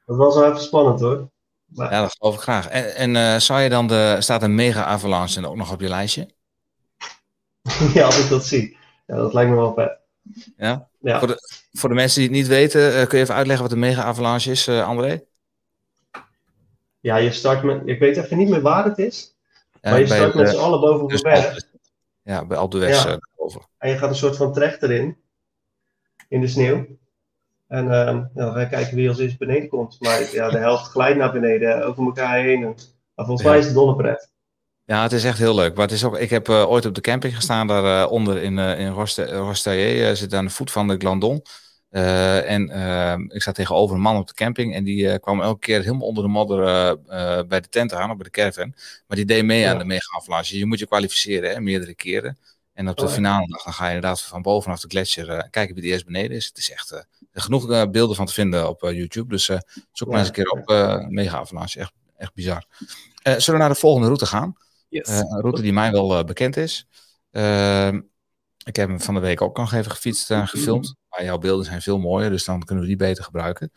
[0.07, 1.31] Dat was wel even spannend hoor.
[1.65, 2.69] Maar, Ja, dat geloof ik graag.
[2.69, 5.81] En, en eh, zou je dan de, staat een mega avalanche en ook nog op
[5.81, 6.29] je lijstje?
[7.95, 8.77] ja, als ik dat zie.
[9.07, 9.99] Ja, dat lijkt me wel vet.
[10.57, 10.89] Ja?
[11.01, 11.19] Ja.
[11.19, 11.39] Voor, de,
[11.73, 14.03] voor de mensen die het niet weten, eh, kun je even uitleggen wat een mega
[14.03, 15.23] avalanche is, eh, André?
[17.01, 19.35] ja, je start met, ik weet even niet meer waar het is.
[19.81, 21.59] Ja, maar je start met de- z'n allen boven op een berg.
[22.23, 23.19] Ja, bij Alpe Ja.
[23.37, 23.63] over.
[23.79, 25.17] En je gaat een soort van trechter in.
[26.29, 26.87] In de sneeuw.
[27.69, 29.97] En ehm, ga je kijken wie als eerst beneden komt.
[30.01, 32.63] Maar ja, de helft glijdt naar beneden, over elkaar heen.
[32.65, 32.75] En,
[33.15, 33.49] maar volgens Ja.
[33.49, 34.31] mij is het dollepret.
[34.85, 35.75] Ja, het is echt heel leuk.
[35.75, 38.43] Maar het is ook, ik heb eh, ooit op de camping gestaan, daar eh, onder
[38.43, 38.89] in, eh in
[39.29, 41.43] Rostaillé, eh, zit aan de voet van de Glandon.
[41.91, 45.81] En eh, ik zat tegenover een man op de camping en die kwam elke keer
[45.81, 46.59] helemaal onder de modder
[47.47, 48.73] bij de tent aan, of bij de caravan.
[49.07, 49.71] Maar die deed mee Ja.
[49.73, 50.59] aan de mega avalanche.
[50.59, 52.39] Je moet je kwalificeren, hè, meerdere keren.
[52.77, 55.51] En op de Oh, finale dag dan ga je inderdaad van bovenaf de gletsjer eh,
[55.51, 56.47] kijken wie die eerst beneden is.
[56.47, 57.01] Het is echt eh,
[57.33, 59.29] genoeg eh, beelden van te vinden op YouTube.
[59.29, 59.45] Dus
[59.93, 60.67] zoek maar eens een keer op
[61.11, 61.81] mega avalanche.
[61.81, 62.67] Echt, echt bizar.
[63.23, 64.57] Zullen we naar de volgende route gaan?
[64.89, 65.09] Yes.
[65.09, 66.87] Een route die mij wel bekend is.
[67.31, 68.01] Ehm,
[68.65, 70.95] ik heb hem van de week ook nog even gefietst en gefilmd.
[71.09, 73.71] Maar jouw beelden zijn veel mooier, dus dan kunnen we die beter gebruiken.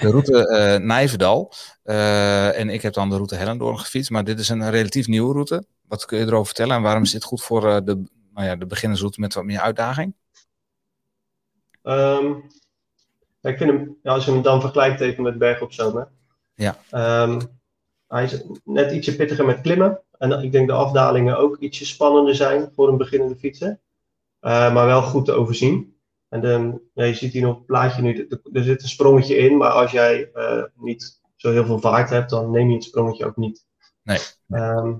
[0.00, 1.52] De route Nijverdal.
[1.82, 4.10] En ik heb dan de route Hellendoorn gefietst.
[4.10, 5.64] Maar dit is een relatief nieuwe route.
[5.88, 6.76] Wat kun je erover vertellen?
[6.76, 10.14] En waarom is dit goed voor de, nou ja, de beginnersroute met wat meer uitdaging?
[11.82, 12.26] Ehm,
[13.40, 15.96] ja, ik vind hem, als je hem dan vergelijkt even met Berg op Zoom.
[15.96, 16.02] hè.
[16.54, 16.76] Ja.
[16.90, 17.40] Ehm,
[18.08, 20.00] hij is net ietsje pittiger met klimmen.
[20.18, 23.78] En ik denk de afdalingen ook ietsje spannender zijn voor een beginnende fietser.
[24.40, 25.96] Eh, maar wel goed te overzien.
[26.28, 29.36] En de, ja, je ziet hier op het plaatje nu, er- er zit een sprongetje
[29.36, 29.56] in.
[29.56, 33.24] Maar als jij eh, niet zo heel veel vaart hebt, dan neem je het sprongetje
[33.26, 33.64] ook niet.
[34.02, 34.18] Nee.
[34.50, 34.94] Ehm,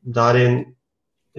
[0.00, 0.76] daarin,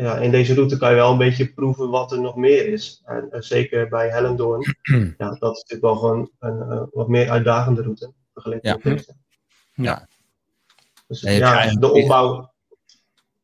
[0.03, 3.01] ja, in deze route kan je wel een beetje proeven wat er nog meer is.
[3.05, 4.75] En eh, zeker bij Hellendoorn,
[5.17, 8.13] ja, dat is natuurlijk wel gewoon een eh, wat meer uitdagende route.
[8.33, 8.75] Vergeleken Ja.
[8.83, 9.15] met deze.
[9.73, 10.07] Ja.
[11.07, 12.51] Dus ja, de opbouw.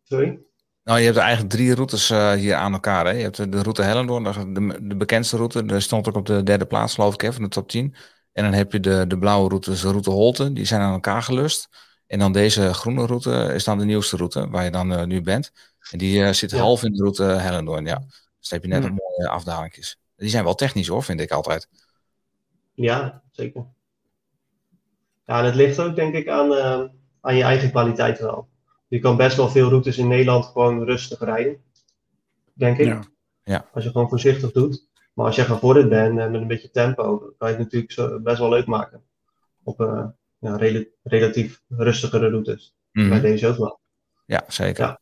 [0.04, 0.40] Sorry?
[0.84, 3.06] Nou, je hebt eigenlijk drie routes eh, hier aan elkaar.
[3.06, 3.12] Hè?
[3.12, 5.66] Je hebt de- route Hellendoorn, de, de, de bekendste route.
[5.66, 7.96] Daar stond ook op de derde plaats, geloof ik, hè, van de top 10.
[8.32, 10.54] En dan heb je de, de blauwe route, dus de route Holten.
[10.54, 11.70] Die zijn aan elkaar gelust.
[12.08, 15.52] En dan deze groene route is dan de nieuwste route, waar je dan nu bent.
[15.92, 16.58] En die eh, zit Ja.
[16.58, 17.98] half in de route Hellendoorn, ja.
[18.40, 18.92] Dus dan heb je net Hmm.
[18.92, 20.00] een mooie afdalingjes.
[20.16, 21.68] Die zijn wel technisch hoor, vind ik altijd.
[22.74, 23.66] Ja, zeker.
[25.26, 26.84] Ja, en het ligt ook denk ik aan, eh,
[27.22, 28.48] aan je eigen kwaliteit wel.
[28.88, 31.58] Je kan best wel veel routes in Nederland gewoon rustig rijden.
[32.54, 33.04] Denk ik.
[33.44, 33.70] Ja.
[33.74, 34.88] Als je gewoon voorzichtig doet.
[35.14, 38.20] Maar als je gevorderd bent en met een beetje tempo, kan je het natuurlijk zo
[38.20, 39.02] best wel leuk maken.
[39.64, 40.06] Op eh,
[40.40, 42.76] ja, rela- relatief rustigere routes.
[42.92, 43.10] Mhm.
[43.10, 43.80] Bij deze ook wel.
[44.26, 44.84] Ja, zeker.
[44.86, 45.00] Ja.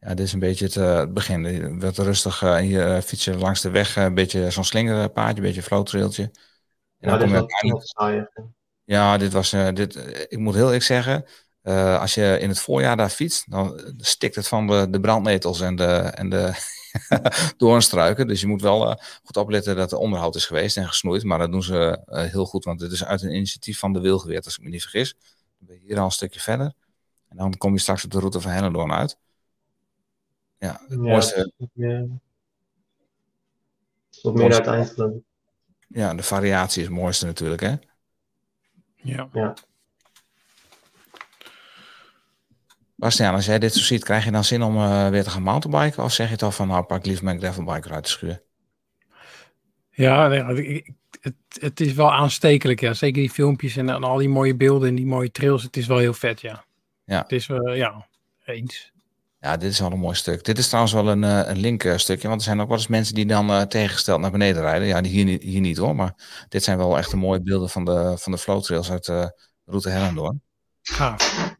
[0.00, 0.08] Ja.
[0.14, 1.80] dit is een beetje het, eh, het begin.
[1.80, 3.96] Wat rustig eh, hier eh, fietsen langs de weg.
[3.96, 6.22] eh, een beetje zo'n slingerpaadje, een beetje flowtrailtje.
[6.22, 6.32] En
[7.10, 7.74] Ja, dan dit kom je.
[8.84, 11.24] Ja, dit was, eh, dit, eh, ik moet heel eerlijk zeggen,
[11.62, 15.00] eh, als je in het voorjaar daar fietst, dan eh, stikt het van de, de
[15.00, 16.52] brandnetels en de, en de
[17.56, 18.26] doornstruiken.
[18.26, 21.24] Dus je moet wel eh, goed opletten dat er onderhoud is geweest en gesnoeid.
[21.24, 24.00] Maar dat doen ze eh, heel goed, want dit is uit een initiatief van de
[24.00, 25.14] Wilgeweer, als ik me niet vergis.
[25.58, 26.72] Dan ben je hier al een stukje verder.
[27.28, 29.16] En dan kom je straks op de route van Hellendoorn uit.
[30.58, 32.08] Ja, het Ja, mooiste, wat meer,
[34.22, 35.22] wat meer uit eind geloof ik.
[35.88, 37.74] ja, de variatie is het mooiste natuurlijk, hè?
[38.94, 39.28] Ja.
[39.32, 39.54] Ja.
[42.94, 45.42] Bastiaan, als jij dit zo ziet, krijg je dan zin om eh, weer te gaan
[45.42, 46.02] mountainbiken?
[46.04, 48.42] Of zeg je toch van, nou, pak liever mijn gravelbike uit de schuur?
[49.90, 52.92] Ja, nee, het, het is wel aanstekelijk, ja.
[52.94, 55.62] Zeker die filmpjes en, en al die mooie beelden en die mooie trails.
[55.62, 56.64] Het is wel heel vet, ja.
[57.04, 57.22] Ja.
[57.22, 58.06] Het is, eh, ja,
[58.44, 58.92] eens.
[59.40, 60.44] Ja, dit is wel een mooi stuk.
[60.44, 62.76] Dit is trouwens wel een, eh, een link eh, stukje, want er zijn ook wel
[62.76, 64.88] eens mensen die dan eh, tegengesteld naar beneden rijden.
[64.88, 66.14] Ja, die hier, niet- hier niet hoor, maar
[66.48, 69.88] dit zijn wel echt de mooie beelden van de, van de flowtrails uit de route
[69.88, 70.42] Hellendoorn.
[70.82, 71.56] Gaaf.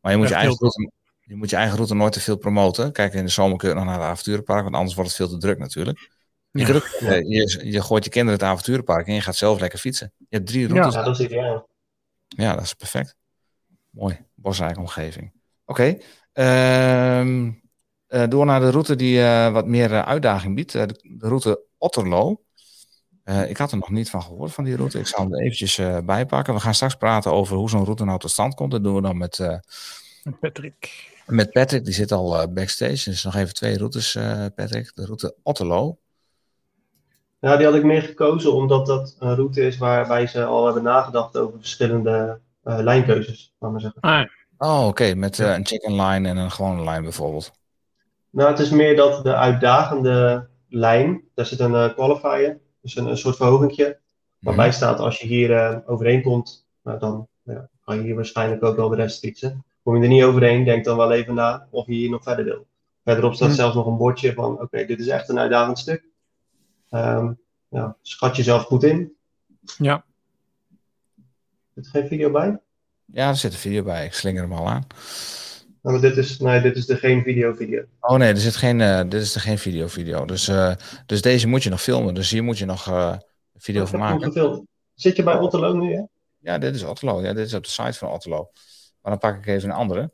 [0.00, 0.90] Maar je moet je, eigen route,
[1.20, 2.92] je moet je eigen route nooit te veel promoten.
[2.92, 5.28] Kijk, in de zomer kun je nog naar het avonturenpark, want anders wordt het veel
[5.28, 6.10] te druk natuurlijk.
[6.50, 7.06] Je, Ja.
[7.06, 10.12] eh, je, je gooit je kinderen het avonturenpark in en je gaat zelf lekker fietsen.
[10.18, 10.94] Je hebt drie routes.
[10.94, 11.68] Ja, dat is ideaal.
[12.28, 13.16] Ja, dat is perfect.
[13.90, 15.32] Mooi, bosrijke omgeving.
[15.64, 15.98] Oké,
[18.28, 20.74] door naar de route die eh, wat meer eh, uitdaging biedt.
[20.74, 22.42] eh, de, de route Otterlo.
[23.24, 24.98] Eh, ik had er nog niet van gehoord van die route.
[24.98, 26.54] Ik zal hem er eventjes eh, bijpakken.
[26.54, 28.70] We gaan straks praten over hoe zo'n route nou tot stand komt.
[28.70, 29.56] Dat doen we dan met, eh,
[30.40, 31.10] Patrick.
[31.26, 31.84] met Patrick.
[31.84, 33.10] Die zit al eh, backstage.
[33.10, 34.92] Dus nog even twee routes, eh, Patrick.
[34.94, 35.98] De route Otterlo.
[37.40, 40.82] Ja, die had ik meer gekozen omdat dat een route is waarbij ze al hebben
[40.82, 44.00] nagedacht over verschillende eh, lijnkeuzes, laat maar zeggen.
[44.00, 44.26] Ah,
[44.62, 45.14] Oh, oké.
[45.14, 47.52] Met eh, een chicken line en een gewone line bijvoorbeeld.
[48.30, 53.06] Nou, het is meer dat de uitdagende lijn, daar zit een eh, qualifier, dus een,
[53.06, 53.98] een soort verhogingje,
[54.38, 58.62] waarbij staat als je hier eh, overheen komt, nou, dan ja, ga je hier waarschijnlijk
[58.64, 59.64] ook wel de rest fietsen.
[59.82, 62.44] Kom je er niet overheen, denk dan wel even na of je hier nog verder
[62.44, 62.66] wil.
[63.04, 63.54] Verderop staat Hm.
[63.54, 66.04] zelfs nog een bordje van, oké, dit is echt een uitdagend stuk.
[66.90, 67.32] Ehm,
[67.68, 69.16] ja, schat jezelf goed in.
[69.78, 70.04] Ja.
[71.74, 72.60] Zit er geen video bij?
[73.12, 74.04] Ja, er zit een video bij.
[74.04, 74.86] Ik slinger hem al aan.
[75.82, 77.84] Nou, maar dit is, nee, dit is de geen video video.
[78.00, 80.24] Oh nee, er zit geen, eh, dit is er geen video video.
[80.24, 80.74] Dus, eh,
[81.06, 82.14] dus deze moet je nog filmen.
[82.14, 83.20] Dus hier moet je nog een
[83.56, 84.66] video Ik van maken.
[84.94, 86.02] Zit je bij Otterlo nu, hè?
[86.38, 87.22] Ja, dit is Otterlo.
[87.22, 88.50] Ja, dit is op de site van Otterlo.
[89.00, 90.10] Maar dan pak ik even een andere.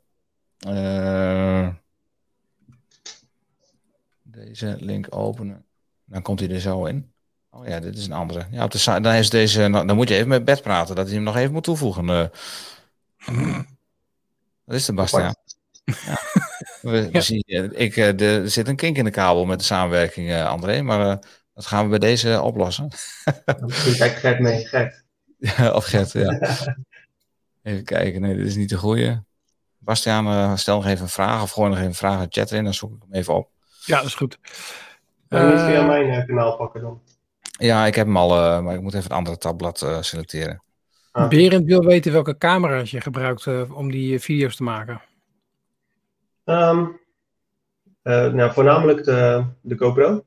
[4.23, 5.65] Deze link openen.
[6.05, 7.11] Dan komt hij er zo in.
[7.49, 8.45] Oh ja, dit is een andere.
[8.51, 10.95] Ja, op de site, dan, is deze, dan moet je even met Bert praten.
[10.95, 12.31] Dat hij hem nog even moet toevoegen.
[14.65, 15.35] Dat is de Bastiaan.
[15.85, 16.19] Ja.
[16.81, 19.59] We, we zien, eh, ik, eh, de, er zit een kink in de kabel met
[19.59, 20.81] de samenwerking, eh, André.
[20.81, 21.19] Maar
[21.53, 22.87] dat gaan we bij deze oplossen.
[23.61, 24.65] Misschien kijkt Gert mee.
[24.67, 25.03] Gert.
[25.37, 26.39] Ja, of Gert, ja.
[27.63, 29.23] Even kijken, nee, dit is niet de goede.
[29.77, 32.51] Bastiaan, stel nog even een vraag of gooi nog even een vraag in de chat
[32.51, 33.49] erin, dan zoek ik hem even op.
[33.85, 34.39] ja, dat is goed.
[35.27, 37.01] Kan je niet Eh, via mijn kanaal pakken dan?
[37.51, 40.63] Ja, ik heb hem al, maar ik moet even het andere tabblad selecteren.
[41.11, 41.29] Ah.
[41.29, 45.01] Berend wil weten welke camera's je gebruikt eh, om die eh, video's te maken.
[46.43, 46.85] Ehm,
[48.01, 50.23] eh, nou, voornamelijk de, de GoPro.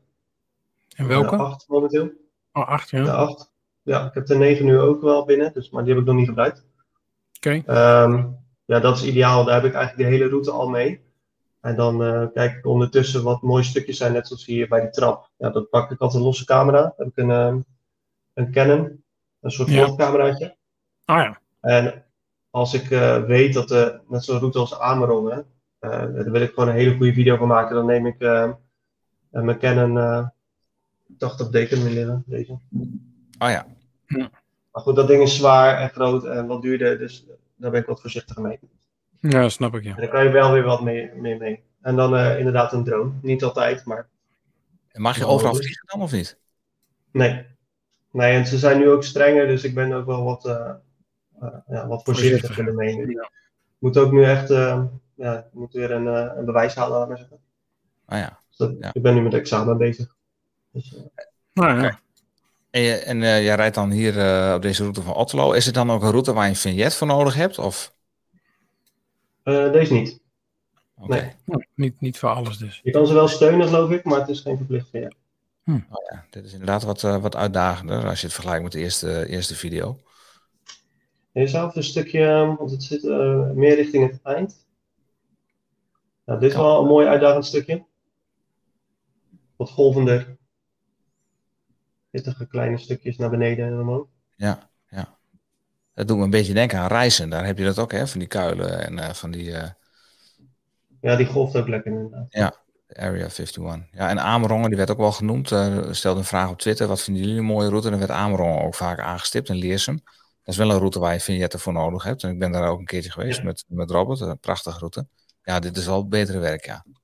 [0.97, 1.37] En welke?
[1.37, 2.11] De 8 momenteel.
[2.53, 3.13] Oh, acht, De ja.
[3.13, 3.53] 8.
[3.83, 6.17] Ja, ik heb de 9 nu ook wel binnen, dus, maar die heb ik nog
[6.17, 6.65] niet gebruikt.
[7.37, 7.63] Oké.
[7.67, 8.25] Ehm,
[8.65, 9.45] ja, dat is ideaal.
[9.45, 11.01] Daar heb ik eigenlijk de hele route al mee.
[11.61, 11.99] En dan
[12.35, 15.31] kijk ik ondertussen wat mooie stukjes zijn, net zoals hier bij die trap.
[15.37, 16.81] Ja, dat pak ik altijd een losse camera.
[16.81, 17.61] Dan heb ik een, ehm,
[18.35, 19.05] een Canon,
[19.41, 20.57] een soort Ja.
[21.05, 21.41] Ah ja.
[21.61, 22.05] En
[22.51, 25.47] als ik eh, weet dat de, net zo'n route als Amerongen,
[25.79, 28.19] eh daar wil ik gewoon een hele goede video van maken, dan neem ik
[29.31, 30.27] mijn Canon eh
[31.13, 32.53] 80D kunnen we liggen, deze.
[33.39, 33.67] Oh ja,
[34.73, 37.27] Maar goed, dat ding is zwaar en groot en wat duurder, dus
[37.57, 38.59] daar ben ik wat voorzichtiger mee.
[39.21, 39.95] Ja, snap ik, ja.
[39.95, 41.63] En daar kan je wel weer wat mee, mee, mee.
[41.81, 43.13] En dan eh, inderdaad een drone.
[43.23, 44.09] Niet altijd, maar
[44.89, 46.39] en mag je overal vliegen dan of niet?
[47.11, 47.51] nee.
[48.11, 50.45] Nee, en ze zijn nu ook strenger, dus ik ben ook wel wat,
[51.67, 52.97] ja, wat ermee.
[52.97, 53.13] nu.
[53.13, 53.31] Ja.
[53.79, 54.83] Moet ook nu echt, eh,
[55.15, 57.39] ja, ik moet weer een, eh, een bewijs halen, laat maar zeggen.
[58.07, 58.39] Ja.
[58.49, 58.91] Dus dat- Ja.
[58.93, 60.15] Ik ben nu met examen bezig.
[60.71, 62.01] Dus, eh, Nou ja.
[62.71, 65.53] En, je, en eh, jij rijdt dan hier eh, op deze route van Otterlo.
[65.53, 67.59] Is het dan ook een route waar je een vignet voor nodig hebt?
[67.59, 67.95] Of?
[69.43, 70.21] eh, deze niet.
[70.97, 71.33] Nee.
[71.45, 72.81] Nou, niet, niet voor alles dus.
[72.83, 75.15] Je kan ze wel steunen, geloof ik, maar het is geen verplichting.
[75.65, 75.75] Ja.
[75.75, 79.29] Oh ja, dit is inderdaad wat, wat uitdagender als je het vergelijkt met de eerste,
[79.29, 79.99] eerste video.
[81.33, 84.67] Jezelf een stukje, eh, want het zit eh, meer richting het eind.
[86.25, 87.85] Nou, dit is wel een mooi uitdagend stukje.
[89.57, 90.37] Wat golvender.
[92.11, 94.07] Pittige kleine stukjes naar beneden en omhoog.
[94.37, 95.19] Ja, ja.
[95.95, 97.31] Dat doet me een beetje denken aan reizen.
[97.31, 98.07] Daar heb je dat ook, hè?
[98.07, 99.71] Van die kuilen en eh, van die eh,
[101.01, 102.61] Ja, die golft ook lekker inderdaad.
[102.95, 103.63] Area 51.
[103.93, 105.53] Ja, en Amerongen, die werd ook wel genoemd.
[105.53, 107.85] Eh stelde een vraag op Twitter, wat vinden jullie een mooie route?
[107.87, 110.03] En dan werd Amerongen ook vaak aangestipt en Leersum.
[110.45, 112.23] Dat is wel een route waar je vignetten voor nodig hebt.
[112.23, 113.45] En ik ben daar ook een keertje geweest Ja.
[113.45, 114.21] met, met Robert.
[114.21, 115.07] Een prachtige route.
[115.43, 116.85] Ja, dit is wel betere werk, ja.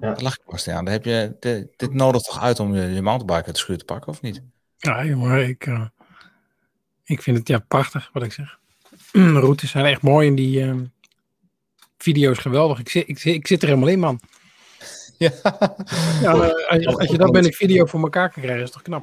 [0.00, 0.08] Ja.
[0.08, 0.84] Daar lach ik pas aan.
[0.84, 3.78] Daar heb je, dit, dit nodigt toch uit om je, je mountainbike uit de schuur
[3.78, 4.42] te pakken, of niet?
[4.76, 5.86] Ja, jongen, ik, eh,
[7.04, 8.58] ik vind het ja, prachtig wat ik zeg.
[9.12, 10.84] De routes zijn echt mooi en die ehm,
[11.98, 12.78] video's geweldig.
[12.78, 14.20] Ik zit, ik, zit, ik zit er helemaal in, man.
[15.18, 15.30] Ja.
[15.42, 18.70] Ja, eh, als, je- als je dat met een video voor elkaar kan krijgen, is
[18.70, 19.02] toch knap.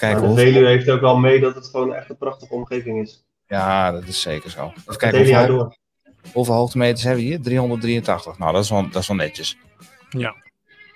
[0.00, 0.40] Kijken Maar de.
[0.40, 3.24] Veluwe heeft ook wel mee dat het gewoon echt een prachtige omgeving is.
[3.46, 4.66] Ja, dat is zeker zo.
[4.66, 5.76] Even kijken, hele jaar hoeveel, door.
[6.32, 7.40] hoeveel hoogtemeters hebben we hier?
[7.40, 8.38] 383.
[8.38, 9.56] Nou, dat is wel, dat is wel netjes.
[10.08, 10.34] Ja.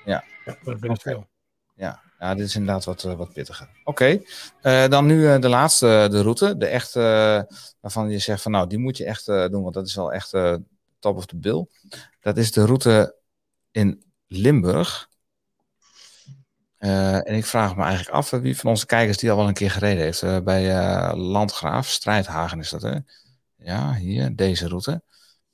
[0.05, 0.25] Ja.
[0.45, 1.27] Dat is best veel.
[1.75, 3.69] Ja, ja dit is inderdaad wat, eh, wat pittiger.
[3.85, 4.21] Oké,
[4.61, 6.57] eh, dan nu eh, de laatste, de route.
[6.57, 7.01] De echte,
[7.81, 10.13] waarvan je zegt van nou, die moet je echt eh, doen, want dat is wel
[10.13, 10.55] echt eh,
[10.99, 11.67] top of the bill.
[12.21, 13.17] Dat is de route
[13.71, 15.09] in Limburg.
[16.85, 19.49] Eh, en ik vraag me eigenlijk af eh, wie van onze kijkers die al wel
[19.49, 20.23] een keer gereden heeft.
[20.23, 22.99] Eh, bij eh, Landgraaf, Strijdhagen is dat hè?
[23.57, 25.03] Ja, hier, deze route.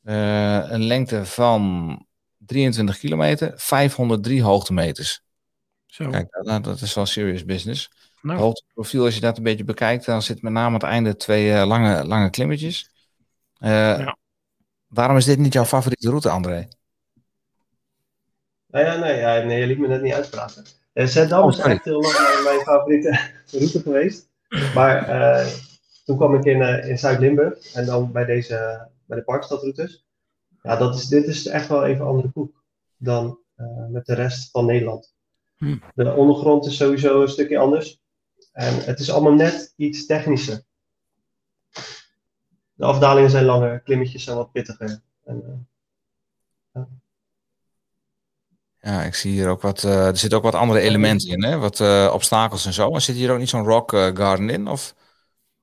[0.02, 2.06] Eh, een lengte van
[2.38, 5.22] 23 kilometer, 503 hoogtemeters.
[5.86, 6.10] Zo.
[6.10, 7.90] Kijk, dat, dat is wel serious business.
[8.22, 10.82] nou, Het hoogteprofiel, als je dat een beetje bekijkt, dan zit met name aan het
[10.82, 12.90] einde twee lange, lange klimmetjes.
[13.58, 14.16] Eh, Ja.
[14.86, 16.68] Waarom is dit niet jouw favoriete route, André?
[18.66, 20.64] Nou ja, nee, ja, nee, je liet me net niet uitspraken.
[20.94, 23.20] Uh, Zeddam Oh, is echt heel lang mijn, mijn favoriete
[23.58, 24.28] route geweest.
[24.74, 25.46] Maar eh,
[26.04, 30.06] toen kwam ik in, eh, in Zuid-Limburg en dan bij, deze, bij de parkstadroutes.
[30.62, 32.64] Ja, dat is, dit is echt wel even andere koek
[32.96, 35.14] dan eh, met de rest van Nederland.
[35.56, 35.78] Hm.
[35.94, 38.00] De ondergrond is sowieso een stukje anders.
[38.52, 40.62] En het is allemaal net iets technischer.
[42.72, 45.02] De afdalingen zijn langer, klimmetjes zijn wat pittiger.
[45.24, 45.68] En,
[46.72, 46.82] eh,
[48.80, 51.58] Ja, ik zie hier ook wat, eh, er zitten ook wat andere elementen in, hè?
[51.58, 52.94] Wat eh, obstakels en zo.
[52.94, 54.68] En zit hier ook niet zo'n rock eh, garden in?
[54.68, 54.94] Of?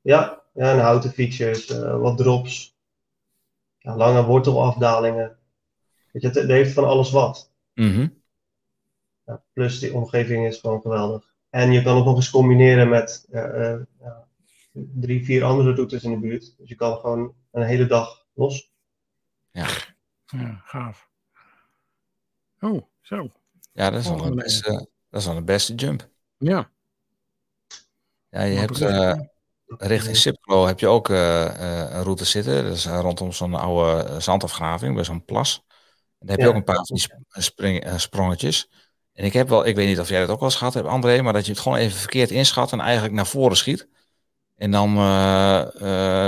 [0.01, 2.75] Ja, ja en houten features, eh, wat drops.
[3.77, 5.37] Ja, lange wortelafdalingen.
[6.11, 7.51] Weet je, het, het heeft van alles wat.
[7.73, 8.07] Mhm.
[9.25, 11.35] Ja, plus die omgeving is gewoon geweldig.
[11.49, 14.27] En je kan het nog eens combineren met eh, eh, ja,
[14.71, 16.55] drie, vier andere routes in de buurt.
[16.57, 18.71] Dus je kan gewoon een hele dag los.
[19.51, 19.67] ja,
[20.63, 21.09] gaaf.
[22.59, 23.31] Oh, zo.
[23.71, 24.71] Ja, dat is, Oh, een beste,
[25.09, 26.09] dat is wel een beste jump.
[26.37, 26.71] Ja.
[28.29, 29.15] Ja, je hebt eh,
[29.77, 32.63] richting Sipklo heb je ook eh, eh, een route zitten.
[32.63, 35.63] Dat is rondom zo'n oude zandafgraving, bij zo'n plas.
[36.19, 36.49] En daar heb je Ja.
[36.49, 38.69] ook een paar van die sp- spring, sprongetjes.
[39.13, 40.87] En ik heb wel, ik weet niet of jij dat ook wel eens gehad hebt,
[40.87, 43.87] André, maar dat je het gewoon even verkeerd inschat en eigenlijk naar voren schiet.
[44.55, 44.93] En dan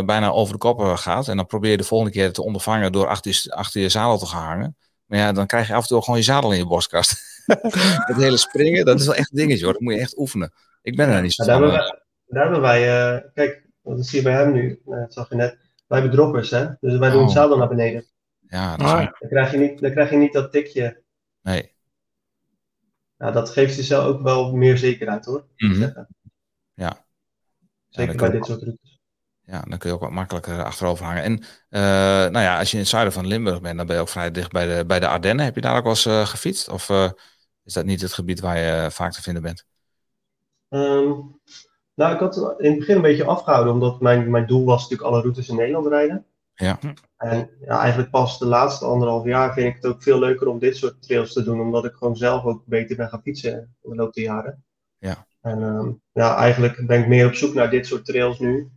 [0.05, 1.27] bijna over de kop eh, gaat.
[1.27, 4.17] En dan probeer je de volgende keer te ondervangen door achter je, achter je zadel
[4.17, 4.77] te gaan hangen.
[5.09, 7.43] Maar ja, dan krijg je af en toe gewoon je zadel in je borstkast.
[8.09, 9.73] het hele springen, dat is wel echt een dingetje hoor.
[9.73, 10.53] Dat moet je echt oefenen.
[10.81, 11.69] Ik ben er niet zo Ja, daar, van.
[11.69, 15.13] hebben wij, daar hebben wij, eh, kijk, dat zie je bij hem nu, eh, dat
[15.13, 15.57] zag je net.
[15.87, 16.65] Wij hebben droppers, hè?
[16.79, 17.23] Dus wij doen Oh.
[17.25, 18.05] het zadel naar beneden.
[18.47, 18.99] Ja, dat is Ah.
[19.19, 21.01] Dan krijg je niet, dan krijg je niet dat tikje.
[21.41, 21.71] nee.
[23.17, 25.45] Ja, dat geeft jezelf ook wel meer zekerheid hoor.
[25.57, 25.89] Mhm.
[26.73, 27.05] Ja.
[27.89, 28.88] Zeker bij dit soort routes.
[29.49, 31.23] Ja, dan kun je ook wat makkelijker achterover hangen.
[31.23, 31.81] En eh,
[32.31, 34.31] nou ja, als je in het zuiden van Limburg bent, dan ben je ook vrij
[34.31, 35.45] dicht bij de, bij de Ardennen.
[35.45, 36.69] Heb je daar ook wel eens eh, gefietst?
[36.69, 37.09] Of eh,
[37.63, 39.65] is dat niet het gebied waar je vaak te vinden bent?
[40.69, 41.11] Ehm,
[41.93, 44.81] nou, ik had het in het begin een beetje afgehouden, omdat mijn, mijn doel was
[44.81, 46.25] natuurlijk alle routes in Nederland rijden.
[46.53, 46.79] Ja.
[47.17, 50.59] En ja, eigenlijk pas de laatste anderhalf jaar vind ik het ook veel leuker om
[50.59, 53.89] dit soort trails te doen, omdat ik gewoon zelf ook beter ben gaan fietsen in
[53.89, 54.63] de loop der jaren.
[54.97, 55.27] Ja.
[55.41, 58.71] En ehm, ja, eigenlijk ben ik meer op zoek naar dit soort trails nu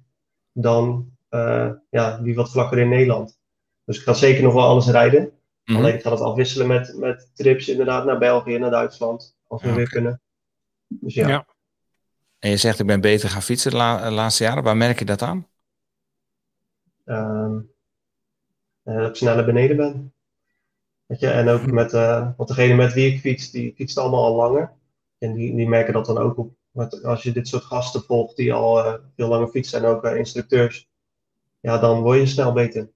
[0.53, 3.38] dan eh, ja, die wat vlakker in Nederland.
[3.84, 5.32] Dus ik ga zeker nog wel alles rijden.
[5.64, 5.78] Mhm.
[5.78, 9.68] Alleen ik ga het afwisselen met, met trips inderdaad naar België, naar Duitsland, als we
[9.68, 10.20] Ja, weer kunnen.
[10.88, 11.28] Dus ja.
[11.28, 11.46] Ja.
[12.38, 14.62] En je zegt, ik ben beter gaan fietsen de la- eh, laatste jaren.
[14.62, 15.46] Waar merk je dat aan?
[17.05, 17.59] Ehm,
[18.82, 20.12] eh, dat ik sneller beneden ben.
[21.07, 24.24] Weet je, en ook met, eh want degene met wie ik fiets, die fietst allemaal
[24.24, 24.72] al langer.
[25.18, 26.53] En die, die merken dat dan ook op.
[26.73, 30.05] Want als je dit soort gasten volgt die al eh, veel langer fietsen en ook
[30.05, 30.89] eh, instructeurs,
[31.61, 32.91] ja, dan word je snel beter.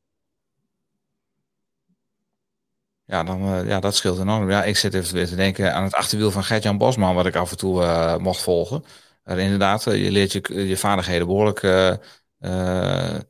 [3.04, 4.50] Ja, dan, eh, ja, dat scheelt enorm.
[4.50, 7.36] Ja, ik zit even weer te denken aan het achterwiel van Gert-Jan Bosman, wat ik
[7.36, 8.84] af en toe mocht volgen.
[9.24, 11.94] Maar inderdaad, je leert je, je vaardigheden behoorlijk eh,
[12.38, 13.20] eh,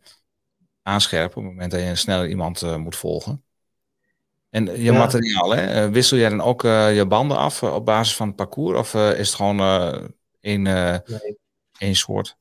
[0.82, 3.44] aanscherpen op het moment dat je sneller iemand moet volgen.
[4.50, 4.92] En je Ja.
[4.92, 5.90] materiaal, hè?
[5.90, 8.78] wissel jij dan ook je banden af op basis van het parcours?
[8.78, 9.56] Of is het gewoon
[10.46, 11.38] één, eh, Nee.
[11.78, 12.36] één soort?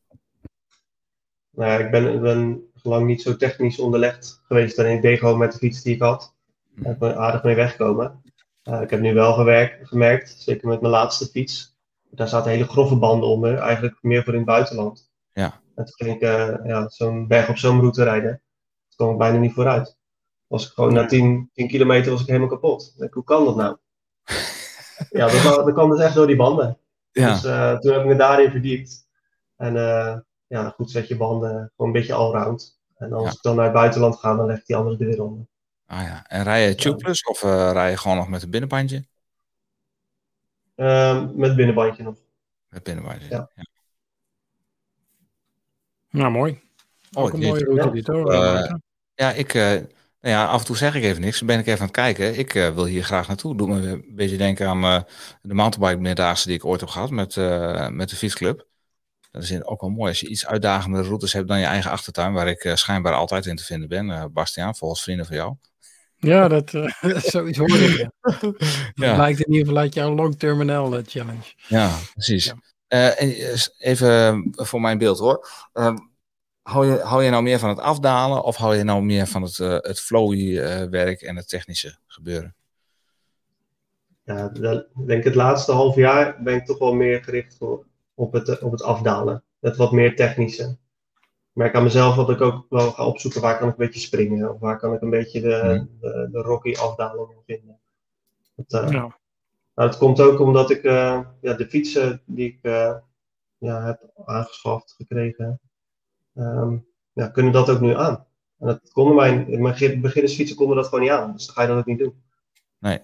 [1.50, 4.78] Nou ja, ik ben, ben lang niet zo technisch onderlegd geweest.
[4.78, 6.34] En ik deed gewoon met de fiets die ik had.
[6.76, 8.22] Daar ben ik aardig mee weggekomen.
[8.64, 11.78] Eh, ik heb nu wel gewerkt, gemerkt, zeker met mijn laatste fiets.
[12.10, 15.12] Daar zaten hele grove banden onder, eigenlijk meer voor in het buitenland.
[15.34, 15.62] Ja.
[15.76, 18.42] En toen ging ik eh, ja, zo'n berg op zo'n route rijden.
[18.88, 19.98] Toen kwam ik bijna niet vooruit.
[20.48, 22.96] Was ik gewoon na 10, 10 kilometer was ik helemaal kapot.
[22.98, 23.78] Ik hoe kan dat nou?
[25.20, 26.78] ja, dat, dat kwam dus echt door die banden.
[27.22, 29.08] Ja, Dus eh, toen heb ik me daarin verdiept.
[29.56, 32.80] En eh, ja, goed zet je banden gewoon een beetje allround.
[32.98, 33.32] En als Ja.
[33.32, 35.46] ik dan naar het buitenland ga, dan leg ik die andere er weer onder.
[35.86, 36.26] ah, ja.
[36.28, 39.06] En rij je tubeless of eh, rij je gewoon nog met een binnenbandje?
[40.76, 42.16] Ehm, met binnenbandje nog.
[42.70, 43.30] Met binnenbandje.
[43.30, 43.50] Ja.
[43.56, 43.64] Ja.
[46.10, 46.62] Nou, mooi.
[47.14, 47.90] Ook een mooie route Ja.
[47.92, 48.34] dit hoor.
[49.16, 49.82] Ja, ik, eh,
[50.26, 51.38] nou ja, af en toe zeg ik even niks.
[51.38, 52.38] Dan ben ik even aan het kijken.
[52.38, 53.58] Ik eh, wil hier graag naartoe.
[53.58, 55.02] Doe me een beetje denken aan eh,
[55.42, 58.68] de mountainbike meerdaagse die ik ooit heb gehad met, eh, met de fietsclub.
[59.32, 62.34] Dat is ook wel mooi als je iets uitdagende routes hebt dan je eigen achtertuin,
[62.34, 64.34] waar ik schijnbaar altijd in te vinden ben.
[64.34, 65.56] Bastiaan, volgens vrienden van jou.
[66.18, 66.70] Ja, dat,
[67.32, 68.10] zoiets hoor ik.
[68.94, 69.18] Ja.
[69.18, 71.54] Lijkt in ieder geval uit jouw long terminal eh, challenge.
[71.68, 72.46] Ja, precies.
[72.88, 73.16] Ja.
[73.16, 73.36] En,
[73.78, 75.50] even voor mijn beeld hoor.
[76.66, 79.42] Hou, je, hou je nou meer van het afdalen of hou je nou meer van
[79.42, 82.56] het, eh, het flowy eh, werk en het technische gebeuren?
[84.24, 88.34] Ja, ik denk het laatste half jaar ben ik toch wel meer gericht voor, op,
[88.34, 89.44] het, op het afdalen.
[89.60, 90.64] Het wat meer technische.
[91.24, 94.00] Ik merk aan mezelf dat ik ook wel ga opzoeken waar kan ik een beetje
[94.00, 94.54] springen.
[94.54, 95.86] Of waar kan ik een beetje de, Mhm.
[96.00, 97.80] de, de rocky afdalingen vinden.
[98.56, 99.00] Dat, eh, Ja.
[99.76, 102.96] nou, het komt ook omdat ik eh, ja, de fietsen die ik eh,
[103.58, 105.60] ja, heb aangeschaft, gekregen,
[106.36, 106.78] ehm,
[107.14, 108.26] ja, kunnen dat ook nu aan.
[108.60, 111.32] En dat konden mijn, mijn beginnersfietsen konden dat gewoon niet aan.
[111.34, 112.24] Dus dan ga je dat ook niet doen.
[112.80, 113.00] Nee.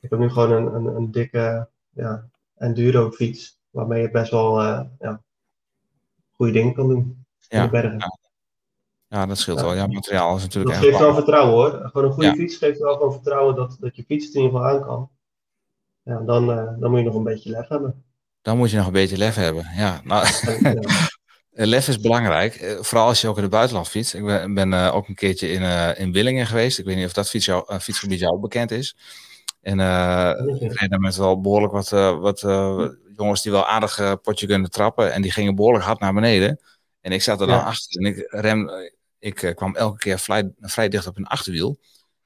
[0.00, 3.60] Ik heb nu gewoon een, een, een dikke ja, enduro fiets.
[3.70, 5.22] Waarmee je best wel eh, ja,
[6.32, 7.24] goede dingen kan doen.
[7.48, 7.98] In Ja, de bergen.
[7.98, 8.20] ja.
[9.12, 9.74] Ja, dat scheelt wel.
[9.74, 11.90] Ja, materiaal is natuurlijk Dat geeft wel vertrouwen hoor.
[11.90, 14.56] Gewoon een goede fiets geeft wel gewoon vertrouwen dat, dat je fiets het in ieder
[14.56, 15.10] geval aan kan.
[16.02, 18.04] Ja, dan, eh, dan moet je nog een beetje lef hebben.
[18.42, 19.66] Dan moet je nog een beetje lef hebben.
[19.76, 20.26] Ja, nou,
[20.60, 20.72] ja,
[21.54, 24.14] Lef is belangrijk, eh, vooral als je ook in het buitenland fietst.
[24.14, 26.78] Ik ben, ben eh, ook een keertje in, eh, in Willingen geweest.
[26.78, 28.96] Ik weet niet of dat fiets jou, eh, fietsgebied jou bekend is.
[29.60, 32.86] En eh ik reed daar met wel behoorlijk wat, eh, wat eh,
[33.16, 35.12] jongens die wel aardig eh, potje kunnen trappen.
[35.12, 36.60] En die gingen behoorlijk hard naar beneden.
[37.00, 37.62] En ik zat er dan Ja.
[37.62, 38.70] achter en ik rem,
[39.18, 41.78] ik eh, kwam elke keer vrij, vrij dicht op een achterwiel.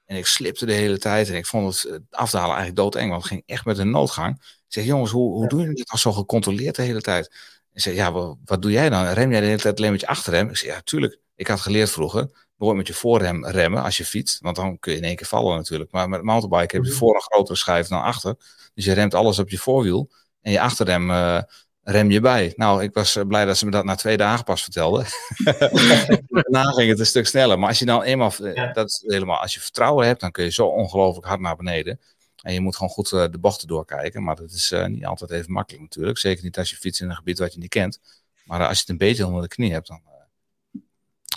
[0.05, 3.23] En ik slipte de hele tijd en ik vond het eh, afdalen eigenlijk doodeng, want
[3.23, 4.35] het ging echt met een noodgang.
[4.43, 7.35] Ik zeg, jongens, hoe, hoe doen jullie dit al zo gecontroleerd de hele tijd?
[7.77, 8.13] En zei, ja,
[8.45, 9.07] wat, doe jij dan?
[9.07, 10.49] Rem jij de hele tijd alleen met je achterrem?
[10.49, 11.19] Ik zei, ja, tuurlijk.
[11.35, 14.41] Ik had geleerd vroeger, nooit met je voorrem remmen als je fietst.
[14.41, 15.91] Want dan kun je in één keer vallen natuurlijk.
[15.93, 16.99] Maar met mountainbike heb je Mhm.
[16.99, 18.35] voor een grotere schijf dan achter.
[18.75, 20.11] Dus je remt alles op je voorwiel.
[20.43, 21.41] En je achterrem eh,
[21.83, 22.53] rem je bij.
[22.57, 25.07] Nou, ik was eh, blij dat ze me dat na twee dagen pas vertelden.
[26.29, 27.59] Daarna ging het een stuk sneller.
[27.59, 28.73] Maar als je dan eenmaal, eh, Ja.
[28.73, 32.01] dat is helemaal, als je vertrouwen hebt, dan kun je zo ongelooflijk hard naar beneden.
[32.47, 34.23] En je moet gewoon goed eh, de bochten doorkijken.
[34.23, 36.19] Maar dat is eh, niet altijd even makkelijk natuurlijk.
[36.19, 38.01] Zeker niet als je fietst in een gebied wat je niet kent.
[38.45, 40.81] Maar eh, als je het een beetje onder de knie hebt, dan eh,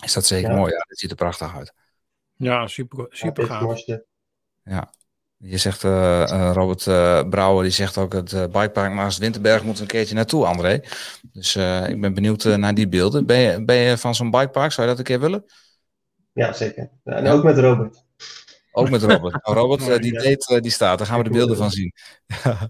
[0.03, 0.55] is dat zeker Ja.
[0.55, 0.72] mooi.
[0.72, 1.74] Ja, dat ziet er prachtig uit.
[2.36, 3.62] Ja, super, ja, super gaaf.
[3.62, 4.05] mooiste.
[5.38, 5.84] Je zegt,
[6.53, 10.45] Robert eh, Brouwer, die zegt ook het uh, bikepark Maas Winterberg moet een keertje naartoe,
[10.45, 10.82] André.
[11.34, 13.26] Dus eh, ik ben benieuwd naar die beelden.
[13.26, 14.72] Ben je, ben je van zo'n bikepark?
[14.72, 15.45] Zou je dat een keer willen?
[16.34, 16.89] Ja, zeker.
[17.03, 17.32] Ja, en Ja.
[17.32, 18.03] ook met Robert.
[18.72, 19.46] Ook met Robert.
[19.46, 20.98] Nou, Robert, eh, die date eh, die staat.
[20.98, 21.94] Daar gaan we de beelden van zien.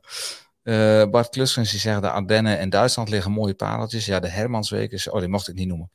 [0.63, 4.05] Eh, Bart Kluskens die zegt de Ardennen en Duitsland liggen mooie pareltjes.
[4.05, 5.09] Ja, de Hermansweek is...
[5.09, 5.91] Oh, die mocht ik niet noemen.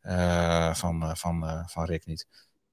[0.00, 2.26] Eh, van, eh, van, eh, van Rick niet.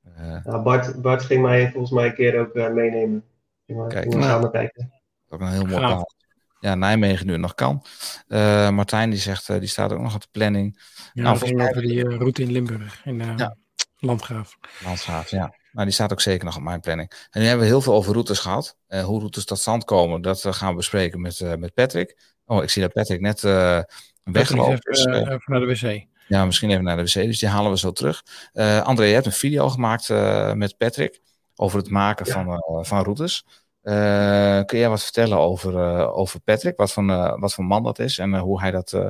[0.03, 3.23] Eh, Ja, Bart, Bart ging mij volgens mij een keer ook meenemen.
[3.65, 3.91] Kijk.
[4.03, 4.49] gingen we Nou.
[4.51, 4.91] kijken.
[5.29, 6.15] ook een heel mooi pareltje.
[6.59, 7.85] Ja, Nijmegen nu nog kan.
[8.27, 10.79] Eh, Martijn die zegt, die staat ook nog op de planning.
[11.13, 13.55] Ja, Nou, dat ging over die route in Limburg, in eh Ja.
[13.97, 14.57] Landgraaf.
[14.83, 15.53] Landgraaf, ja.
[15.73, 17.11] Nou, die staat ook zeker nog op mijn planning.
[17.29, 18.77] En nu hebben we heel veel over routes gehad.
[18.87, 22.17] Eh, hoe routes tot stand komen, dat eh, gaan we bespreken met, eh, met Patrick.
[22.45, 23.79] Oh, ik zie dat Patrick net eh
[24.23, 26.05] weggelopen Even, eh, Eh, even naar de wc.
[26.27, 28.23] ja, misschien even naar de wc, dus die halen we zo terug.
[28.53, 31.19] Eh, André, je hebt een video gemaakt eh, met Patrick
[31.55, 32.33] over het maken Ja.
[32.33, 33.45] van, eh, van routes.
[33.81, 36.77] Eh, kun jij wat vertellen over, eh, over Patrick?
[36.77, 39.09] Wat voor, eh, wat voor man dat is en hoe, hij dat, eh,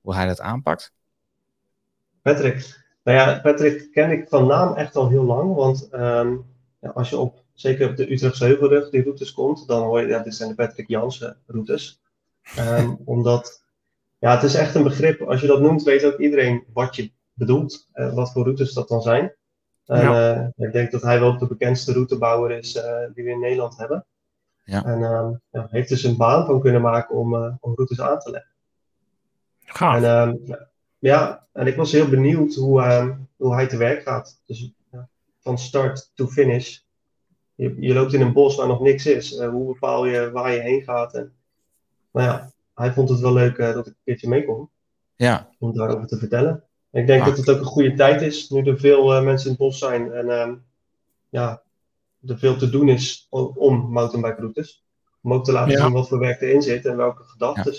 [0.00, 0.92] hoe hij dat aanpakt?
[2.22, 2.83] Patrick.
[3.04, 5.54] Nou ja, Patrick ken ik van naam echt al heel lang.
[5.54, 6.36] Want ehm,
[6.80, 10.06] ja, als je op, zeker op de Utrechtse Heuvelrug die routes komt, dan hoor je,
[10.06, 12.00] ja, dit zijn de Patrick Jansen routes.
[12.56, 13.64] Ehm, omdat,
[14.18, 15.20] ja, het is echt een begrip.
[15.20, 17.88] Als je dat noemt, weet ook iedereen wat je bedoelt.
[17.92, 19.34] eh, wat voor routes dat dan zijn.
[19.86, 20.34] En Ja.
[20.56, 23.76] eh, ik denk dat hij wel de bekendste routebouwer is eh, die we in Nederland
[23.76, 24.06] hebben.
[24.64, 24.84] Ja.
[24.84, 28.30] En ehm, ja, heeft dus een baan van kunnen maken om, om routes aan te
[28.30, 28.50] leggen.
[29.64, 30.02] Gaaf.
[30.02, 30.40] En,
[31.08, 34.40] ja, en ik was heel benieuwd hoe, ehm, hoe hij te werk gaat.
[34.46, 35.08] Dus ja,
[35.40, 36.78] van start to finish.
[37.54, 39.36] Je, je loopt in een bos waar nog niks is.
[39.36, 41.14] Eh, hoe bepaal je waar je heen gaat?
[41.14, 41.32] En,
[42.12, 44.68] nou ja, hij vond het wel leuk eh, dat ik een keertje mee kon
[45.16, 46.62] Ja, om daarover te vertellen.
[46.90, 47.26] En ik denk Ah.
[47.26, 49.78] dat het ook een goede tijd is, nu er veel eh, mensen in het bos
[49.78, 50.12] zijn.
[50.12, 50.54] En ehm,
[51.28, 51.62] ja,
[52.26, 54.84] er veel te doen is om mountainbike routes.
[55.22, 55.82] Om ook te laten Ja.
[55.84, 57.74] zien wat voor werk erin zit en welke gedachten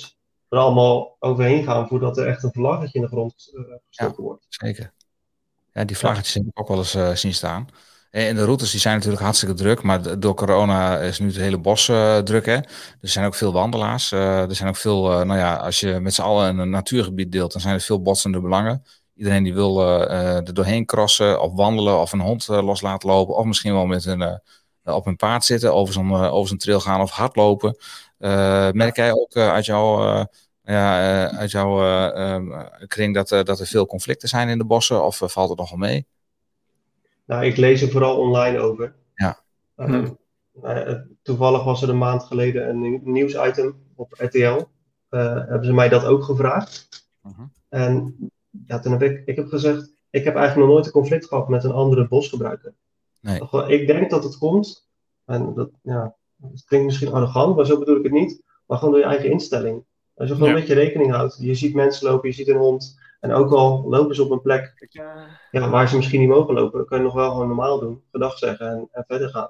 [0.49, 4.45] er allemaal overheen gaan voordat er echt een vlaggetje in de grond eh, gestoken wordt.
[4.49, 4.93] zeker.
[5.73, 7.67] Ja, die vlaggetjes heb ik ook wel eens eh, zien staan.
[8.15, 11.57] En de routes die zijn natuurlijk hartstikke druk, maar door corona is nu het hele
[11.57, 12.45] bos eh, druk.
[12.45, 12.53] Hè?
[12.53, 12.65] Er
[13.01, 14.11] zijn ook veel wandelaars.
[14.11, 17.51] eh, er zijn ook veel, nou ja, als je met z'n allen een natuurgebied deelt,
[17.51, 18.83] dan zijn er veel botsende belangen.
[19.15, 23.35] iedereen die wil eh, er doorheen crossen of wandelen of een hond los laten lopen.
[23.35, 24.41] Of misschien wel met een,
[24.83, 27.77] op een paard zitten, over zo'n over zo'n trail gaan of hardlopen.
[28.71, 30.25] Merk jij ook uit jouw
[30.63, 35.21] ja, uit jouw ehm, kring dat, dat er veel conflicten zijn in de bossen of
[35.25, 36.05] valt het nogal mee?
[37.25, 38.95] Nou, ik lees er vooral online over.
[39.15, 39.39] Ja.
[39.75, 40.07] Ehm,
[41.21, 44.63] toevallig was er een maand geleden een nieuwsitem op RTL.
[45.09, 47.07] hebben ze mij dat ook gevraagd.
[47.21, 47.41] Mhm.
[47.69, 48.15] En
[48.67, 51.49] ja, toen heb ik, ik heb gezegd, ik heb eigenlijk nog nooit een conflict gehad
[51.49, 52.73] met een andere bosgebruiker.
[53.21, 53.41] Nee.
[53.67, 54.87] Ik denk dat het komt,
[55.25, 58.93] en dat, ja, het klinkt misschien arrogant, maar zo bedoel ik het niet, maar gewoon
[58.93, 59.83] door je eigen instelling.
[60.15, 60.55] Als je gewoon Ja.
[60.55, 63.85] een beetje rekening houdt, je ziet mensen lopen, je ziet een hond, en ook al
[63.89, 64.87] lopen ze op een plek
[65.51, 68.37] ja, waar ze misschien niet mogen lopen, kun je nog wel gewoon normaal doen, gedag
[68.37, 69.49] zeggen en, en verder gaan.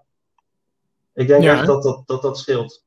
[1.13, 2.83] Ik denk Ja, echt dat dat, dat dat scheelt.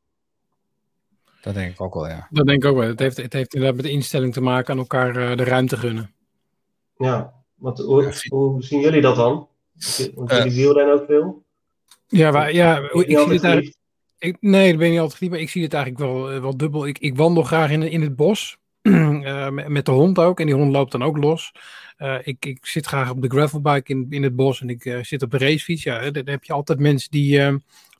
[1.43, 2.29] Dat denk ik ook wel, ja.
[2.31, 2.89] Dat denk ik ook wel.
[2.89, 5.77] Het heeft, het heeft inderdaad met de instelling te maken aan elkaar eh, de ruimte
[5.77, 6.13] gunnen.
[6.97, 9.49] Ja, want hoe, hoe zien jullie dat dan?
[10.15, 10.39] Want Eh.
[10.39, 11.43] jullie wielrennen ook veel.
[12.07, 13.77] Ja, maar, ja ik, zie het eigenlijk.
[14.41, 16.57] Nee, dat ben ik niet altijd geliefd, maar ik zie het eigenlijk wel, eh, wel
[16.57, 16.87] dubbel.
[16.87, 20.55] Ik, ik wandel graag in, in het bos, eh, met, de hond ook, en die
[20.55, 21.53] hond loopt dan ook los.
[21.97, 25.23] Eh, ik, ik zit graag op de gravelbike in, in het bos en ik zit
[25.23, 25.83] op de racefiets.
[25.83, 27.41] Ja, dan heb je altijd mensen die,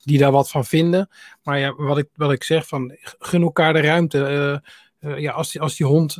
[0.03, 1.09] die daar wat van vinden.
[1.43, 4.61] Maar ja, wat ik, wat ik zeg, van, gun elkaar de ruimte.
[4.99, 6.13] Ja, als, die, als die hond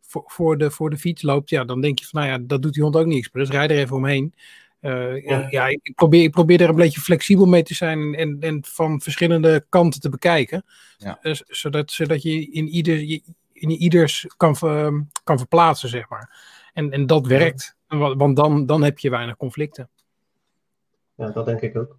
[0.00, 2.62] voor, voor, de, voor de fiets loopt, ja, dan denk je van, nou ja, dat
[2.62, 3.06] doet die hond ook.
[3.06, 4.34] Maar dus rijd er even omheen.
[4.80, 5.46] Eh, Ja.
[5.50, 9.00] ja, ik, probeer, ik probeer er een beetje flexibel mee te zijn en, en van
[9.00, 10.64] verschillende kanten te bekijken.
[10.96, 11.18] Ja.
[11.22, 13.22] Eh, zodat, zodat je in, ieder, je-
[13.52, 16.38] in ieders kan, ver- kan verplaatsen, zeg maar.
[16.72, 19.90] En, en dat werkt, wa- want dan, dan heb je weinig conflicten.
[21.14, 21.98] Ja, dat denk ik ook.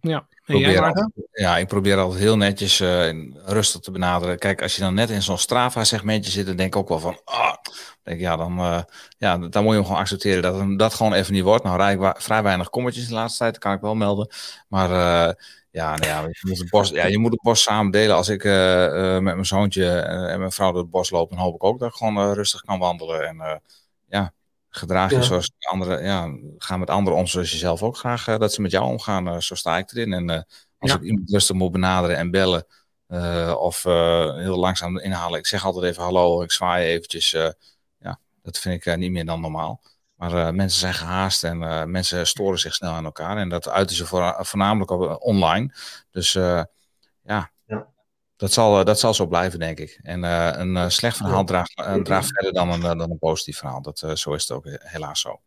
[0.00, 1.02] Ja, en jij, probeer Maarten?
[1.02, 4.38] altijd- ja, ik probeer altijd heel netjes eh, en rustig te benaderen.
[4.38, 7.20] Kijk, als je dan net in zo'n Strava-segmentje zit, dan denk ik ook wel van,
[7.24, 7.54] ah,
[8.02, 8.82] denk ja, dan, eh,
[9.18, 11.64] ja, dan moet je hem gewoon accepteren dat hem dat gewoon even niet wordt.
[11.64, 14.28] Nou, rijd ik wa- vrij weinig kommetjes de laatste tijd, dat kan ik wel melden.
[14.68, 15.34] Maar eh,
[15.70, 18.16] ja, nou ja, je moet het bos, ja, je moet het bos samen delen.
[18.16, 21.64] Als ik met mijn zoontje en mijn vrouw door het bos loop, dan hoop ik
[21.64, 23.28] ook dat ik gewoon rustig kan wandelen.
[23.28, 23.60] En
[24.08, 24.32] ja,
[24.70, 25.22] gedraag je Ja.
[25.22, 28.60] zoals anderen, ja, ga met anderen om zoals je zelf ook graag eh, dat ze
[28.62, 29.28] met jou omgaan.
[29.28, 30.12] eh, zo sta ik erin.
[30.12, 30.36] En eh,
[30.78, 30.96] als Ja.
[30.96, 32.66] ik iemand rustig moet benaderen en bellen,
[33.60, 35.38] of heel langzaam inhalen.
[35.38, 37.30] Ik zeg altijd even hallo, ik zwaai eventjes.
[37.98, 39.80] ja, dat vind ik niet meer dan normaal.
[40.14, 43.36] Maar mensen zijn gehaast en mensen storen zich snel aan elkaar.
[43.36, 45.74] En dat uiten ze voor, voornamelijk op, online.
[46.10, 46.32] Dus
[47.22, 47.50] Ja.
[48.40, 50.00] Dat, zal, eh, dat zal zo blijven, denk ik.
[50.02, 53.82] En eh, een eh, slecht verhaal draagt, draagt verder dan een, dan een positief verhaal.
[53.82, 55.40] Dat, zo is het ook helaas zo.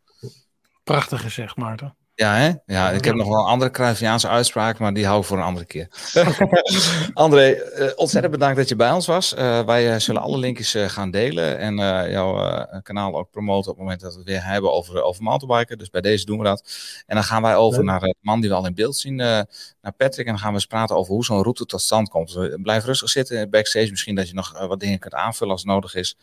[0.84, 1.96] Prachtig gezegd, Maarten.
[2.16, 2.52] Ja, hè?
[2.66, 5.44] Ja, ik heb nog wel een andere Cruyffiaanse uitspraak, maar die hou ik voor een
[5.44, 5.88] andere keer.
[7.14, 9.34] André, eh, ontzettend bedankt dat je bij ons was.
[9.34, 11.76] Eh, wij eh, zullen alle linkjes gaan delen en
[12.12, 15.78] jouw kanaal ook promoten op het moment dat we het weer hebben over, over mountainbiken.
[15.78, 16.72] Dus bij deze doen we dat.
[17.06, 17.88] En dan gaan wij over Leuk.
[17.88, 20.26] naar de man die we al in beeld zien, naar Patrick.
[20.26, 22.34] En dan gaan we eens praten over hoe zo'n route tot stand komt.
[22.34, 25.96] Dus, blijf rustig zitten backstage, misschien dat je nog wat dingen kunt aanvullen als nodig
[25.96, 26.18] is.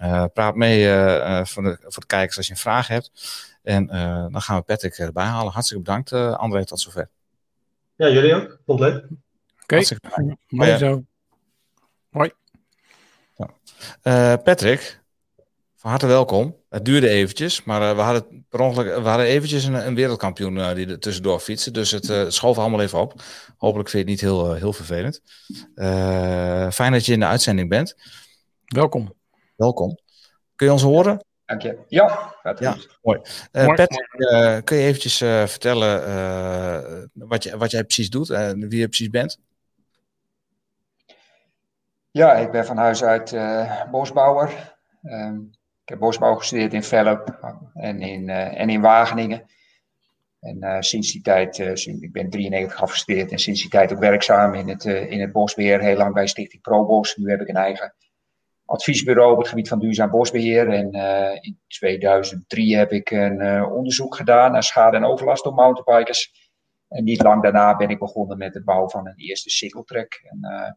[0.00, 3.10] Eh, praat mee eh, eh, voor, de, voor de kijkers als je een vraag hebt.
[3.62, 5.52] En eh, dan gaan we Patrick erbij halen.
[5.52, 7.08] Hartstikke bedankt, eh, André, tot zover.
[7.96, 8.58] Ja, jullie ook.
[8.66, 9.04] Vond het leuk.
[9.62, 10.40] Oké, Hartstikke bedankt.
[10.48, 10.78] mooi Ja.
[10.78, 11.02] zo.
[14.02, 15.00] Eh, Patrick,
[15.76, 16.56] van harte welkom.
[16.68, 20.58] Het duurde eventjes, maar eh, we hadden per ongeluk, we hadden eventjes een, een wereldkampioen
[20.58, 21.70] eh, die er tussendoor fietste.
[21.70, 23.22] Dus het eh, het schoof allemaal even op.
[23.56, 25.20] Hopelijk vind je het niet heel, heel vervelend.
[25.74, 27.94] Eh, fijn dat je in de uitzending bent.
[28.64, 29.14] Welkom.
[29.56, 29.98] Welkom.
[30.56, 31.24] Kun je ons horen?
[31.44, 31.78] Dank je.
[31.88, 32.72] Ja, gaat Ja.
[32.72, 33.48] goed.
[33.52, 33.76] Eh, Mooi.
[33.76, 38.68] Patrick, eh, kun je eventjes eh, vertellen eh, wat, je, wat jij precies doet en
[38.68, 39.38] wie je precies bent?
[42.10, 44.76] Ja, ik ben van huis uit eh, bosbouwer.
[45.02, 45.40] Ehm,
[45.82, 47.38] ik heb bosbouw gestudeerd in Velp
[47.74, 49.44] en in, eh, en in Wageningen.
[50.40, 53.92] En eh, sinds die tijd, eh, sinds, ik ben 93 afgestudeerd en sinds die tijd
[53.92, 55.80] ook werkzaam in het, eh, in het bosbeheer.
[55.80, 57.16] Heel lang bij Stichting ProBos.
[57.16, 57.94] Nu heb ik een eigen
[58.64, 60.68] adviesbureau op het gebied van duurzaam bosbeheer.
[60.68, 65.54] En eh, in 2003 heb ik een eh, onderzoek gedaan naar schade en overlast door
[65.54, 66.52] mountainbikers.
[66.88, 70.20] En niet lang daarna ben ik begonnen met het bouwen van een eerste cycletrack.
[70.22, 70.70] En, eh,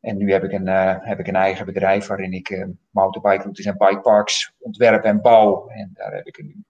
[0.00, 3.42] en nu heb ik, een, eh, heb ik een eigen bedrijf waarin ik eh mountainbike
[3.42, 5.68] routes en bikeparks ontwerp en bouw.
[5.68, 6.64] En daar heb ik er nu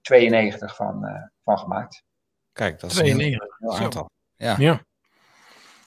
[0.00, 2.04] 92 van, eh, van gemaakt.
[2.52, 3.58] Kijk, dat is een heel, 92.
[3.58, 3.84] heel Zo.
[3.84, 4.10] aantal.
[4.36, 4.54] Ja.
[4.58, 4.84] Ja.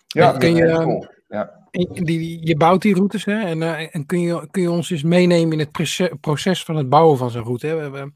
[0.08, 1.08] Ja, kun dat je, is cool.
[1.28, 1.65] Ja.
[1.76, 3.40] Die, je bouwt die routes hè?
[3.40, 6.76] en, eh, en kun, je, kun je ons eens meenemen in het proce- proces van
[6.76, 7.68] het bouwen van zo'n route?
[7.68, 7.90] Hè?
[7.90, 8.12] We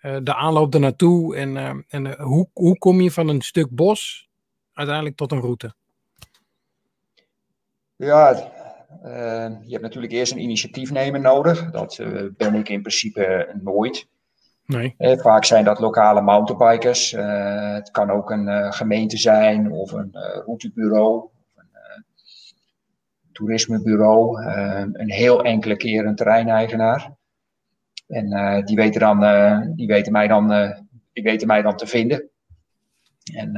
[0.00, 4.28] eh, de aanloop ernaartoe en, eh, en hoe, hoe kom je van een stuk bos
[4.72, 5.74] uiteindelijk tot een route?
[7.96, 8.52] Ja,
[9.62, 11.70] je hebt natuurlijk eerst een initiatiefnemer nodig.
[11.70, 12.00] Dat
[12.36, 14.08] ben ik in principe nooit.
[14.64, 14.94] Nee.
[14.98, 17.10] Eh, vaak zijn dat lokale mountainbikers.
[17.10, 20.10] Het kan ook een gemeente zijn of een
[20.44, 21.28] routebureau.
[23.40, 24.42] Toerismebureau.
[24.42, 27.12] eh, een heel enkele keer een terreineigenaar.
[28.06, 30.48] En eh, die, weten dan, eh, die, weten mij dan,
[31.12, 32.30] die weten mij dan te vinden.
[33.34, 33.52] En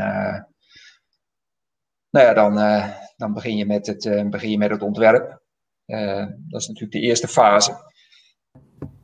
[2.11, 2.55] nou ja, dan,
[3.17, 5.43] dan begin, je met het, begin je met het ontwerp.
[6.49, 7.92] Dat is natuurlijk de eerste fase.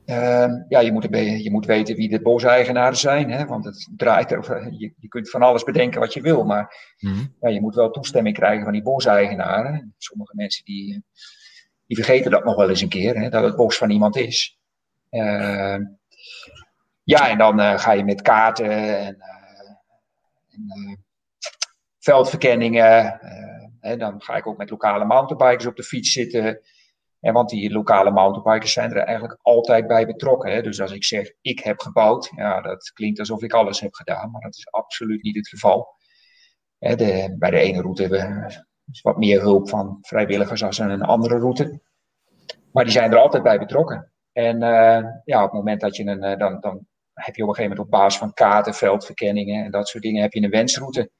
[0.08, 3.88] Ehm, ja, je moet, be- je moet weten wie de boseigenaren zijn, hè, want het
[3.96, 7.24] draait er, je, je kunt van alles bedenken wat je wil, maar Mhm.
[7.40, 9.94] ja, je moet wel toestemming krijgen van die boseigenaren.
[9.98, 11.04] Sommige mensen die,
[11.86, 14.58] die vergeten dat nog wel eens een keer, hè, dat het bos van iemand is.
[15.10, 15.82] Ehm,
[17.02, 19.70] ja, en dan eh, ga je met kaarten en, eh,
[20.50, 20.96] en eh,
[21.98, 23.20] veldverkenningen.
[23.20, 26.60] eh, hè, dan ga ik ook met lokale mountainbikers op de fiets zitten.
[27.20, 30.52] En want die lokale mountainbikers zijn er eigenlijk altijd bij betrokken.
[30.52, 30.62] Hè?
[30.62, 34.30] Dus als ik zeg, ik heb gebouwd, ja, dat klinkt alsof ik alles heb gedaan,
[34.30, 35.96] maar dat is absoluut niet het geval.
[36.78, 38.66] Hè, de, bij de ene route hebben we
[39.02, 41.80] wat meer hulp van vrijwilligers als een andere route.
[42.72, 44.12] Maar die zijn er altijd bij betrokken.
[44.32, 47.48] En eh, ja, op het moment dat je een, eh, dan, dan heb je op
[47.48, 50.50] een gegeven moment op basis van kaarten, veldverkenningen en dat soort dingen, heb je een
[50.50, 51.10] wensroute.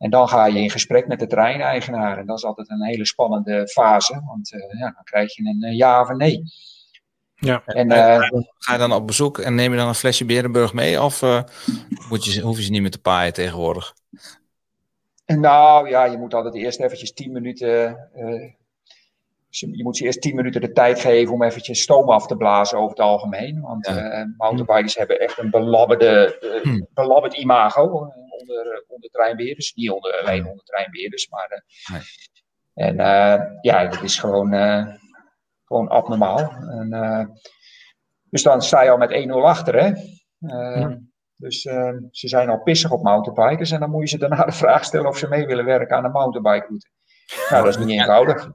[0.00, 2.18] En dan ga je in gesprek met de terreineigenaar.
[2.18, 5.62] En dat is altijd een hele spannende fase, want eh, ja, dan krijg je een
[5.62, 6.42] eh, ja of een nee.
[7.34, 7.62] Ja.
[7.66, 8.18] En eh,
[8.58, 11.02] Ga je dan op bezoek en neem je dan een flesje Berenburg mee?
[11.02, 11.42] Of eh,
[12.08, 13.94] moet je, ze- hoef je ze niet meer te paaien tegenwoordig?
[15.26, 17.86] Nou ja, je moet altijd eerst eventjes 10 minuten.
[18.14, 18.50] eh,
[19.48, 22.36] ze- je moet ze eerst 10 minuten de tijd geven om eventjes stoom af te
[22.36, 23.60] blazen over het algemeen.
[23.60, 26.80] Want eh mountainbikers hebben echt een belabberde, Hm.
[26.94, 28.12] belabberd imago
[28.50, 29.72] onder, eh, onder treinbeheerders.
[29.74, 31.48] Niet onder, alleen onder treinbeheerders, maar.
[31.48, 32.02] eh, Nee.
[32.74, 34.48] En eh, ja, dat is gewoon,
[35.64, 36.38] gewoon abnormaal.
[36.50, 37.40] En,
[38.30, 39.92] dus dan sta je al met 1-0 achter, hè?
[40.48, 40.86] Eh,
[41.36, 44.52] Dus eh, ze zijn al pissig op mountainbikers en dan moet je ze daarna de
[44.52, 46.88] vraag stellen of ze mee willen werken aan de mountainbike route.
[47.50, 48.48] Nou, dat is niet eenvoudig.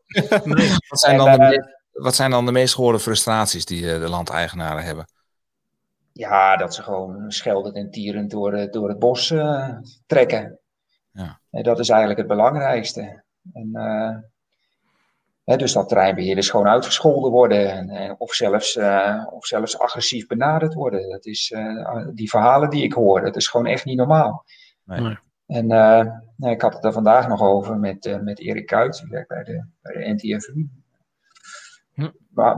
[0.87, 4.83] Wat zijn, En, dan de, wat zijn dan de meest gehoorde frustraties die de landeigenaren
[4.83, 5.05] hebben?
[6.17, 10.59] Ja, dat ze gewoon scheldend en tierend door, eh, door het bos eh, trekken.
[11.11, 11.39] Ja.
[11.49, 13.23] En dat is eigenlijk het belangrijkste.
[13.53, 14.17] En, eh,
[15.43, 20.27] hè, dus dat terreinbeheerders gewoon uitgescholden worden en, en of, zelfs, eh, of zelfs agressief
[20.27, 21.09] benaderd worden.
[21.09, 24.45] Dat is, eh, die verhalen die ik hoor, dat is gewoon echt niet normaal.
[24.83, 25.17] Nee.
[25.47, 26.05] En eh,
[26.35, 29.27] nou, ik had het er vandaag nog over met, eh, met Erik Kuit, die werkt
[29.27, 30.69] bij de, bij de NTFU.
[31.95, 32.09] Hm.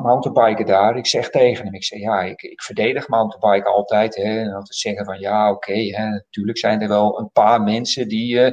[0.02, 0.98] Mountainbiken daar.
[0.98, 4.16] Ik zeg tegen hem, ik zeg ja, ik, ik verdedig mountainbiken altijd.
[4.16, 8.42] Hè, en altijd zeggen van ja, oké, natuurlijk zijn er wel een paar mensen die,
[8.44, 8.52] eh,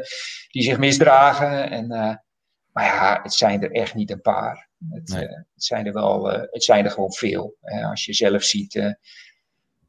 [0.49, 1.71] die zich misdragen.
[1.71, 2.15] En, eh,
[2.73, 4.69] maar ja, het zijn er echt niet een paar.
[4.91, 5.27] Het, Nee.
[5.27, 7.57] eh, het zijn er wel, het zijn er gewoon veel.
[7.61, 8.97] Hè, als je zelf ziet,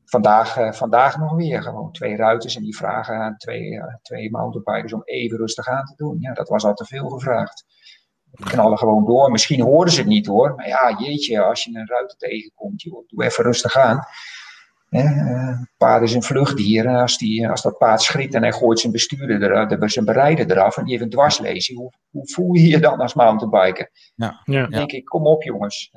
[0.05, 5.01] vandaag, vandaag nog weer gewoon twee ruiters en die vragen aan twee, twee mountainbikers om
[5.03, 6.17] even rustig aan te doen.
[6.19, 7.65] Ja, dat was al te veel gevraagd.
[8.35, 9.31] Die knallen gewoon door.
[9.31, 10.53] Misschien hoorden ze het niet hoor.
[10.55, 13.99] Maar ja, jeetje, als je een ruiter tegenkomt, joh, doe even rustig aan.
[14.89, 16.85] Hè, eh, paard is een vluchtdier.
[16.85, 20.05] En Als, die, als dat paard schrikt en hij gooit zijn bestuurder eraf, de- zijn
[20.05, 23.89] berijder eraf en die heeft een dwarslezing, hoe, hoe voel je je dan als mountainbiker?
[24.15, 24.41] Ja.
[24.43, 24.61] Ja.
[24.61, 25.91] Dan denk ik, kom op jongens.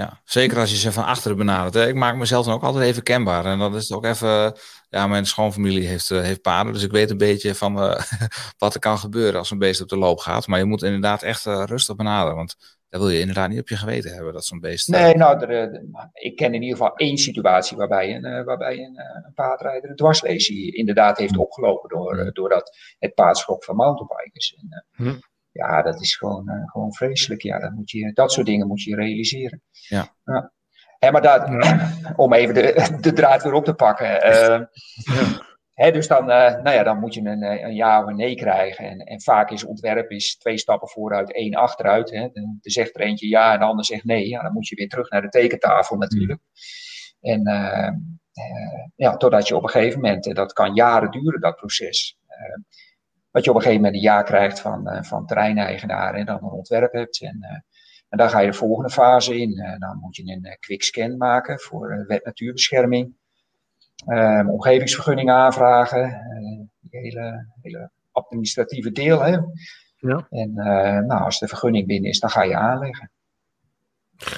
[0.00, 1.74] Ja, zeker als je ze van achteren benadert.
[1.74, 1.88] Hè.
[1.88, 3.44] Ik maak mezelf dan ook altijd even kenbaar.
[3.44, 4.52] En dat is ook even.
[4.88, 6.72] Ja, mijn schoonfamilie heeft, eh, heeft paarden.
[6.72, 8.02] Dus ik weet een beetje van eh,
[8.58, 10.46] wat er kan gebeuren als een beest op de loop gaat.
[10.46, 12.36] Maar je moet inderdaad echt eh, rustig benaderen.
[12.36, 12.56] Want
[12.90, 14.32] dat wil je inderdaad niet op je geweten hebben.
[14.32, 14.88] Dat zo'n beest.
[14.88, 15.82] Nee, nou, er,
[16.12, 19.90] ik ken in ieder geval één situatie waarbij een, eh, waarbij een, eh, een paardrijder
[19.90, 24.54] een dwarslezing inderdaad heeft opgelopen door, doordat het paard schrok van mountainbikers.
[24.54, 25.18] En, eh, Hm.
[25.52, 27.42] Ja, dat is gewoon, eh, gewoon vreselijk.
[27.42, 29.62] Ja, dat, moet je, dat soort dingen moet je realiseren.
[29.88, 30.14] Ja.
[30.98, 31.48] Hè, maar dat,
[32.24, 34.22] om even de, de draad weer op te pakken.
[34.22, 34.60] eh,
[35.80, 38.34] Hè, dus dan, eh, nou ja, dan moet je een, een ja of een nee
[38.34, 38.84] krijgen.
[38.84, 42.10] En, en vaak is ontwerp is twee stappen vooruit, één achteruit.
[42.10, 42.28] Hè.
[42.32, 44.28] Dan zegt er eentje ja en de ander zegt nee.
[44.28, 46.40] Ja, dan moet je weer terug naar de tekentafel natuurlijk.
[47.20, 51.40] En eh, eh, ja, totdat je op een gegeven moment, en dat kan jaren duren,
[51.40, 52.18] dat proces.
[53.30, 56.36] Dat je op een gegeven moment een ja krijgt van, eh van terreineigenaar en dan
[56.36, 57.20] een ontwerp hebt.
[57.22, 57.58] En, eh,
[58.08, 59.58] en dan ga je de volgende fase in.
[59.58, 63.12] Eh, dan moet je een quick scan maken voor eh, wet natuurbescherming.
[64.06, 66.02] Ehm, omgevingsvergunning aanvragen.
[66.04, 69.20] eh, die hele, hele administratieve deel.
[69.22, 69.36] Hè?
[69.96, 70.26] Ja.
[70.30, 73.10] En eh, nou, als de vergunning binnen is, dan ga je aanleggen.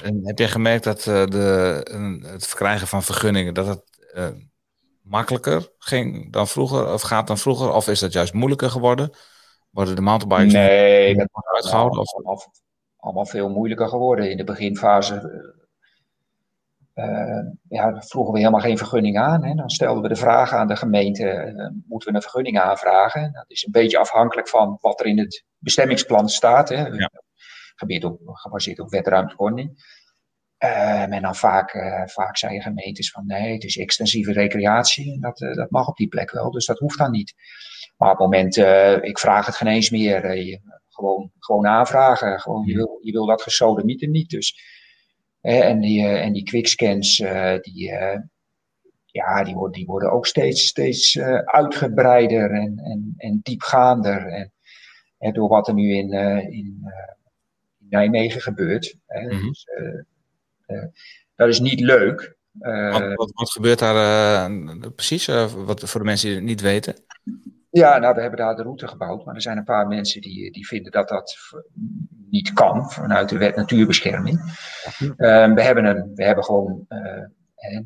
[0.02, 3.82] En heb je gemerkt dat eh, de, een- het verkrijgen van vergunningen dat het
[4.14, 4.28] eh,
[5.02, 6.92] makkelijker ging dan vroeger?
[6.92, 7.72] Of gaat dan vroeger?
[7.72, 9.10] Of is dat juist moeilijker geworden?
[9.70, 12.00] Worden de mountainbikers Nee, dat, uitgehouden?
[12.00, 12.48] Of, af,
[12.96, 14.30] allemaal veel moeilijker geworden.
[14.30, 15.44] In de beginfase
[16.94, 19.44] uh, ja, vroegen we helemaal geen vergunning aan.
[19.44, 19.54] Hè.
[19.54, 23.32] Dan stelden we de vraag aan de gemeente, uh, moeten we een vergunning aanvragen?
[23.32, 26.68] Dat is een beetje afhankelijk van wat er in het bestemmingsplan staat.
[26.68, 26.86] Hè.
[26.86, 27.10] Ja.
[27.74, 30.00] Gebaseerd, op, gebaseerd op wetruimteordening.
[30.64, 31.70] Uh, en dan vaak,
[32.10, 36.08] vaak zeiden gemeentes van nee, het is extensieve recreatie en dat, dat mag op die
[36.08, 37.34] plek wel, dus dat hoeft dan niet.
[37.96, 38.56] Maar op het moment,
[39.04, 42.40] ik vraag het geen eens meer, je, gewoon, gewoon aanvragen.
[42.40, 44.30] Gewoon, je, wil, je wil dat gesodemieten niet.
[44.30, 44.54] Dus
[45.42, 48.20] en die, eh, en die quickscans, eh, die, eh,
[49.04, 54.26] ja, die, worden, die worden ook steeds, steeds uitgebreider en, en, en diepgaander.
[54.26, 54.52] En,
[55.18, 56.12] en door wat er nu in,
[56.52, 56.92] in,
[57.78, 58.96] Nijmegen gebeurt.
[59.06, 59.66] Mm dus,
[61.34, 62.36] dat is niet leuk.
[62.58, 64.50] Wat, wat, wat, gebeurt daar
[64.94, 65.26] precies,
[65.66, 66.94] wat, voor de mensen die het niet weten?
[67.70, 70.52] Ja, nou, we hebben daar de route gebouwd, maar er zijn een paar mensen die,
[70.52, 71.36] die vinden dat dat
[72.30, 74.40] niet kan vanuit de wet natuurbescherming.
[75.00, 77.24] Uh, we, hebben een, we hebben gewoon uh,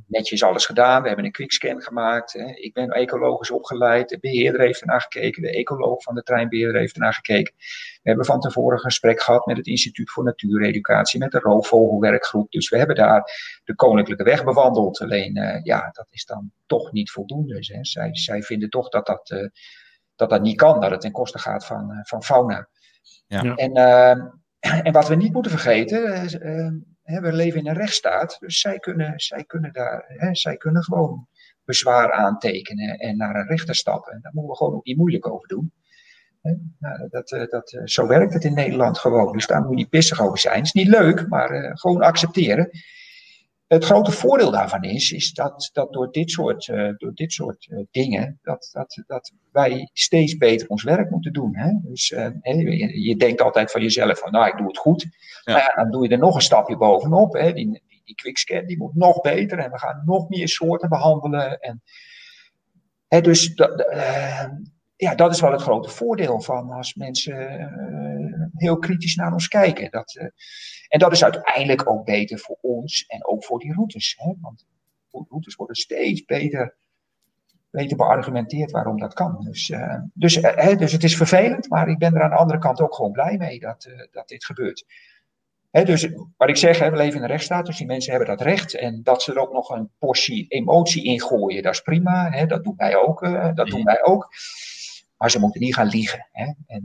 [0.06, 1.02] netjes alles gedaan.
[1.02, 2.32] We hebben een quickscan gemaakt.
[2.32, 2.44] Hè.
[2.44, 4.08] Ik ben ecologisch opgeleid.
[4.08, 5.42] De beheerder heeft ernaar gekeken.
[5.42, 7.54] De ecoloog van de treinbeheerder heeft ernaar gekeken.
[7.56, 12.50] We hebben van tevoren een gesprek gehad met het Instituut voor Natuureducatie, met de roofvogelwerkgroep.
[12.50, 13.30] Dus we hebben daar
[13.64, 15.00] de koninklijke weg bewandeld.
[15.00, 17.54] Alleen, uh, ja, dat is dan toch niet voldoende.
[17.54, 17.84] Hè.
[17.84, 19.48] Zij, zij vinden toch dat dat, uh,
[20.14, 22.68] dat dat niet kan, dat het ten koste gaat van, uh, van fauna.
[23.26, 23.54] Ja.
[23.54, 23.72] En,
[24.60, 26.28] en wat we niet moeten vergeten,
[27.06, 31.28] we leven in een rechtsstaat, dus zij kunnen, zij kunnen, daar, hè, zij kunnen gewoon
[31.64, 34.12] bezwaar aantekenen en naar een rechter stappen.
[34.12, 35.72] En daar moeten we gewoon ook niet moeilijk over doen.
[36.78, 39.32] Nou, dat, eh, dat, eh, zo werkt het in Nederland gewoon.
[39.32, 40.56] Dus daar moet je niet pissig over zijn.
[40.56, 42.70] Het is niet leuk, maar uh, gewoon accepteren.
[43.66, 47.66] Het grote voordeel daarvan is, is dat, dat door dit soort, uh, door dit soort
[47.70, 51.56] uh, dingen, dat, dat, dat wij steeds beter ons werk moeten doen.
[51.56, 51.70] Hè?
[51.82, 55.02] Dus uh, je, je, denkt altijd van jezelf van, nou, ik doe het goed.
[55.44, 55.52] Ja.
[55.52, 57.32] Maar ja, dan doe je er nog een stapje bovenop.
[57.32, 57.52] Hè?
[57.52, 61.60] Die, die, die quickscan, die moet nog beter en we gaan nog meer soorten behandelen.
[61.60, 61.82] En,
[63.08, 63.84] hè, dus dat,
[64.96, 69.90] ja, dat is wel het grote voordeel van als mensen heel kritisch naar ons kijken.
[69.90, 70.30] Dat,
[70.88, 74.14] en dat is uiteindelijk ook beter voor ons en ook voor die routes.
[74.18, 74.32] Hè?
[74.40, 74.66] Want
[75.24, 76.76] routes worden steeds beter,
[77.70, 79.44] beter beargumenteerd waarom dat kan.
[79.44, 82.58] Dus, uh, dus, uh, dus het is vervelend, maar ik ben er aan de andere
[82.58, 84.84] kant ook gewoon blij mee dat, uh, dat dit gebeurt.
[85.70, 88.28] Hè, dus wat ik zeg, hè, we leven in een rechtsstaat, dus die mensen hebben
[88.28, 88.74] dat recht.
[88.74, 92.30] En dat ze er ook nog een portie emotie in gooien, dat is prima.
[92.30, 93.20] Hè, dat doen wij ook.
[93.54, 94.28] dat doen wij ook.
[95.16, 96.28] Maar ze moeten niet gaan liegen.
[96.32, 96.84] Hè, en,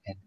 [0.02, 0.18] en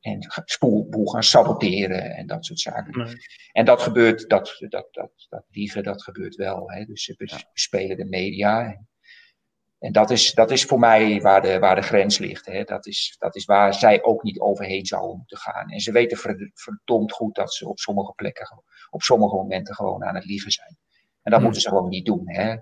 [0.00, 3.04] en spoelboel gaan saboteren en dat soort zaken.
[3.04, 3.14] Nee.
[3.52, 6.70] En dat gebeurt, dat, dat, dat, dat liegen, dat gebeurt wel.
[6.70, 6.84] Hè?
[6.84, 8.64] Dus ze bespelen de media.
[8.64, 8.88] En,
[9.78, 12.46] en dat, is, dat is voor mij waar de, waar de grens ligt.
[12.46, 12.64] Hè?
[12.64, 15.70] Dat, is, dat is waar zij ook niet overheen zouden moeten gaan.
[15.70, 16.18] En ze weten
[16.54, 20.76] verdomd goed dat ze op sommige plekken, op sommige momenten gewoon aan het liegen zijn.
[21.22, 22.30] En dat moeten ze gewoon niet doen.
[22.30, 22.56] Hè?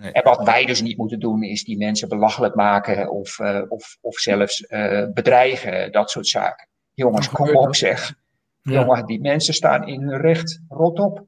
[0.00, 0.12] Nee.
[0.12, 3.96] En wat wij dus niet moeten doen, is die mensen belachelijk maken of, uh, of,
[4.00, 6.68] of zelfs uh, bedreigen, dat soort zaken.
[6.94, 8.14] Jongens, kom op zeg.
[8.62, 8.72] Ja.
[8.72, 11.24] Jongen, die mensen staan in hun recht, rot op.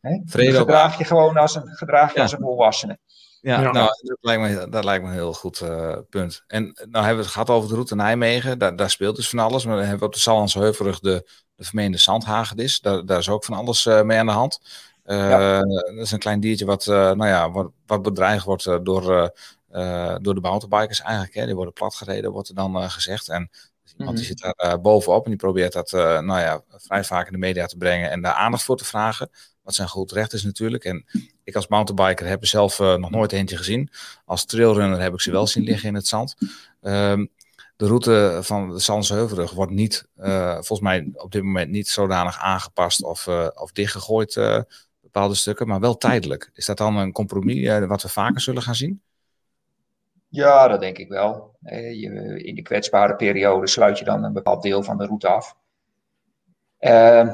[0.00, 0.20] Hè?
[0.24, 2.22] Gedraag je gewoon als een, gedraag je ja.
[2.22, 2.98] als een volwassene.
[3.40, 6.44] Ja, ja, nou, dat lijkt me, dat lijkt me een heel goed uh, punt.
[6.46, 8.58] En nou hebben we het gehad over de route Nijmegen.
[8.58, 9.64] Daar, daar speelt dus van alles.
[9.64, 12.80] Maar dan hebben we op de Sallandse Heuvelrug de, de vermeende zandhagedis.
[12.80, 14.60] Daar, daar is ook van alles uh, mee aan de hand.
[15.10, 19.32] Uh, dat is een klein diertje wat, nou ja, wat, wat bedreigd wordt door,
[20.22, 21.34] door de mountainbikers eigenlijk.
[21.34, 21.46] Hè.
[21.46, 23.28] Die worden platgereden, wordt er dan gezegd.
[23.28, 23.50] En
[23.96, 27.38] iemand die zit daar bovenop en die probeert dat nou ja, vrij vaak in de
[27.38, 29.30] media te brengen en daar aandacht voor te vragen.
[29.62, 30.84] Wat zijn goed recht is natuurlijk.
[30.84, 31.04] En
[31.44, 33.90] ik als mountainbiker heb er zelf nog nooit eentje gezien.
[34.24, 36.34] Als trailrunner heb ik ze wel zien liggen in het zand.
[36.82, 37.30] Um,
[37.76, 40.06] de route van de Zandse wordt niet,
[40.52, 44.64] volgens mij op dit moment niet zodanig aangepast of, of dichtgegooid,
[45.12, 46.50] bepaalde stukken, maar wel tijdelijk.
[46.54, 49.02] Is dat dan een compromis wat we vaker zullen gaan zien?
[50.28, 51.56] Ja, dat denk ik wel.
[51.60, 55.56] Je, in de kwetsbare periode sluit je dan een bepaald deel van de route af.
[56.78, 57.28] Ehm,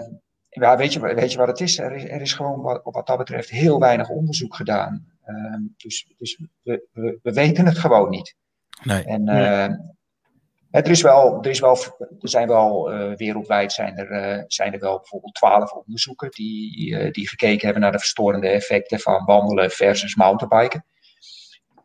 [0.49, 1.79] ja, weet, je, weet je wat het is?
[1.79, 5.07] Er is, er is gewoon wat, wat dat betreft heel weinig onderzoek gedaan.
[5.25, 8.35] Ehm, dus dus we, we, we, weten het gewoon niet.
[8.83, 9.05] Nee.
[9.05, 9.69] En, nee.
[10.77, 14.45] Ehm, er, is wel, er, is wel, er zijn wel uh, wereldwijd zijn er, uh,
[14.47, 19.01] zijn er wel bijvoorbeeld twaalf onderzoeken die, uh, die gekeken hebben naar de verstorende effecten
[19.01, 20.85] van wandelen versus mountainbiken.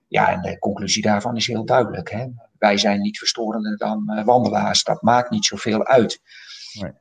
[0.07, 2.11] Ja, en de conclusie daarvan is heel duidelijk.
[2.11, 2.26] Hè?
[2.57, 4.84] Wij zijn niet verstorender dan wandelaars.
[4.84, 6.22] Dat maakt niet zoveel uit.
[6.80, 6.91] Nee.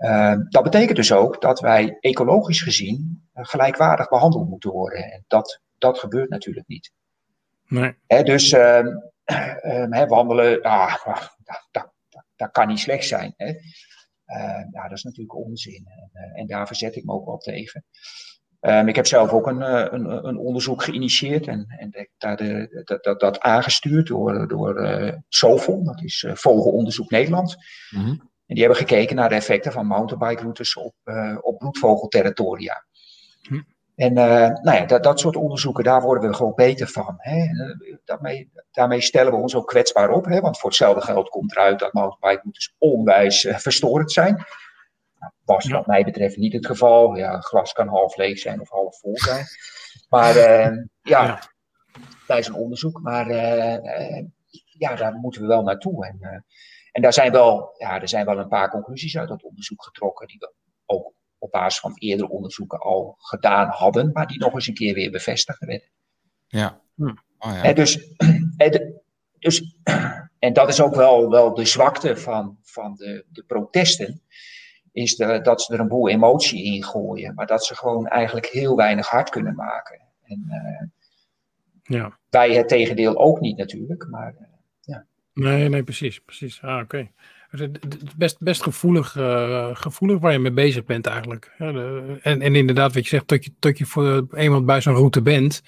[0.49, 5.13] dat betekent dus ook dat wij ecologisch gezien gelijkwaardig behandeld moeten worden.
[5.13, 6.93] En dat, dat gebeurt natuurlijk niet.
[7.67, 7.95] Nee.
[8.07, 8.55] Hè, dus
[9.31, 11.05] ehm, ehm, wandelen, ah,
[11.39, 11.93] dat, dat,
[12.37, 13.35] dat kan niet slecht zijn.
[13.37, 13.53] Hè?
[14.25, 15.87] Eh, ja, dat is natuurlijk onzin.
[15.87, 17.85] En, eh, en daar verzet ik me ook wel tegen.
[18.61, 22.83] Um, ik heb zelf ook een, eh, een, een onderzoek geïnitieerd en, en daar de,
[22.85, 27.57] dat, dat, dat aangestuurd door, door uh, SOVON, dat is uh, Vogelonderzoek Nederland.
[27.91, 28.09] Mhm.
[28.47, 32.85] En die hebben gekeken naar de effecten van mountainbike-routes op, uh, op broedvogelterritoria.
[33.43, 33.61] Hm.
[34.01, 37.15] En nou ja, dat, dat soort onderzoeken, daar worden we gewoon beter van.
[37.19, 37.47] Hè?
[38.05, 40.41] Daarmee, daarmee stellen we ons ook kwetsbaar op, hè?
[40.41, 44.45] want voor hetzelfde geld komt eruit dat mountainbike-routes onwijs verstorend zijn.
[45.45, 47.15] Was wat mij betreft niet het geval.
[47.17, 49.45] Ja, glas kan half leeg zijn of half vol zijn.
[50.09, 51.39] Maar eh, ja, Ja.
[52.27, 53.01] bij zo'n onderzoek.
[53.01, 53.75] Maar eh,
[54.19, 54.27] eh,
[54.79, 56.07] ja, daar moeten we wel naartoe.
[56.07, 56.39] En, eh,
[56.93, 60.27] en daar zijn wel, ja, er zijn wel een paar conclusies uit dat onderzoek getrokken.
[60.27, 60.53] Die we
[60.87, 64.11] ook op basis van eerdere onderzoeken al gedaan hadden.
[64.13, 65.89] Maar die nog eens een keer weer bevestigd werden.
[66.47, 66.81] Ja.
[66.95, 67.05] Hm.
[67.07, 67.63] Oh, ja.
[67.63, 68.15] En dus,
[68.57, 69.03] en,
[69.39, 69.75] dus,
[70.39, 74.23] en dat is ook wel, wel de zwakte van, van de, de protesten.
[74.93, 77.35] Is de, dat ze er een boel emotie in gooien.
[77.35, 80.01] Maar dat ze gewoon eigenlijk heel weinig hard kunnen maken.
[80.23, 80.87] En eh,
[81.83, 82.19] Ja.
[82.31, 84.07] wij het tegendeel ook niet natuurlijk.
[84.11, 84.45] Maar eh,
[85.33, 86.21] Nee, nee, precies.
[86.21, 86.63] precies.
[86.63, 87.11] Ah, oké.
[88.17, 91.55] Best, best gevoelig, eh, gevoelig waar je mee bezig bent eigenlijk.
[91.59, 94.81] Ja, de- en, en inderdaad, wat je zegt, tot je, tot je voor eenmaal bij
[94.81, 95.63] zo'n route bent,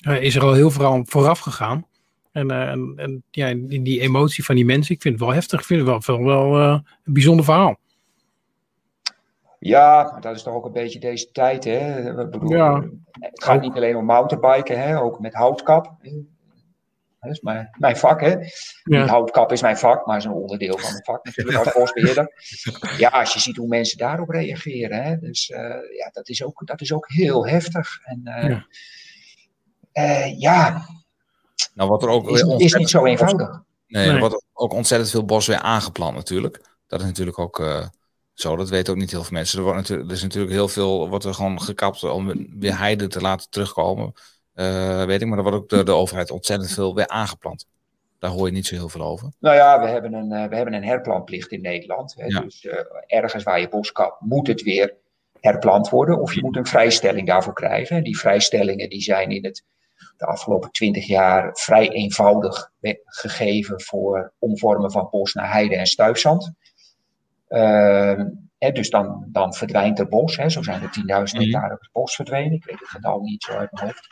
[0.00, 1.86] eh, is er al heel veel vooraf gegaan.
[2.32, 5.32] En, eh, en, en ja, die, die emotie van die mensen, ik vind het wel
[5.34, 5.60] heftig.
[5.60, 6.72] Ik vind het wel, wel, wel
[7.04, 7.76] een bijzonder verhaal.
[9.58, 11.64] ja, dat is toch ook een beetje deze tijd.
[11.64, 12.14] Hè?
[12.28, 12.84] Bedoel, Ja.
[13.10, 15.00] Het gaat niet alleen om mountainbiken, hè?
[15.00, 15.92] ook met houtkap.
[17.22, 18.28] Dat is mijn, mijn vak, hè?
[18.28, 18.40] Ja.
[18.82, 22.32] Niet houtkap is mijn vak, maar is een onderdeel van mijn vak natuurlijk als bosbeheerder.
[22.98, 25.18] Ja, als je ziet hoe mensen daarop reageren, hè?
[25.18, 25.60] Dus eh,
[25.96, 27.98] ja, dat is, ook, dat is ook heel heftig.
[28.04, 28.66] En eh, Ja.
[29.92, 30.86] eh, ja,
[31.74, 33.48] Nou, wat er ook is, niet zo eenvoudig.
[33.86, 34.14] Nee, Nee.
[34.14, 36.60] er wordt ook ontzettend veel bos weer aangeplant natuurlijk.
[36.86, 37.86] Dat is natuurlijk ook eh,
[38.32, 38.56] zo.
[38.56, 39.58] Dat weten ook niet heel veel mensen.
[39.58, 43.06] Er, wordt natuurlijk, er is natuurlijk heel veel, wordt er gewoon gekapt om weer heide
[43.06, 44.12] te laten terugkomen.
[44.54, 47.66] Eh, weet ik, maar er wordt ook de, de overheid ontzettend veel weer aangeplant.
[48.18, 49.32] Daar hoor je niet zo heel veel over.
[49.38, 52.14] Nou ja, we hebben een, eh, we hebben een herplantplicht in Nederland.
[52.16, 52.26] Hè?
[52.26, 52.40] Ja.
[52.40, 54.94] Dus eh, ergens waar je bos kapt, moet het weer
[55.40, 56.20] herplant worden.
[56.20, 57.96] Of je moet een vrijstelling daarvoor krijgen.
[57.96, 59.64] En die vrijstellingen die zijn in het,
[60.16, 62.70] de afgelopen twintig jaar vrij eenvoudig
[63.04, 66.52] gegeven voor omvormen van bos naar heide en stuifzand.
[68.58, 70.36] Hè, dus dan, dan verdwijnt er bos.
[70.36, 70.48] Hè?
[70.48, 71.50] Zo zijn er 10.000 Mhm.
[71.50, 72.52] hectare bos verdwenen.
[72.52, 74.08] Ik weet het met al niet zo uit mijn hoofd.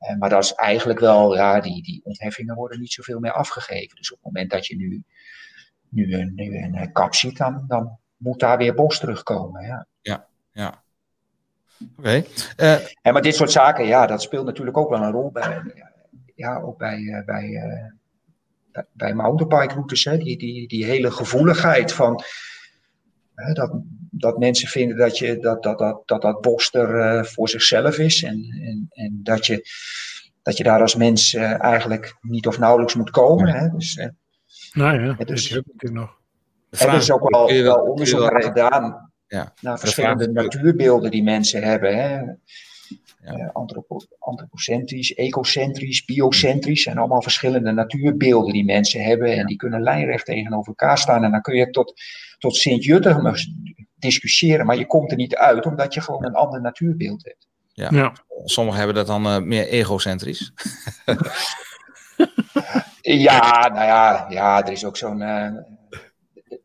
[0.00, 3.96] Eh, maar dat is eigenlijk wel, ja, die, die ontheffingen worden niet zoveel meer afgegeven.
[3.96, 5.02] Dus op het moment dat je nu,
[5.88, 9.62] nu, een, nu een eh, kap ziet, dan, dan moet daar weer bos terugkomen.
[9.64, 9.86] Ja.
[10.52, 10.82] Ja.
[11.96, 12.24] Oké.
[12.56, 15.62] Eh, En maar dit soort zaken, ja, dat speelt natuurlijk ook wel een rol bij,
[16.34, 17.62] ja, ook bij, bij,
[18.72, 20.04] bij, bij mountainbike routes.
[20.04, 20.18] Hè?
[20.18, 22.22] Die, die, die hele gevoeligheid van
[23.34, 27.24] hè, dat, dat mensen vinden dat, je, dat, dat, dat, dat, dat bos er eh,
[27.24, 28.22] voor zichzelf is.
[28.22, 29.68] En, en, en dat, je,
[30.42, 33.48] dat je daar als mens eh, eigenlijk niet of nauwelijks moet komen.
[33.48, 33.68] Hè?
[33.68, 34.08] Dus, eh,
[34.72, 36.18] Nou ja, dus- dat is ook natuurlijk nog.
[36.70, 39.52] er is ook wel, je wel onderzoek wel- naar gedaan Ja.
[39.60, 41.96] naar de verschillende vraag natuurbeelden die mensen hebben.
[41.96, 42.20] Hè.
[43.24, 43.50] Ja.
[43.52, 46.82] Antropo- antropocentrisch, ecocentrisch, biocentrisch.
[46.82, 49.36] zijn allemaal verschillende natuurbeelden die mensen hebben.
[49.36, 51.24] En die kunnen lijnrecht tegenover elkaar staan.
[51.24, 51.92] En dan kun je tot,
[52.38, 53.52] tot Sint-Jutemus
[54.00, 54.66] discussiëren.
[54.66, 57.48] Maar je komt er niet uit omdat je gewoon een ander natuurbeeld hebt.
[57.72, 58.12] Ja.
[58.44, 60.52] Sommigen hebben dat dan eh, meer egocentrisch.
[63.02, 65.22] Ja, nou ja, ja er is ook zo'n.
[65.22, 65.44] eh,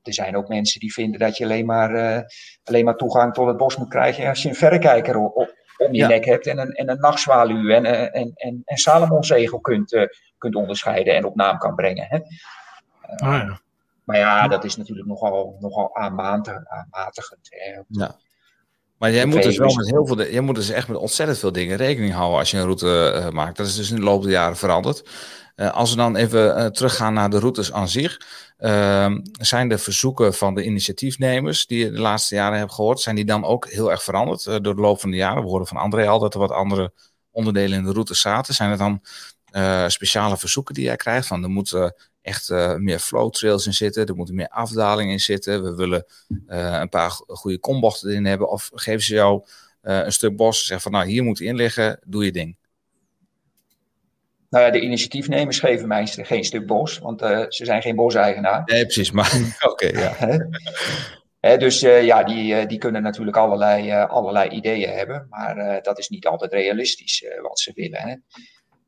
[0.03, 2.21] er zijn ook mensen die vinden dat je alleen maar, eh,
[2.63, 5.47] alleen maar toegang tot het bos moet krijgen als je een verrekijker o- o-
[5.77, 6.07] om je Ja.
[6.07, 10.03] nek hebt en een, en een nachtzwaluw en, en, en, en Salomonsegel kunt, eh,
[10.37, 12.05] kunt onderscheiden en op naam kan brengen.
[12.09, 12.17] Hè?
[13.15, 13.59] Ah, ja.
[14.05, 17.47] Maar ja, dat is natuurlijk nogal, nogal aanmatig, aanmatigend.
[17.49, 17.81] Hè?
[17.87, 18.15] Ja.
[18.97, 21.51] Maar jij moet dus wel met heel veel, jij moet dus echt met ontzettend veel
[21.51, 23.57] dingen rekening houden als je een route eh, maakt.
[23.57, 25.09] Dat is dus in de loop der jaren veranderd.
[25.55, 28.21] Eh, als we dan even eh, teruggaan naar de routes aan zich,
[28.57, 33.15] ehm, zijn de verzoeken van de initiatiefnemers die je de laatste jaren hebt gehoord, zijn
[33.15, 35.43] die dan ook heel erg veranderd door de loop van de jaren?
[35.43, 36.91] We hoorden van André al dat er wat andere
[37.31, 38.53] onderdelen in de route zaten.
[38.53, 39.01] Zijn er dan
[39.55, 41.27] eh, speciale verzoeken die jij krijgt?
[41.27, 45.19] Van er moeten echt eh, meer flow trails in zitten, er moeten meer afdaling in
[45.19, 45.63] zitten.
[45.63, 46.05] We willen
[46.47, 48.49] eh, een paar go- goede kombochten erin hebben.
[48.49, 49.45] Of geven ze jou
[49.81, 52.57] een stuk bos en zeggen van nou hier moet in liggen, doe je ding.
[54.49, 57.19] Nou ja, de initiatiefnemers geven mij geen stuk bos, want
[57.49, 58.61] ze zijn geen boseigenaar.
[58.65, 59.11] Nee, precies.
[59.11, 59.31] Maar
[59.71, 59.87] oké,
[61.39, 61.57] ja.
[61.57, 66.53] Dus ja, die, die kunnen natuurlijk allerlei, allerlei ideeën hebben, maar dat is niet altijd
[66.53, 68.01] realistisch wat ze willen.
[68.01, 68.15] Hè?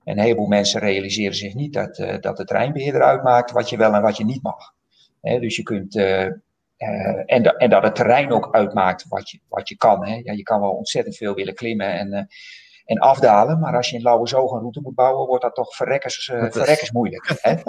[0.07, 3.77] En een heleboel mensen realiseren zich niet dat, eh, dat de treinbeheerder uitmaakt wat je
[3.77, 4.73] wel en wat je niet mag.
[5.21, 9.39] Dus je kunt, eh, eh, en, da- en dat het terrein ook uitmaakt wat je,
[9.47, 10.05] wat je kan.
[10.05, 10.19] Hè.
[10.23, 12.27] Ja, je kan wel ontzettend veel willen klimmen en,
[12.85, 15.75] en afdalen, maar als je in Lauwe Zoog een route moet bouwen, wordt dat toch
[15.75, 17.37] verrekkers, Dat verrekkers moeilijk.
[17.41, 17.55] Hè.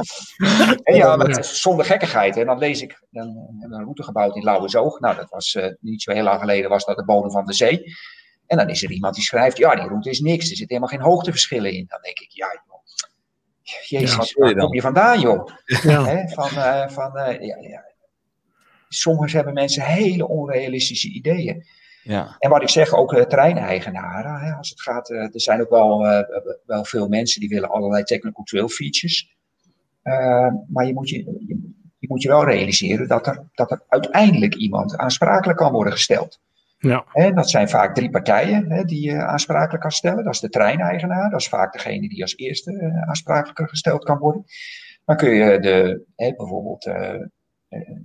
[0.82, 2.36] En ja, maar zonder gekkigheid.
[2.36, 5.00] En dan lees ik, dan hebben we een route gebouwd in Lauwe Zoog.
[5.00, 7.82] Nou, dat was niet zo heel lang geleden, was dat de bodem van de zee.
[8.48, 10.50] En dan is er iemand die schrijft, ja, die route is niks.
[10.50, 11.84] Er zitten helemaal geen hoogteverschillen in.
[11.88, 12.78] Dan denk ik, ja, joh.
[13.86, 15.48] Jezus, Ja, waar kom je vandaan, joh?
[15.82, 16.28] Ja.
[16.28, 17.84] Van, eh, van, eh, ja, ja.
[18.88, 21.66] Soms hebben mensen hele onrealistische ideeën.
[22.02, 22.36] Ja.
[22.38, 24.40] En wat ik zeg, ook eh, terreineigenaren.
[24.40, 25.98] Hè, als het gaat, er zijn ook wel,
[26.66, 29.36] wel veel mensen die willen allerlei technical trail features.
[30.68, 34.54] Maar je moet je, je, je moet je wel realiseren dat er, dat er uiteindelijk
[34.54, 36.40] iemand aansprakelijk kan worden gesteld.
[36.78, 37.06] Ja.
[37.12, 40.24] En dat zijn vaak drie partijen hè, die je aansprakelijk kan stellen.
[40.24, 44.18] Dat is de treineigenaar, dat is vaak degene die als eerste eh, aansprakelijk gesteld kan
[44.18, 44.44] worden.
[45.04, 47.20] Dan kun je de, hè, bijvoorbeeld eh,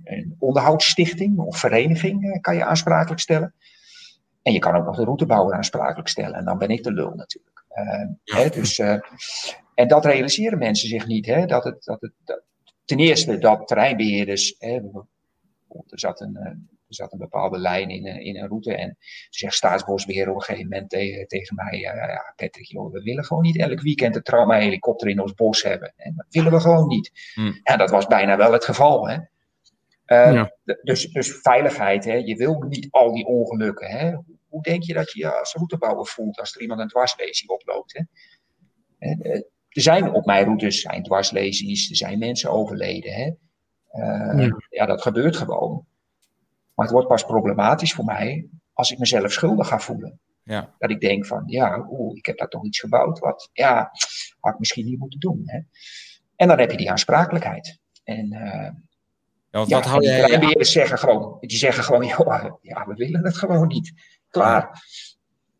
[0.04, 3.54] een, onderhoudsstichting of vereniging eh, kan je aansprakelijk stellen.
[4.42, 6.34] En je kan ook nog de routebouwer aansprakelijk stellen.
[6.34, 7.64] En dan ben ik de lul natuurlijk.
[7.68, 8.98] Eh, hè, dus, eh,
[9.74, 11.26] en dat realiseren mensen zich niet.
[11.26, 12.42] Hè, dat het, dat het, dat-
[12.84, 14.54] ten eerste dat terreinbeheerders.
[14.58, 16.52] Hè, er, zat een, eh,
[16.98, 18.74] er zat een bepaalde lijn in, een- in een route.
[18.76, 18.96] En
[19.30, 23.24] zegt Staatsbosbeheer op een gegeven moment tegen, tegen mij: ja, ja, Patrick, joh, we willen
[23.24, 25.92] gewoon niet elk weekend een trauma-helikopter in ons bos hebben.
[25.96, 27.10] En dat willen we gewoon niet.
[27.34, 27.60] Hmm.
[27.62, 29.08] En dat was bijna wel het geval.
[29.08, 29.18] Hè.
[30.04, 30.56] Eh, Ja.
[30.82, 32.14] dus, dus veiligheid, hè.
[32.14, 33.88] je wil niet al die ongelukken.
[33.90, 34.12] Hè.
[34.48, 37.92] Hoe denk je dat je je als routebouwer voelt als er iemand een dwarslezing oploopt?
[37.98, 38.02] Hè?
[38.98, 39.34] En, eh,
[39.68, 43.12] er zijn op mijn routes zijn dwarslesies, er zijn mensen overleden.
[43.12, 43.30] Hè?
[43.88, 44.56] Eh, Ja.
[44.68, 44.86] ja.
[44.86, 45.86] dat gebeurt gewoon.
[46.74, 50.20] Maar het wordt pas problematisch voor mij als ik mezelf schuldig ga voelen.
[50.42, 50.74] Ja.
[50.78, 53.90] Dat ik denk van, ja, oeh, ik heb daar toch iets gebouwd wat, ja,
[54.40, 55.42] had ik misschien niet moeten doen.
[55.44, 55.58] Hè?
[56.36, 57.78] En dan heb je die aansprakelijkheid.
[58.04, 58.70] En eh,
[59.50, 60.24] Ja, want ja, wat hou die jij...
[60.24, 63.92] treinbeheerders zeggen gewoon, die zeggen gewoon, joh, ja, we willen het gewoon niet.
[64.28, 64.82] Klaar.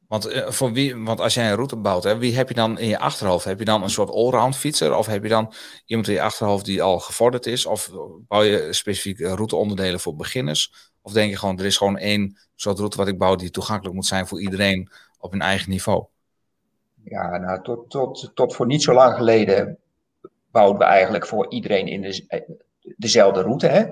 [0.09, 2.79] Want, eh, voor wie, want als jij een route bouwt, hè, wie heb je dan
[2.79, 3.45] in je achterhoofd?
[3.45, 4.97] Heb je dan een soort allround fietser?
[4.97, 5.53] Of heb je dan
[5.87, 7.67] iemand in je achterhoofd die al gevorderd is?
[7.67, 7.91] Of
[8.29, 10.93] bouw je specifiek eh, routeonderdelen voor beginners?
[11.05, 13.95] Of denk je gewoon, er is gewoon één soort route wat ik bouw die toegankelijk
[13.95, 16.05] moet zijn voor iedereen op hun eigen niveau?
[17.05, 19.79] Ja, nou, tot, tot, tot voor niet zo lang geleden
[20.51, 22.45] bouwden we eigenlijk voor iedereen in de,
[22.97, 23.67] dezelfde route.
[23.67, 23.85] Hè?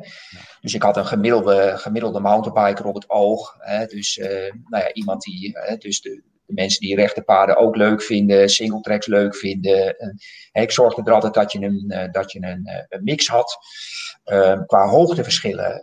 [0.61, 3.57] Dus ik had een gemiddelde, gemiddelde mountainbiker op het oog.
[3.59, 3.87] Hè?
[3.87, 7.77] Dus eh, nou ja, iemand die, hè, dus de, de mensen die rechte paden ook
[7.77, 9.99] leuk vinden, singletracks leuk vinden.
[9.99, 10.19] En,
[10.53, 13.59] hè, ik zorgde er altijd dat je een, eh, dat je een, eh, mix had.
[14.67, 15.83] Qua hoogteverschillen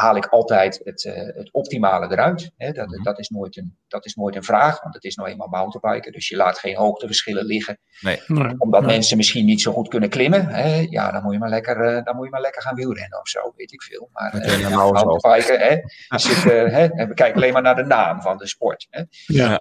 [0.00, 2.50] haal ik altijd het, eh, het optimale eruit.
[2.56, 2.72] Hè?
[2.72, 5.48] Dat, dat, is nooit een, dat is nooit een vraag, want het is nou eenmaal
[5.48, 6.12] mountainbiken.
[6.12, 8.20] Dus je laat geen hoogteverschillen liggen Nee.
[8.26, 8.54] Nee.
[8.58, 8.90] omdat Nee.
[8.90, 10.46] mensen misschien niet zo goed kunnen klimmen.
[10.46, 10.86] Hè?
[10.90, 13.28] Ja, dan moet, je maar lekker, eh, dan moet je maar lekker gaan wielrennen of
[13.28, 14.08] zo, weet ik veel.
[14.12, 15.76] Maar eh, ja, mountainbiken, hè?
[16.18, 16.88] Zit, hè?
[17.06, 18.86] we kijken alleen maar naar de naam van de sport.
[18.90, 19.02] Hè?
[19.26, 19.60] Ja.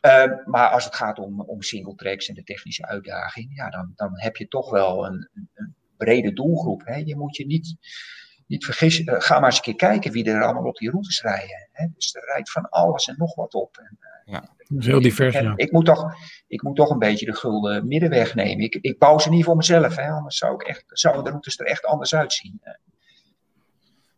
[0.00, 3.92] Eh, maar als het gaat om, om single tracks en de technische uitdaging, ja, dan,
[3.94, 6.82] dan heb je toch wel een, een- een brede doelgroep.
[6.84, 6.96] Hè?
[6.96, 7.76] Je moet je niet,
[8.48, 9.06] niet vergissen.
[9.06, 11.68] eh, ga maar eens een keer kijken wie er allemaal op die routes rijden.
[11.72, 11.86] Hè?
[11.94, 13.76] Dus er rijdt van alles en nog wat op.
[13.76, 13.98] En,
[14.68, 15.52] Dat is heel divers, en ja.
[15.56, 16.14] ik, moet toch,
[16.46, 18.64] ik moet toch een beetje de gulden middenweg nemen.
[18.64, 21.58] Ik, ik bouw ze niet voor mezelf, hè, anders zou ik echt, zouden de routes
[21.58, 22.60] er echt anders uitzien.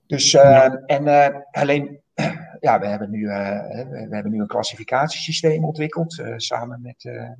[0.07, 2.01] Dus, eh, en eh, alleen,
[2.61, 7.05] ja, we hebben nu, eh, we, we hebben nu een klassificatiesysteem ontwikkeld, eh, samen met,
[7.05, 7.31] eh,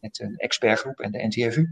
[0.00, 1.68] met een expertgroep en de NTFU.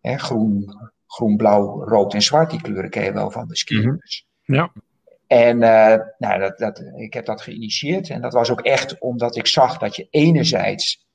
[0.00, 0.74] Hè, groen,
[1.12, 3.78] groen, blauw, rood en zwart, die kleuren ken je wel van de ski.
[3.78, 3.96] Mhm.
[4.44, 4.72] Ja.
[5.26, 8.08] En eh, nou, dat, dat, ik heb dat geïnitieerd.
[8.10, 11.06] En dat was ook echt omdat ik zag dat je enerzijds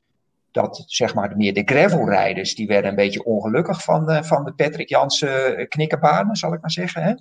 [0.51, 4.53] dat zeg maar meer de gravelrijders, die werden een beetje ongelukkig van, de- van de
[4.53, 7.03] Patrick Jansen eh, knikkerbanen, zal ik maar zeggen.
[7.03, 7.13] Hè?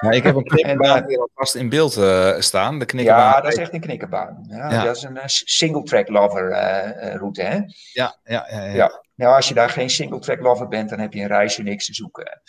[0.00, 2.78] Ja, ik heb een knikkerbaan eh, hier alvast in beeld eh, staan.
[2.78, 3.32] De knikkerbaan.
[3.32, 4.44] Ja, dat is echt een knikkerbaan.
[4.48, 4.84] Ja, Ja.
[4.84, 7.42] Dat is een eh, single track lover eh, eh, route.
[7.42, 7.58] Hè?
[7.92, 9.02] Ja, ja, ja, ja.
[9.20, 9.26] Ja.
[9.26, 11.86] Nou, als je daar geen single track lover bent, dan heb je een reisje niks
[11.86, 12.40] te zoeken.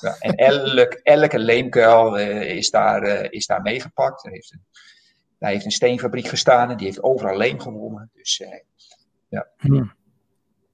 [0.00, 4.24] Ja, en elk, elke leemkuil eh, is, daar, eh, is daar meegepakt.
[4.24, 4.64] Er heeft een,
[5.38, 8.10] daar heeft een steenfabriek gestaan en die heeft overal leem gewonnen.
[8.14, 8.60] Dus, eh,
[9.56, 9.84] Hm.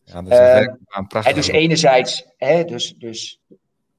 [0.04, 1.34] Ja, dat is een prachtig.
[1.34, 3.40] dus enerzijds, hè, dus, dus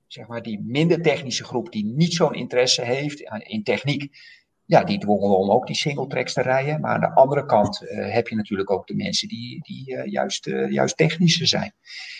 [0.08, 4.18] zeg maar die minder technische groep die niet zo'n interesse heeft in techniek,
[4.66, 6.82] ja, die dwongen we om ook die single tracks te rijden.
[6.82, 10.12] Maar aan de andere kant eh, heb je natuurlijk ook de mensen die, die eh,
[10.12, 11.74] juist, eh, juist technischer zijn.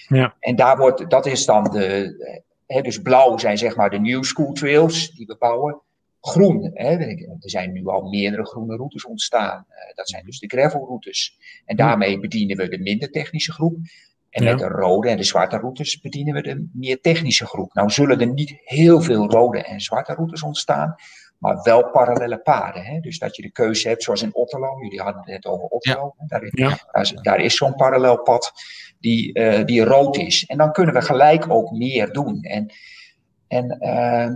[0.08, 0.36] Ja.
[0.40, 2.16] En daar wordt, dat is dan de,
[2.68, 5.82] hè, dus blauw zijn zeg maar de new school trails die we bouwen.
[6.22, 9.66] Groen, hè, er zijn nu al meerdere groene routes ontstaan.
[9.94, 11.38] Dat zijn dus de gravelroutes.
[11.66, 13.78] En daarmee bedienen we de minder technische groep.
[14.30, 14.50] En Ja.
[14.50, 17.74] met de rode en de zwarte routes bedienen we de meer technische groep.
[17.74, 20.96] Nou zullen er niet heel veel rode en zwarte routes ontstaan,
[21.44, 22.84] maar wel parallele paden.
[22.84, 23.00] Hè?
[23.00, 24.82] Dus dat je de keuze hebt, zoals in Otterlo.
[24.82, 26.16] Jullie hadden het net over Otterlo.
[26.28, 26.80] Daar, Ja.
[26.92, 28.54] daar is, daar is zo'n parallel pad
[29.00, 30.46] die, eh, die rood is.
[30.46, 32.42] En dan kunnen we gelijk ook meer doen.
[32.42, 32.72] En,
[33.48, 34.30] en eh,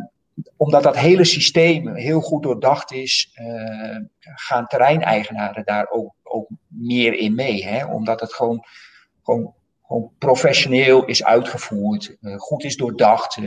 [0.57, 7.13] omdat dat hele systeem heel goed doordacht is, eh, gaan terreineigenaren daar ook, ook meer
[7.13, 7.65] in mee.
[7.65, 7.85] Hè?
[7.85, 8.63] Omdat het gewoon,
[9.23, 9.53] gewoon,
[9.85, 13.37] gewoon professioneel is uitgevoerd, goed is doordacht.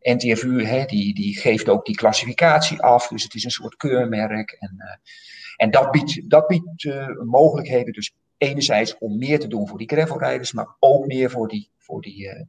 [0.00, 4.56] NTFU hè, die, die geeft ook die klassificatie af, dus het is een soort keurmerk.
[4.58, 4.96] En, eh,
[5.56, 9.88] en dat biedt, dat biedt eh, mogelijkheden, dus enerzijds om meer te doen voor die
[9.88, 12.44] gravelrijders, maar ook meer voor die, voor die, eh,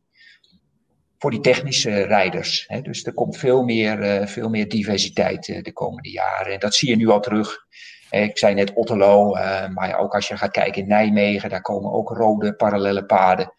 [1.18, 2.66] voor die technische rijders.
[2.68, 2.82] Hè.
[2.82, 6.54] Dus er komt veel meer, veel meer diversiteit de komende jaren.
[6.54, 7.66] En dat zie je nu al terug.
[8.10, 9.32] Ik zei net Otterlo,
[9.74, 13.54] maar ook als je gaat kijken in Nijmegen, daar komen ook rode parallele paden.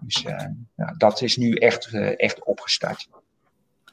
[0.00, 0.24] Dus
[0.76, 3.08] ja, dat is nu echt, echt opgestart.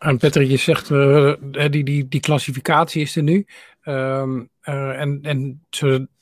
[0.01, 1.33] En Patrick, je zegt, eh,
[1.69, 3.45] die, die, die klassificatie is er nu.
[3.81, 5.61] Ehm, eh, en, en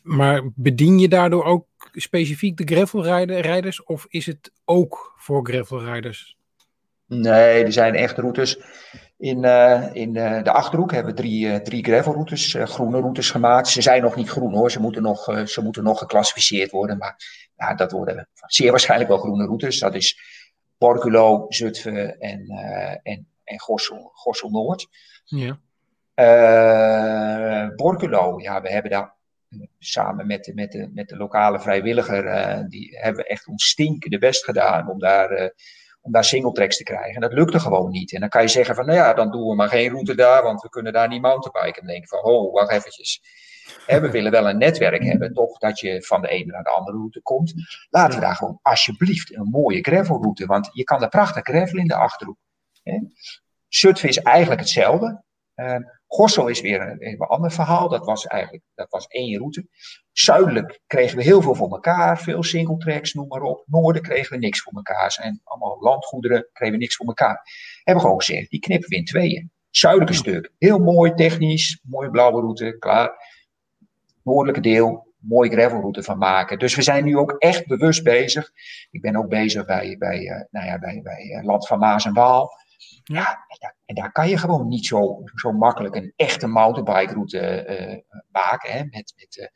[0.02, 6.38] maar bedien je daardoor ook specifiek de gravelrijders of is het ook voor gravelrijders?
[7.06, 8.60] Nee, er zijn echt routes.
[9.18, 13.68] In, eh, in de achterhoek hebben we drie, eh, drie gravelroutes, groene routes gemaakt.
[13.68, 16.98] Ze zijn nog niet groen hoor, ze moeten nog, ze moeten nog geclassificeerd worden.
[16.98, 17.16] Maar
[17.58, 19.80] ja, dat worden zeer waarschijnlijk wel groene routes.
[19.80, 20.20] Dat is
[20.78, 22.48] Borculo, Zutphen en,
[23.04, 23.60] en, en
[24.14, 24.88] Gossel Noord.
[25.26, 25.60] Ja.
[26.14, 29.16] Eh Borculo, ja, we hebben daar
[29.50, 33.70] eh, samen met, de- met, de, met de lokale vrijwilliger, eh, die hebben echt ons
[33.70, 35.54] stinkende best gedaan om daar,
[36.02, 37.14] om daar singletracks te krijgen.
[37.16, 38.14] En dat lukte gewoon niet.
[38.14, 40.44] En dan kan je zeggen van, nou ja, dan doen we maar geen route daar,
[40.44, 41.82] want we kunnen daar niet mountainbiken.
[41.82, 43.22] En dan denk ik van, oh, wacht eventjes.
[43.86, 46.98] We willen wel een netwerk hebben, toch, dat je van de ene naar de andere
[46.98, 47.54] route komt.
[47.90, 51.88] Laten we daar gewoon alsjeblieft een mooie gravelroute, want je kan er prachtig gravel in
[51.88, 52.38] de Achterhoek.
[52.90, 53.00] Hè.
[53.68, 55.24] Zutphen is eigenlijk hetzelfde.
[55.54, 55.76] Eh,
[56.08, 57.90] Gossel is weer een, een ander verhaal.
[57.90, 59.68] Dat was eigenlijk dat was één route.
[60.12, 62.20] Zuidelijk kregen we heel veel voor elkaar.
[62.20, 63.64] Veel singletracks, noem maar op.
[63.66, 65.12] Noorden kregen we niks voor elkaar.
[65.12, 67.42] Zijn allemaal landgoederen, kregen we niks voor elkaar.
[67.76, 69.52] Hebben we gewoon gezegd, die knippen we in tweeën.
[69.70, 71.80] Zuidelijke stuk, heel mooi technisch.
[71.84, 73.12] Mooie blauwe route, klaar.
[74.24, 76.60] Noordelijke deel, mooie gravelroute van maken.
[76.60, 78.52] Dus we zijn nu ook echt bewust bezig.
[78.92, 82.06] Ik ben ook bezig bij, bij, eh, nou ja, bij, bij eh, Land van Maas
[82.06, 82.52] en Waal.
[83.04, 83.46] Ja,
[83.86, 87.98] en daar, kan je gewoon niet zo, zo makkelijk een echte mountainbike route eh,
[88.32, 88.72] maken.
[88.72, 89.48] Hè, met, met, eh,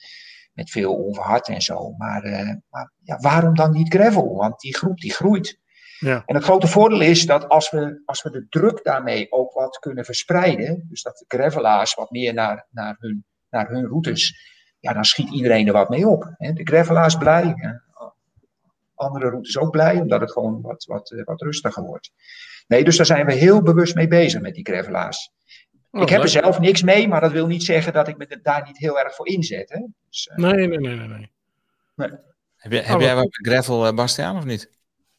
[0.54, 1.92] met veel onverhard en zo.
[1.98, 4.36] Maar, eh, maar ja, waarom dan niet gravel?
[4.36, 5.60] Want die groep die groeit.
[6.00, 6.24] Ja.
[6.26, 9.80] En het grote voordeel is dat als we, als we de druk daarmee ook wat
[9.80, 10.86] kunnen verspreiden.
[10.90, 14.52] Dus dat de gravelaars wat meer naar, naar, hun, naar hun routes.
[14.80, 16.34] Ja, dan schiet iedereen er wat mee op.
[16.38, 16.54] Hè.
[16.54, 17.56] De gravelaars blij.
[18.96, 22.12] andere routes ook blij, omdat het gewoon wat, wat, wat rustiger wordt.
[22.68, 25.32] Nee, dus daar zijn we heel bewust mee bezig met die gravelaars.
[25.92, 28.40] Oh, ik heb er zelf niks mee, maar dat wil niet zeggen dat ik me
[28.42, 29.70] daar niet heel erg voor inzet.
[29.70, 29.80] Hè?
[30.10, 31.08] Dus, eh, Nee, nee, nee, nee.
[31.08, 31.30] nee.
[32.56, 34.70] Heb, jij- Oh, heb jij wat met gravel, eh, Bastiaan, of niet?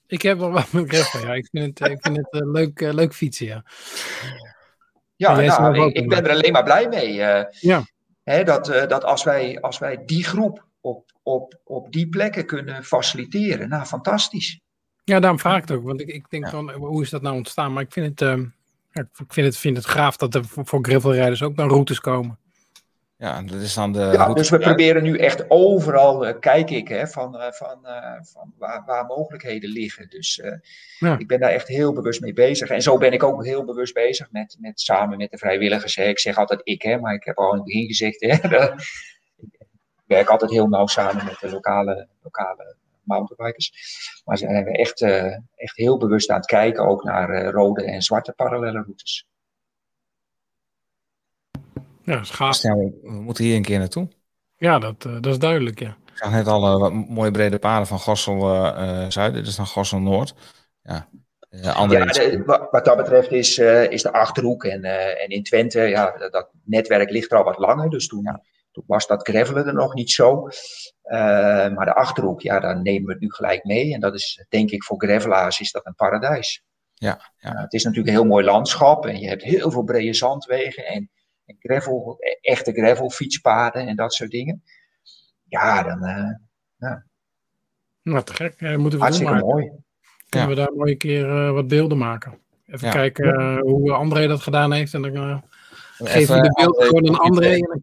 [0.06, 1.34] Ik heb wel wat met gravel, ja.
[1.34, 3.64] Ik vind het, ik vind het eh, leuk, leuk fietsen, ja.
[5.16, 7.22] Ja, nou, ik, ben er alleen maar blij mee.
[7.22, 7.82] eh, Ja.
[8.22, 12.46] hè, dat eh, dat als, wij, als wij die groep op, op, op die plekken
[12.46, 14.60] kunnen faciliteren, nou fantastisch.
[15.05, 15.85] Ja, daarom vraag ik het ook.
[15.85, 17.72] Want ik, ik denk dan, hoe is dat nou ontstaan?
[17.72, 18.40] Maar ik vind het, ehm,
[18.90, 22.01] ja, ik vind het, vind het gaaf dat er voor, voor gravelrijders ook dan routes
[22.01, 22.39] komen.
[23.16, 26.70] Ja, dat is dan de Ja, route dus we proberen nu echt overal, eh, kijk
[26.70, 30.09] ik, hè, van, eh, van, eh, van waar, waar mogelijkheden liggen.
[30.09, 30.52] Dus eh,
[30.98, 31.18] Ja.
[31.18, 32.68] ik ben daar echt heel bewust mee bezig.
[32.68, 35.94] En zo ben ik ook heel bewust bezig met, met samen met de vrijwilligers.
[35.97, 36.05] Hè.
[36.05, 38.72] Ik zeg altijd ik, hè, maar ik heb al in het begin gezegd, hè, dat-
[39.36, 39.66] ik
[40.06, 42.76] werk altijd heel nauw samen met de lokale, lokale
[43.06, 43.72] mountainbikers.
[44.24, 45.24] Maar zijn we echt, eh,
[45.55, 49.26] echt heel bewust aan het kijken, ook naar eh, rode en zwarte parallele routes.
[52.02, 52.62] Ja, dat is gaaf.
[52.62, 54.09] We, we moeten hier een keer naartoe.
[54.56, 55.97] Ja, dat, eh, dat is duidelijk, ja.
[56.06, 59.35] Ik zag net al wat mooie brede paden van Gossel eh, eh, Zuid.
[59.35, 60.35] Dit is dan Gossel Noord.
[60.82, 61.09] Ja,
[61.48, 65.43] eh, Ja, de- wat dat betreft is, eh, is de Achterhoek en, eh, en in
[65.43, 67.90] Twente, ja, dat, dat netwerk ligt er al wat langer.
[67.90, 68.40] Dus toen,
[68.74, 70.48] toen was dat gravelen er nog niet zo.
[71.02, 71.18] Eh,
[71.68, 73.94] maar de Achterhoek, ja, daar nemen we het nu gelijk mee.
[73.94, 76.62] En dat is, denk ik, voor gravelaars is dat een paradijs.
[76.94, 77.51] Ja, ja.
[77.52, 80.86] Ja, het is natuurlijk een heel mooi landschap en je hebt heel veel brede zandwegen
[80.86, 81.10] en,
[81.46, 84.62] en gravel, echte gravel fietspaden en dat soort dingen.
[85.48, 86.96] Ja, dan eh
[88.02, 88.60] Nou, te gek.
[88.60, 89.70] Ja, dat moeten we hartstikke maar mooi.
[90.28, 92.38] kunnen we daar mooi een keer eh, wat beelden maken.
[92.66, 92.92] Even Ja.
[92.92, 94.94] kijken eh, hoe André dat gedaan heeft.
[94.94, 95.38] En dan eh,
[95.98, 97.52] geef Even je de beelden gewoon aan André.
[97.52, 97.82] En dan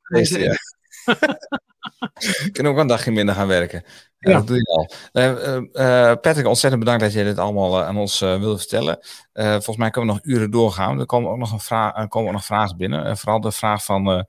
[2.51, 3.83] Kunnen ook een dagje minder gaan werken.
[4.19, 4.33] Ja.
[4.33, 4.91] Dat doe je al.
[5.11, 8.99] Eh, eh, eh, Patrick, ontzettend bedankt dat je dit allemaal aan ons wilde vertellen.
[9.33, 10.99] Volgens mij kunnen we nog uren doorgaan.
[10.99, 13.17] Er komen ook nog, een vraag, komen ook nog vragen binnen.
[13.17, 14.27] Vooral de vraag van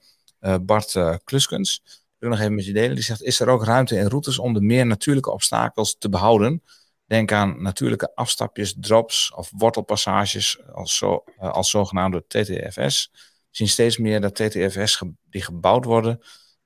[0.63, 1.83] Bart Kluskens.
[1.85, 2.95] Die wil ik nog even met je delen.
[2.95, 6.63] Die zegt, is er ook ruimte in routes om de meer natuurlijke obstakels te behouden?
[7.07, 13.09] Denk aan natuurlijke afstapjes, drops of wortelpassages als, zo, als zogenaamde TTFS.
[13.13, 13.19] We
[13.51, 16.21] zien steeds meer dat TTFS ge- die gebouwd worden,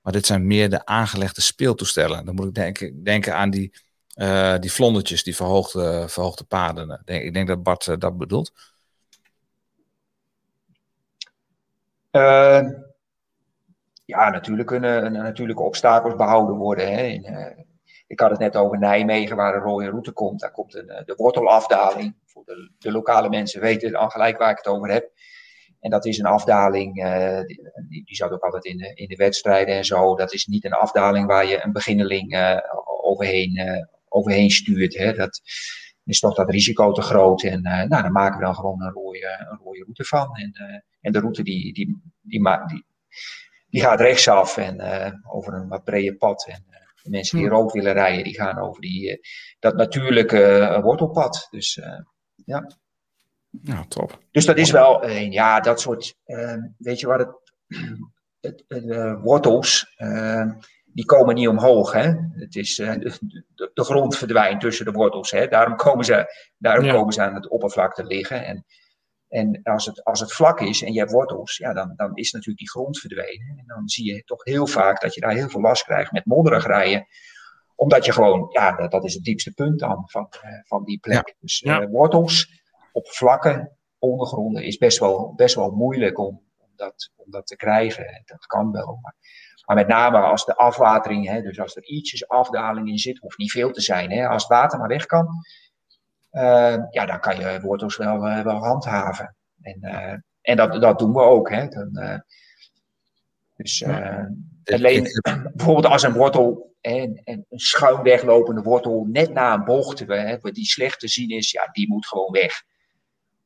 [0.07, 2.24] maar dit zijn meer de aangelegde speeltoestellen.
[2.24, 3.73] Dan moet ik denken, denken aan die,
[4.15, 7.03] eh, die vlondertjes, die verhoogde, verhoogde paden.
[7.05, 8.53] Ik denk, dat Bart eh, dat bedoelt.
[12.11, 12.62] Eh,
[14.05, 16.93] ja, natuurlijk kunnen natuurlijke obstakels behouden worden.
[16.93, 17.20] Hè.
[17.23, 17.65] Eh,
[18.07, 20.41] ik had het net over Nijmegen, waar een rode route komt.
[20.41, 22.16] Daar komt een, de wortelafdaling.
[22.24, 25.11] Voor de, de lokale mensen weten al gelijk waar ik het over heb.
[25.87, 27.41] En dat is een afdaling, eh,
[27.89, 30.15] die, die, zat ook altijd in de, in de wedstrijden en zo.
[30.15, 32.59] Dat is niet een afdaling waar je een beginneling eh,
[33.03, 34.97] overheen, eh, overheen stuurt.
[34.97, 35.13] Hè.
[35.13, 35.41] Dat
[36.05, 37.43] is toch dat risico te groot.
[37.43, 40.37] En nou, dan maken we dan gewoon een rode, een rode route van.
[40.37, 40.53] En,
[41.01, 42.85] en de route die, die, die, die,
[43.69, 44.81] die gaat rechtsaf en
[45.31, 46.47] over een wat breder pad.
[46.49, 46.65] En
[47.03, 47.57] de mensen die Hmm.
[47.57, 49.21] rood willen rijden, die gaan over die,
[49.59, 51.47] dat natuurlijke wortelpad.
[51.51, 51.81] Dus
[52.45, 52.67] ja.
[53.62, 54.19] Ja, top.
[54.31, 57.20] Dus dat is wel een, ja, dat soort, eh, weet je wat
[58.41, 60.51] het, het, eh, wortels, eh,
[60.85, 62.12] die komen niet omhoog, hè.
[62.33, 63.12] Het is, eh, de,
[63.55, 65.49] de, de grond verdwijnt tussen de wortels, hè.
[65.49, 66.27] Daarom komen ze,
[66.59, 66.93] daarom Ja.
[66.93, 68.45] komen ze aan het oppervlak te liggen.
[68.45, 68.65] En,
[69.28, 72.31] en als, het, als het vlak is en je hebt wortels, ja, dan, dan is
[72.33, 73.55] natuurlijk die grond verdwenen.
[73.59, 76.24] En dan zie je toch heel vaak dat je daar heel veel last krijgt met
[76.27, 77.07] modderig rijden
[77.77, 80.99] omdat je gewoon, ja, dat, dat is het diepste punt dan van, eh, van die
[80.99, 81.35] plek.
[81.41, 82.62] Dus wortels
[82.97, 87.56] op vlakke ondergronden is best wel, best wel moeilijk om, om, dat, om dat te
[87.56, 88.23] krijgen.
[88.24, 88.98] Dat kan wel.
[89.02, 89.14] Maar,
[89.66, 93.39] maar met name als de afwatering, hè, dus als er ietsjes afdaling in zit, hoeft
[93.39, 94.10] niet veel te zijn.
[94.10, 95.28] Hè, als het water maar weg kan,
[96.31, 99.36] eh, ja, dan kan je wortels wel, eh, wel handhaven.
[99.60, 101.51] En, eh, en dat, dat doen we ook.
[101.51, 101.68] Hè.
[101.68, 102.23] Dan,
[103.56, 103.85] dus
[104.64, 105.09] alleen
[105.55, 110.39] bijvoorbeeld als een wortel, hè, een, een schuin weglopende wortel, net na een bocht, hè,
[110.40, 112.62] waar die slecht te zien is, ja, die moet gewoon weg.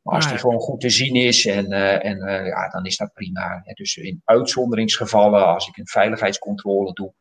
[0.03, 2.85] Maar als Ah, die gewoon goed te zien is, en, eh, en, eh, ja, dan
[2.85, 3.61] is dat prima.
[3.65, 3.73] Hè.
[3.73, 7.13] Dus in uitzonderingsgevallen, als ik een veiligheidscontrole doe,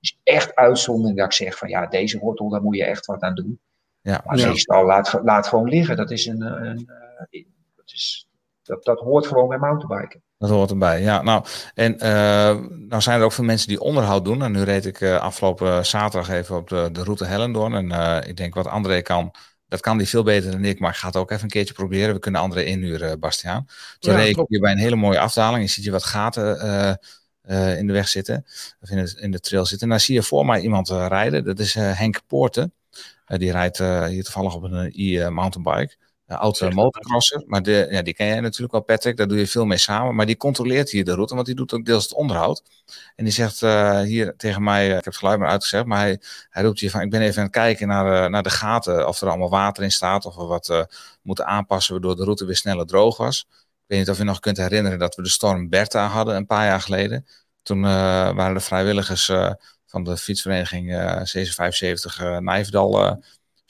[0.00, 3.20] is echt uitzondering dat ik zeg van ja, deze wortel, daar moet je echt wat
[3.22, 3.60] aan doen.
[4.00, 4.22] Ja.
[4.26, 4.48] Maar Ja.
[4.48, 5.96] meestal laat, laat gewoon liggen.
[5.96, 6.90] Dat, is een, een,
[7.30, 7.44] eh,
[7.76, 8.28] dat, is,
[8.62, 10.22] dat, dat hoort gewoon bij mountainbiken.
[10.38, 11.00] Dat hoort erbij.
[11.02, 11.44] Ja, nou,
[11.74, 12.56] en eh,
[12.88, 14.42] nou zijn er ook veel mensen die onderhoud doen.
[14.42, 17.74] En nu reed ik afgelopen zaterdag even op de, de route Hellendoorn.
[17.74, 19.30] En eh, ik denk wat André kan,
[19.68, 20.78] dat kan die veel beter dan ik.
[20.80, 22.14] Maar ik ga het ook even een keertje proberen.
[22.14, 23.66] We kunnen André inhuren, Bastiaan.
[23.98, 25.62] Toen Ja, reed ik hier bij een hele mooie afdaling.
[25.62, 26.94] Je ziet hier wat gaten eh,
[27.42, 28.44] eh, in de weg zitten.
[28.80, 29.86] Of in, het, in de trail zitten.
[29.86, 31.44] En dan zie je voor mij iemand eh, rijden.
[31.44, 32.72] Dat is eh, Henk Poorten.
[33.28, 35.96] Eh, die rijdt eh, hier toevallig op een e-mountainbike.
[36.28, 37.42] Dat motocrosser.
[37.46, 39.16] Maar de, ja, die ken jij natuurlijk wel, Patrick.
[39.16, 40.14] Daar doe je veel mee samen.
[40.14, 42.62] Maar die controleert hier de route, want die doet ook deels het onderhoud.
[43.16, 45.98] En die zegt eh, hier tegen mij, eh, ik heb het geluid maar uitgezegd, maar
[45.98, 48.50] hij, hij roept hier van, ik ben even aan het kijken naar, de- naar de
[48.50, 50.82] gaten, of er allemaal water in staat, of we wat eh,
[51.22, 53.46] moeten aanpassen, waardoor de route weer sneller droog was.
[53.48, 56.46] Ik weet niet of je nog kunt herinneren dat we de storm Bertha hadden een
[56.46, 57.26] paar jaar geleden.
[57.62, 57.90] Toen eh,
[58.34, 59.52] waren de vrijwilligers eh,
[59.86, 63.12] van de fietsvereniging eh 775 eh Nijverdal eh,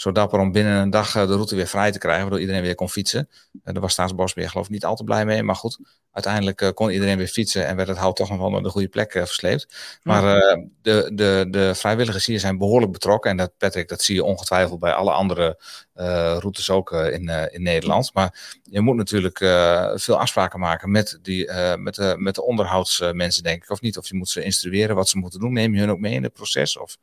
[0.01, 2.63] zo dapper om binnen een dag eh, de route weer vrij te krijgen, waardoor iedereen
[2.63, 3.29] weer kon fietsen.
[3.65, 5.79] En daar was Staatsbosbeheer geloof ik niet al te blij mee, maar goed.
[6.13, 8.69] Uiteindelijk eh, kon iedereen weer fietsen en werd het hout toch nog wel naar de
[8.69, 9.99] goede plek eh, versleept.
[10.03, 13.31] Maar eh, de, de, de vrijwilligers hier zijn behoorlijk betrokken.
[13.31, 15.63] En dat, Patrick, dat zie je ongetwijfeld bij alle andere
[15.95, 18.15] eh, routes ook eh, in, eh, in Nederland.
[18.15, 22.45] Maar je moet natuurlijk eh, veel afspraken maken met, die, eh, met, de, met de
[22.45, 23.71] onderhoudsmensen, denk ik.
[23.71, 23.99] Of niet?
[23.99, 25.53] Of je moet ze instrueren wat ze moeten doen.
[25.53, 26.77] Neem je hun ook mee in het proces?
[26.77, 26.97] Of...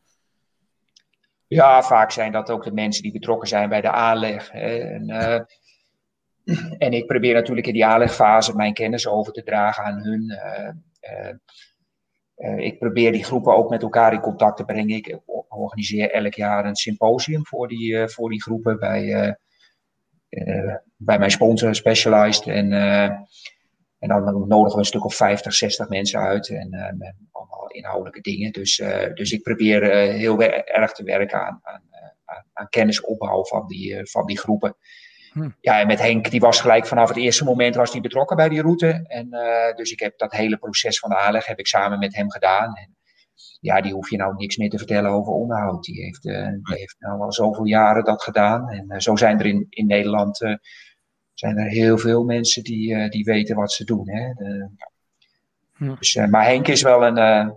[1.56, 4.52] Ja, vaak zijn dat ook de mensen die betrokken zijn bij de aanleg.
[4.52, 5.41] En, eh,
[6.86, 10.30] en ik probeer natuurlijk in die aanlegfase mijn kennis over te dragen aan hun.
[10.30, 11.30] eh,
[12.36, 14.95] eh, ik probeer die groepen ook met elkaar in contact te brengen.
[14.95, 19.38] Ik organiseer elk jaar een symposium voor die, voor die groepen bij,
[20.95, 22.48] bij mijn sponsor Specialized.
[22.48, 22.72] En,
[23.99, 26.49] en dan nodigen we een stuk of 50, 60 mensen uit.
[26.49, 26.69] En
[27.32, 28.52] allemaal inhoudelijke dingen.
[28.52, 32.69] Dus, eh, dus ik probeer eh, heel erg te werken aan, aan, eh, aan, aan
[32.69, 34.76] kennisopbouw van die, van die groepen.
[35.31, 35.49] Hm.
[35.61, 38.49] Ja, en met Henk, die was gelijk vanaf het eerste moment was die betrokken bij
[38.49, 39.06] die route.
[39.07, 39.30] En
[39.76, 42.76] dus ik heb dat hele proces van de aanleg heb ik samen met hem gedaan.
[42.76, 42.95] En
[43.60, 45.84] ja, die hoef je nou niks meer te vertellen over onderhoud.
[45.84, 48.69] Die heeft, eh, die heeft nou al zoveel jaren dat gedaan.
[48.69, 50.38] En zo zijn er in, in Nederland
[51.34, 54.10] zijn er heel veel mensen die, die weten wat ze doen.
[54.10, 54.34] Hè?
[54.34, 54.69] De-
[55.99, 57.56] dus, maar Henk is wel een,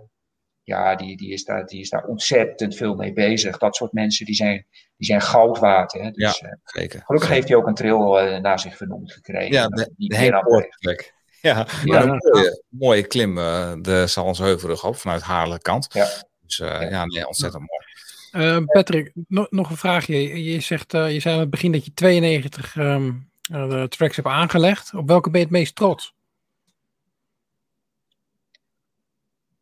[0.69, 3.57] ja, die, die, is daar, die is daar ontzettend veel mee bezig.
[3.57, 4.65] Dat soort mensen die zijn,
[4.97, 5.91] die zijn goud waard.
[5.93, 6.11] Hè?
[6.11, 7.01] Dus, Ja, eh, zeker.
[7.05, 9.51] gelukkig heeft hij ook een trail eh, naar zich vernoemd gekregen.
[9.51, 10.43] Ja, de, Henk.
[10.43, 11.13] Poortplek.
[11.41, 12.01] Ja, Ja.
[12.01, 15.93] een mooie, mooie klim, eh, de Sallandsheuvelrug op vanuit Haarlem kant.
[15.93, 16.07] Ja.
[16.45, 18.47] Dus eh, ja, nee, ontzettend mooi.
[18.47, 20.21] Eh, Patrick, no- nog een vraagje.
[20.21, 23.11] Je, je zegt, eh, je zei aan het begin dat je 92 ehm,
[23.51, 24.93] eh, de tracks hebt aangelegd.
[24.93, 26.13] Op welke ben je het meest trots?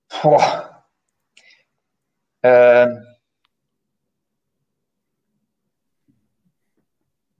[0.08, 0.67] Goh.
[2.40, 2.92] Ehm.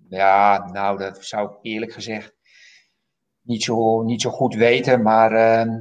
[0.10, 2.36] ja, nou, dat zou ik eerlijk gezegd
[3.42, 5.02] niet zo, niet zo goed weten.
[5.02, 5.80] Maar ehm,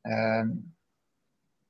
[0.00, 0.48] ehm,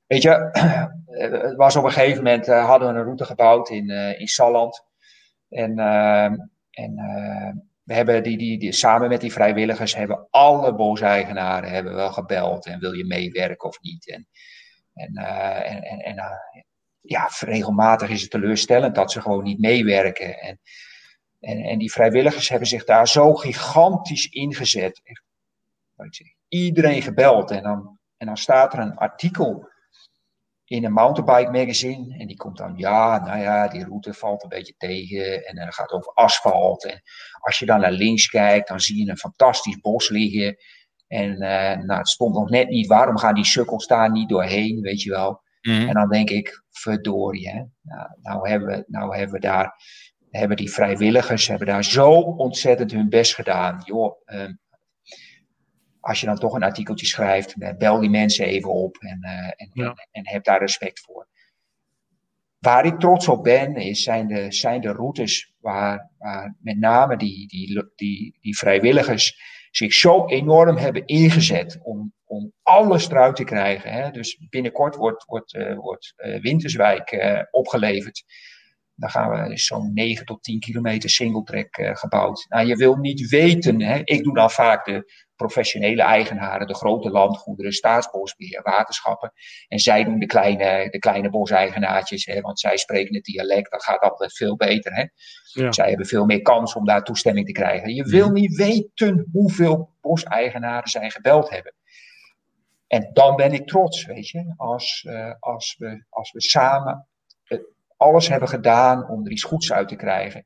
[0.07, 0.49] weet je,
[1.05, 4.27] het was op een gegeven moment eh, hadden we een route gebouwd in, eh in
[4.27, 4.83] Salland.
[5.49, 5.79] En,
[6.71, 6.95] en
[7.85, 12.65] we hebben die, die, die, samen met die vrijwilligers hebben alle boseigenaren hebben wel gebeld.
[12.65, 14.09] En wil je meewerken of niet?
[14.09, 14.27] En,
[14.93, 16.15] en, eh, en, en, en
[17.05, 20.39] ja, regelmatig is het teleurstellend dat ze gewoon niet meewerken.
[20.39, 20.59] En,
[21.39, 25.01] en, en die vrijwilligers hebben zich daar zo gigantisch ingezet.
[25.03, 25.23] Echt,
[26.47, 27.51] iedereen gebeld.
[27.51, 29.69] En dan, en dan staat er een artikel
[30.65, 32.17] in een mountainbike magazine.
[32.17, 35.45] En die komt dan, ja, nou ja, die route valt een beetje tegen.
[35.45, 36.85] En dan gaat over asfalt.
[36.85, 37.01] En
[37.39, 40.57] als je dan naar links kijkt, dan zie je een fantastisch bos liggen.
[41.07, 44.81] En eh, nou, het stond nog net niet, waarom gaan die sukkels daar niet doorheen,
[44.81, 45.43] weet je wel.
[45.65, 45.87] Mhm.
[45.87, 47.63] En dan denk ik, verdorie, hè.
[47.81, 49.73] Nou, nou, hebben, we, nou hebben we daar,
[50.29, 53.81] hebben die vrijwilligers hebben daar zo ontzettend hun best gedaan.
[53.85, 54.53] Joh, ehm,
[55.99, 59.69] als je dan toch een artikeltje schrijft, bel die mensen even op en, eh, en,
[59.73, 59.85] Ja.
[59.85, 61.27] en, en heb daar respect voor.
[62.59, 67.17] Waar ik trots op ben, is, zijn, de, zijn de routes waar, waar met name
[67.17, 69.39] die, die, die, die vrijwilligers
[69.71, 73.91] zich zo enorm hebben ingezet om, om alles eruit te krijgen.
[73.91, 74.11] Hè.
[74.11, 78.23] Dus binnenkort wordt, wordt, eh, wordt eh, Winterswijk eh, opgeleverd.
[78.95, 82.45] Dan gaan we is zo'n 9 tot 10 kilometer singletrack gebouwd.
[82.49, 84.01] Nou, je wil niet weten, hè.
[84.03, 89.31] ik doe dan vaak de professionele eigenaren, de grote landgoederen, staatsbosbeheer, waterschappen.
[89.67, 93.83] En zij doen de kleine, de kleine boseigenaartjes, hè, want zij spreken het dialect, dat
[93.83, 94.93] gaat altijd veel beter.
[94.93, 95.05] Hè.
[95.61, 95.71] Ja.
[95.71, 97.93] Zij hebben veel meer kans om daar toestemming te krijgen.
[97.93, 101.73] Je wil niet weten hoeveel boseigenaren zij gebeld hebben.
[102.87, 107.07] En dan ben ik trots, weet je, als, eh, als, we, als we samen
[107.43, 107.59] eh,
[107.97, 110.45] alles hebben gedaan om er iets goeds uit te krijgen.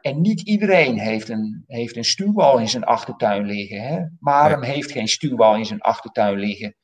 [0.00, 3.80] En niet iedereen heeft een, heeft een stuwbal in zijn achtertuin liggen.
[3.80, 4.04] Hè?
[4.18, 6.76] Marum heeft geen stuwbal in zijn achtertuin liggen.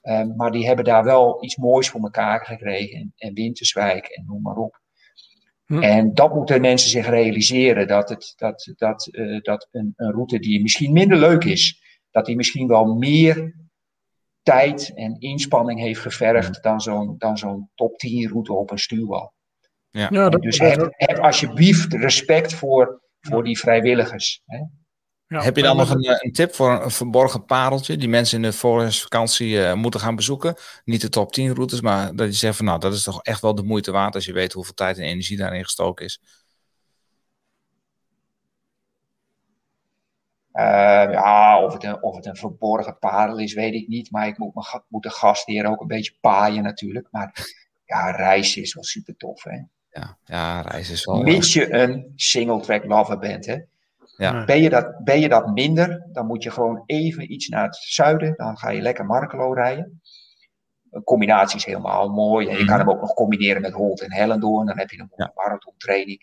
[0.00, 2.98] Eh, maar die hebben daar wel iets moois voor elkaar gekregen.
[2.98, 4.80] En, en Winterswijk en noem maar op.
[5.64, 5.82] Hm.
[5.82, 7.86] En dat moeten mensen zich realiseren.
[7.86, 9.10] Dat, het, dat, dat,
[9.42, 13.54] dat een, een route die misschien minder leuk is, dat die misschien wel meer
[14.50, 19.32] tijd en inspanning heeft gevergd dan zo'n dan zo'n top 10 route op een stuwbal.
[19.90, 20.08] Ja.
[20.10, 24.42] Ja, dat, Dus heb, heb alsjeblieft respect voor, voor die vrijwilligers.
[24.46, 24.58] Hè?
[25.26, 28.36] ja, Heb je dan nog een, een tip voor een, een verborgen pareltje die mensen
[28.36, 30.54] in de voorjaarsvakantie eh, moeten gaan bezoeken?
[30.84, 33.40] Niet de top 10 routes, maar dat je zegt van nou, dat is toch echt
[33.40, 36.20] wel de moeite waard als je weet hoeveel tijd en energie daarin gestoken is.
[40.58, 44.10] Eh, ja, of het, een, of het een verborgen parel is, weet ik niet.
[44.10, 47.08] Maar ik moet, mijn moet de gastheer ook een beetje paaien natuurlijk.
[47.10, 47.32] Maar
[47.84, 49.42] ja, reizen is wel super tof.
[49.42, 49.56] Hè?
[49.90, 51.22] Ja, ja reis is wel...
[51.22, 53.46] Mits je een single track lover bent.
[53.46, 53.58] Hè?
[54.16, 54.44] Ja.
[54.44, 57.76] Ben, je dat, ben je dat minder, dan moet je gewoon even iets naar het
[57.76, 58.34] zuiden.
[58.36, 60.00] Dan ga je lekker Markelo rijden.
[60.90, 62.48] Een combinatie is helemaal mooi.
[62.48, 64.66] En je kan hem ook nog combineren met Holt en Hellendoorn.
[64.66, 66.22] Dan heb je een mooie marathontraining.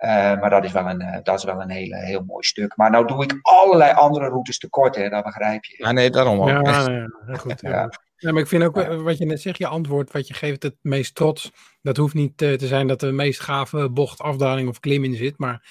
[0.00, 2.76] Eh, maar dat is wel een, eh, dat is wel een hele, heel mooi stuk.
[2.76, 5.74] Maar nou doe ik allerlei andere routes tekort, hè, dat begrijp je.
[5.84, 6.48] Ja, nee, daarom ook.
[6.48, 7.60] Ja, ja, ja, heel goed.
[7.60, 7.90] Ja.
[8.20, 10.62] Ja, maar ik vind ook eh, wat je net zegt, je antwoord, wat je geeft
[10.62, 11.52] het meest trots.
[11.82, 15.04] Dat hoeft niet eh, te zijn dat er de meest gave bocht, afdaling of klim
[15.04, 15.38] in zit.
[15.38, 15.62] Maar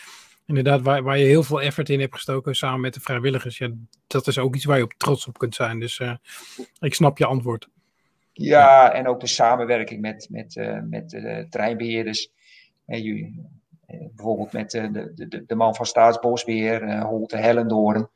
[0.45, 3.57] inderdaad, waar, waar je heel veel effort in hebt gestoken samen met de vrijwilligers.
[3.57, 3.69] Ja,
[4.07, 5.79] dat is ook iets waar je op trots op kunt zijn.
[5.79, 6.13] Dus eh,
[6.79, 7.69] ik snap je antwoord.
[8.33, 12.31] Ja, en ook de samenwerking met, met, eh, met de treinbeheerders.
[12.85, 13.45] Eh, jullie,
[14.15, 18.09] bijvoorbeeld met eh, de, de, de man van Staatsbosbeheer, eh Holte Hellendoorn.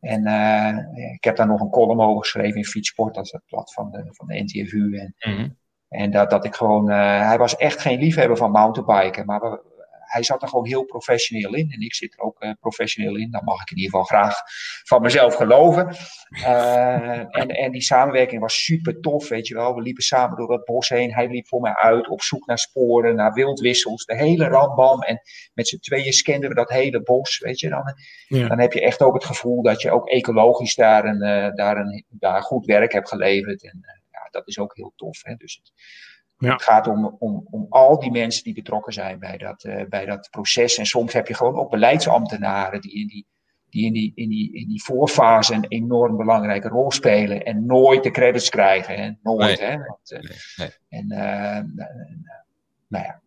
[0.00, 3.42] En eh, ik heb daar nog een column over geschreven in Fietsport, dat is het
[3.46, 4.96] blad van de, van de NTFU.
[4.98, 5.48] En, Mhm.
[5.88, 9.70] en dat, dat ik gewoon, hij was echt geen liefhebber van mountainbiken, maar we-
[10.12, 11.70] hij zat er gewoon heel professioneel in.
[11.70, 13.30] En ik zit er ook eh, professioneel in.
[13.30, 14.36] Dat mag ik in ieder geval graag
[14.84, 15.96] van mezelf geloven.
[16.44, 19.74] Eh, en, en die samenwerking was super tof, weet je wel.
[19.74, 21.14] We liepen samen door dat bos heen.
[21.14, 24.04] Hij liep voor mij uit op zoek naar sporen, naar wildwissels.
[24.04, 25.02] De hele rambam.
[25.02, 25.20] En
[25.54, 27.68] met z'n tweeën scanden we dat hele bos, weet je.
[27.68, 27.94] Dan,
[28.28, 28.48] Ja.
[28.48, 31.76] dan heb je echt ook het gevoel dat je ook ecologisch daar, een, eh, daar,
[31.76, 33.62] een, daar goed werk hebt geleverd.
[33.64, 33.80] En,
[34.10, 35.22] ja, dat is ook heel tof.
[35.22, 35.34] Hè?
[35.34, 35.72] Dus het,
[36.42, 36.52] Ja.
[36.52, 40.06] het gaat om, om, om al die mensen die betrokken zijn bij dat, eh, bij
[40.06, 40.78] dat proces.
[40.78, 43.26] En soms heb je gewoon ook beleidsambtenaren die in die,
[43.70, 48.02] die, in die, in die, in die voorfase een enorm belangrijke rol spelen en nooit
[48.02, 48.96] de credits krijgen.
[48.96, 49.10] Hè?
[49.22, 49.60] Nooit.
[49.60, 49.70] Nee.
[49.70, 49.76] Hè?
[49.76, 50.70] Want, eh, Nee, nee.
[50.88, 51.64] en eh,
[52.88, 53.20] nou ja.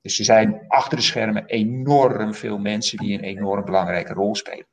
[0.00, 4.66] Dus er zijn achter de schermen enorm veel mensen die een enorm belangrijke rol spelen.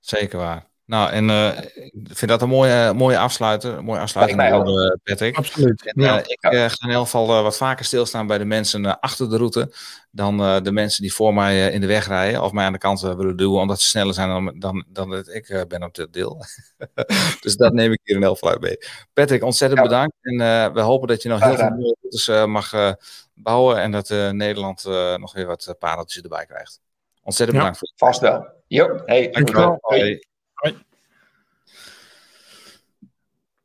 [0.00, 0.66] Zeker waar.
[0.86, 3.76] Nou, en eh, ik vind dat een mooie, mooie afsluiter.
[3.78, 4.90] Een mooie afsluiting, Lijkt mij ook.
[4.90, 5.36] eh, Patrick.
[5.36, 5.84] Absoluut.
[5.86, 6.18] En, Ja.
[6.20, 8.94] eh, ik eh, ga in elk geval eh, wat vaker stilstaan bij de mensen eh,
[9.00, 9.72] achter de route
[10.10, 12.72] dan eh, de mensen die voor mij eh, in de weg rijden of mij aan
[12.72, 15.60] de kant eh, willen duwen omdat ze sneller zijn dan, dan, dan dat ik eh,
[15.68, 16.44] ben op dit deel.
[17.40, 18.78] dus dat neem ik hier in elk geval uit mee.
[19.12, 19.86] Patrick, ontzettend Ja.
[19.86, 20.14] bedankt.
[20.20, 22.92] En eh, we hopen dat je nog heel veel mooie routes eh, mag eh,
[23.34, 26.80] bouwen en dat eh, Nederland eh, nog weer wat eh, pareltjes erbij krijgt.
[27.22, 27.64] Ontzettend Ja.
[27.64, 28.46] bedankt voor Vast wel.
[28.66, 29.78] Jo, hey, Dankjewel.
[29.80, 30.18] Hoi.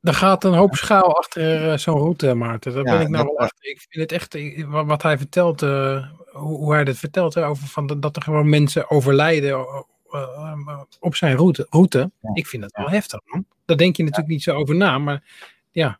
[0.02, 2.74] Er gaat een hoop schaal achter eh, zo'n route, Maarten.
[2.74, 3.70] Daar Ja, ben ik nou wel achter.
[3.70, 4.38] Ik vind het echt,
[4.68, 8.50] wat, hij vertelt, eh, hoe, hoe hij dat vertelt, hè, over van, dat- er gewoon
[8.50, 11.68] mensen overlijden eh, eh, op zijn route.
[11.70, 12.12] route.
[12.34, 13.46] Ik vind dat wel heftig, man.
[13.66, 15.24] Daar denk je natuurlijk niet zo over na, maar
[15.72, 16.00] ja,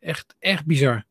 [0.00, 1.04] echt, echt bizar.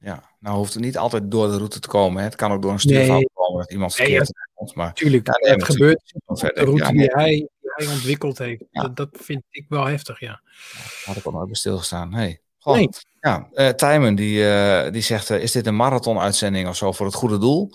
[0.00, 2.18] Ja, nou hoeft het niet altijd door de route te komen.
[2.18, 2.24] Hè.
[2.24, 3.28] Het kan ook door een Nee.
[3.34, 4.74] komen dat iemand Nee, verkeerd.
[4.74, 8.64] Maar Tuurlijk, nee, het gebeurt de route Ja, die, hij, hij ontwikkeld heeft.
[8.70, 8.82] Ja.
[8.82, 10.40] Dat, dat vind ik wel heftig, ja.
[11.04, 12.14] had ik al nooit bij stilgestaan.
[12.14, 12.40] Hey.
[12.66, 12.74] Goh.
[12.74, 12.88] Nee.
[13.20, 17.06] Ja, eh Tijmen die, eh, die zegt, eh, is dit een marathon-uitzending of zo voor
[17.06, 17.72] het goede doel?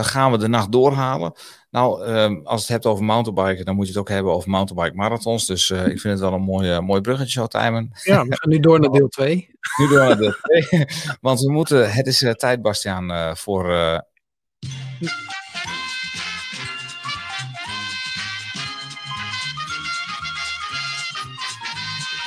[0.00, 1.32] Gaan we de nacht doorhalen?
[1.70, 4.96] Nou, ehm, als het hebt over mountainbiken, dan moet je het ook hebben over mountainbike
[4.96, 5.46] marathons.
[5.46, 7.90] Dus ik vind het wel een mooi, mooi bruggetje zo, Tijmen.
[8.02, 9.48] Ja, we gaan nu door naar deel 2.
[9.78, 10.34] Nu door naar deel
[10.68, 10.86] 2.
[11.20, 13.64] Want we moeten, het is tijd, Bastiaan, voor...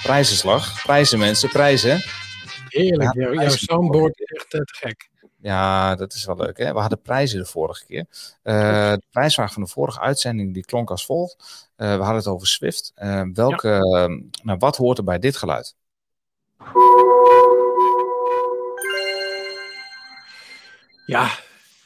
[0.03, 0.83] Prijzenslag.
[0.83, 2.01] Prijzen, mensen, prijzen.
[2.67, 5.09] Heerlijk, Ja, jouw, soundboard is echt eh, te gek.
[5.41, 6.57] Ja, dat is wel leuk.
[6.57, 6.73] Hè?
[6.73, 8.05] We hadden prijzen de vorige keer.
[8.43, 11.69] Eh, de prijsvraag van de vorige uitzending die klonk als volgt.
[11.75, 12.91] Eh, we hadden het over Swift.
[13.33, 13.79] Welke,
[14.43, 15.75] nou, wat hoort er bij dit geluid?
[21.05, 21.29] Ja,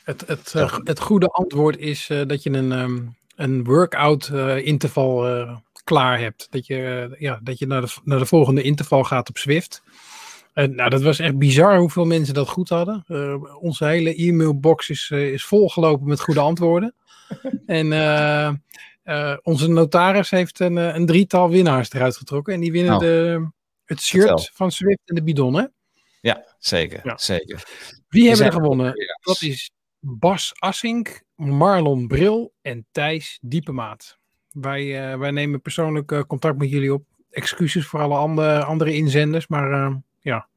[0.03, 0.53] het, het,
[0.83, 2.99] het goede antwoord is dat je een, ehm,
[3.35, 4.27] een workout
[4.63, 5.25] interval
[5.87, 6.47] klaar hebt.
[6.49, 9.81] Dat je, eh, ja, dat je naar, de, naar de volgende interval gaat op Swift.
[10.53, 13.03] En, nou, dat was echt bizar hoeveel mensen dat goed hadden.
[13.07, 16.95] Eh, onze hele e-mailbox is, eh, is volgelopen met goede antwoorden.
[17.65, 18.47] en eh,
[19.03, 22.53] eh, onze notaris heeft een, een drietal winnaars eruit getrokken.
[22.53, 23.49] En die winnen Nou, de,
[23.85, 24.47] het shirt vertel.
[24.53, 25.53] van Swift en de bidon.
[25.53, 25.65] Hè?
[26.21, 26.99] Ja, zeker.
[27.03, 27.17] Ja.
[27.17, 27.63] zeker.
[28.09, 28.93] Wie hebben er gewonnen?
[29.21, 34.17] Dat is Bas Assink, Marlon Bril en Thijs Diepemaat.
[34.61, 37.03] Wij, eh, wij nemen persoonlijk eh, contact met jullie op.
[37.31, 40.47] Excuses voor alle andere, andere inzenders, maar eh, ja,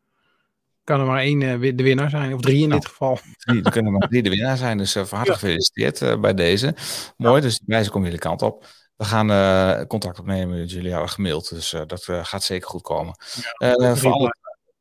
[0.84, 2.80] kan er maar één de winnaar zijn, of drie in Nou.
[2.80, 3.18] dit geval.
[3.36, 4.78] Drie, er kunnen maar drie de winnaar zijn.
[4.78, 6.74] Dus van harte gefeliciteerd bij deze.
[7.16, 8.66] Mooi, dus die prijzen komen jullie kant op.
[8.96, 11.48] We gaan contact opnemen met jullie al gemaild.
[11.48, 13.14] Dus dat gaat zeker goed komen.
[13.96, 14.36] Voor, alle,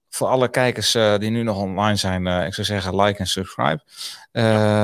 [0.10, 3.82] voor alle kijkers die nu nog online zijn, ik zou zeggen like en subscribe.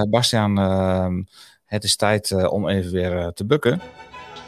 [0.10, 1.24] Bastiaan, ehm,
[1.66, 3.82] het is tijd om even weer te bukken.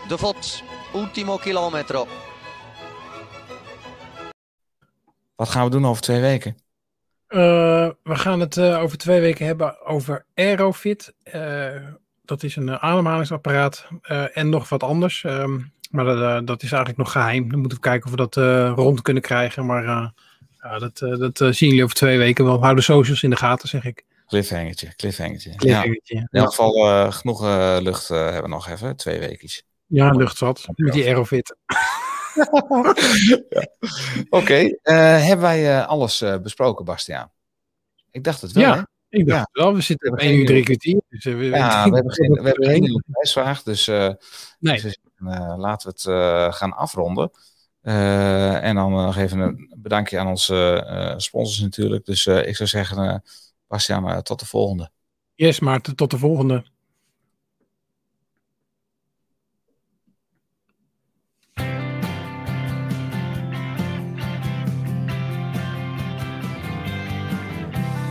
[0.08, 0.64] De Vot,
[0.96, 2.08] ultimo kilometro.
[5.36, 6.58] Wat gaan we doen over twee weken?
[7.28, 11.14] Eh, we gaan het eh, over twee weken hebben over Aerofit.
[11.24, 11.76] Eh,
[12.26, 15.24] dat is een ademhalingsapparaat eh, en nog wat anders.
[15.24, 15.60] Ehm,
[15.92, 17.50] maar dat, dat is eigenlijk nog geheim.
[17.50, 19.66] Dan moeten we kijken of we dat eh, rond kunnen krijgen.
[19.66, 20.08] Maar eh,
[20.62, 22.62] ja, dat, eh, dat zien jullie over twee weken wel.
[22.62, 24.06] Hou de socials in de gaten, zeg ik.
[24.28, 25.54] Cliffhangertje, cliffhangertje.
[25.58, 27.42] Ja, in elk geval eh, genoeg
[27.82, 29.64] lucht eh, hebben we nog even, twee weekjes.
[29.88, 30.68] Ja, luchtzat.
[30.76, 31.56] Met die Aerofit.
[34.30, 34.96] Oké, eh,
[35.26, 37.32] hebben wij eh, alles eh, besproken, Bastiaan?
[38.12, 38.70] Ik dacht het wel, hè?
[38.76, 39.40] Ja, ik dacht Ja.
[39.52, 39.74] het wel.
[39.74, 41.02] We zitten op hebben 1 uur geen- 3 kwartier.
[41.10, 43.86] Dus, eh, we, Ja, we hebben geen, we hebben geen prijsvraag, dus
[44.60, 44.82] Nee.
[45.16, 47.32] eh, laten we het gaan afronden.
[47.82, 52.06] En dan nog even een bedankje aan onze sponsors natuurlijk.
[52.06, 53.24] Dus ik zou zeggen,
[53.68, 54.90] Bastiaan, tot de volgende.
[55.36, 55.96] Yes, Maarten.
[55.96, 56.66] Tot de volgende.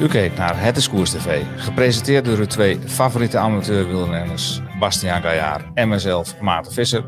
[0.01, 5.89] U kijkt naar Het is TV, gepresenteerd door uw twee favoriete amateurwielrenners, Bastiaan Gaillard en
[5.89, 7.05] mezelf, Maarten Visser.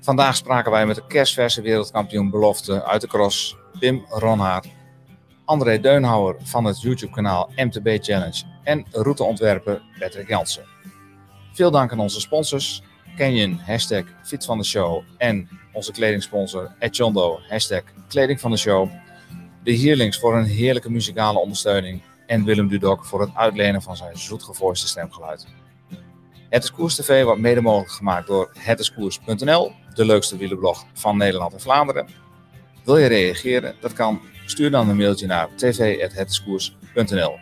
[0.00, 4.68] Vandaag spraken wij met de kerstverse wereldkampioen belofte uit de cross, Pim Ronhaard,
[5.44, 10.64] André Deunhouwer van het YouTube-kanaal MTB Challenge en routeontwerper Patrick Jansen.
[11.52, 12.82] Veel dank aan onze sponsors,
[13.16, 18.90] Canyon, hashtag van de show en onze kledingsponsor Echondo, hashtag kleding van de show.
[19.64, 22.02] De Heerlings voor een heerlijke muzikale ondersteuning.
[22.26, 25.46] En Willem Dudok voor het uitlenen van zijn zoetgevoiste stemgeluid.
[26.48, 31.52] Het is Koers TV wordt mede mogelijk gemaakt door hetiskoers.nl, de leukste wielerblog van Nederland
[31.52, 32.08] en Vlaanderen.
[32.84, 33.74] Wil je reageren?
[33.80, 34.20] Dat kan.
[34.46, 37.38] Stuur dan een mailtje naar tv.hetiskoers.nl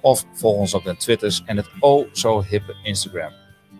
[0.00, 3.32] of volg ons op de Twitters en het oh zo hippe Instagram.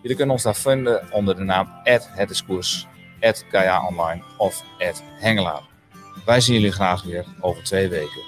[0.03, 1.69] Jullie kunnen ons daar vinden onder de naam
[2.15, 2.87] @hetiskoers,
[3.21, 4.65] @gaia online of
[5.21, 5.68] @hengelaar.
[6.29, 8.28] Wij zien jullie graag weer over twee weken.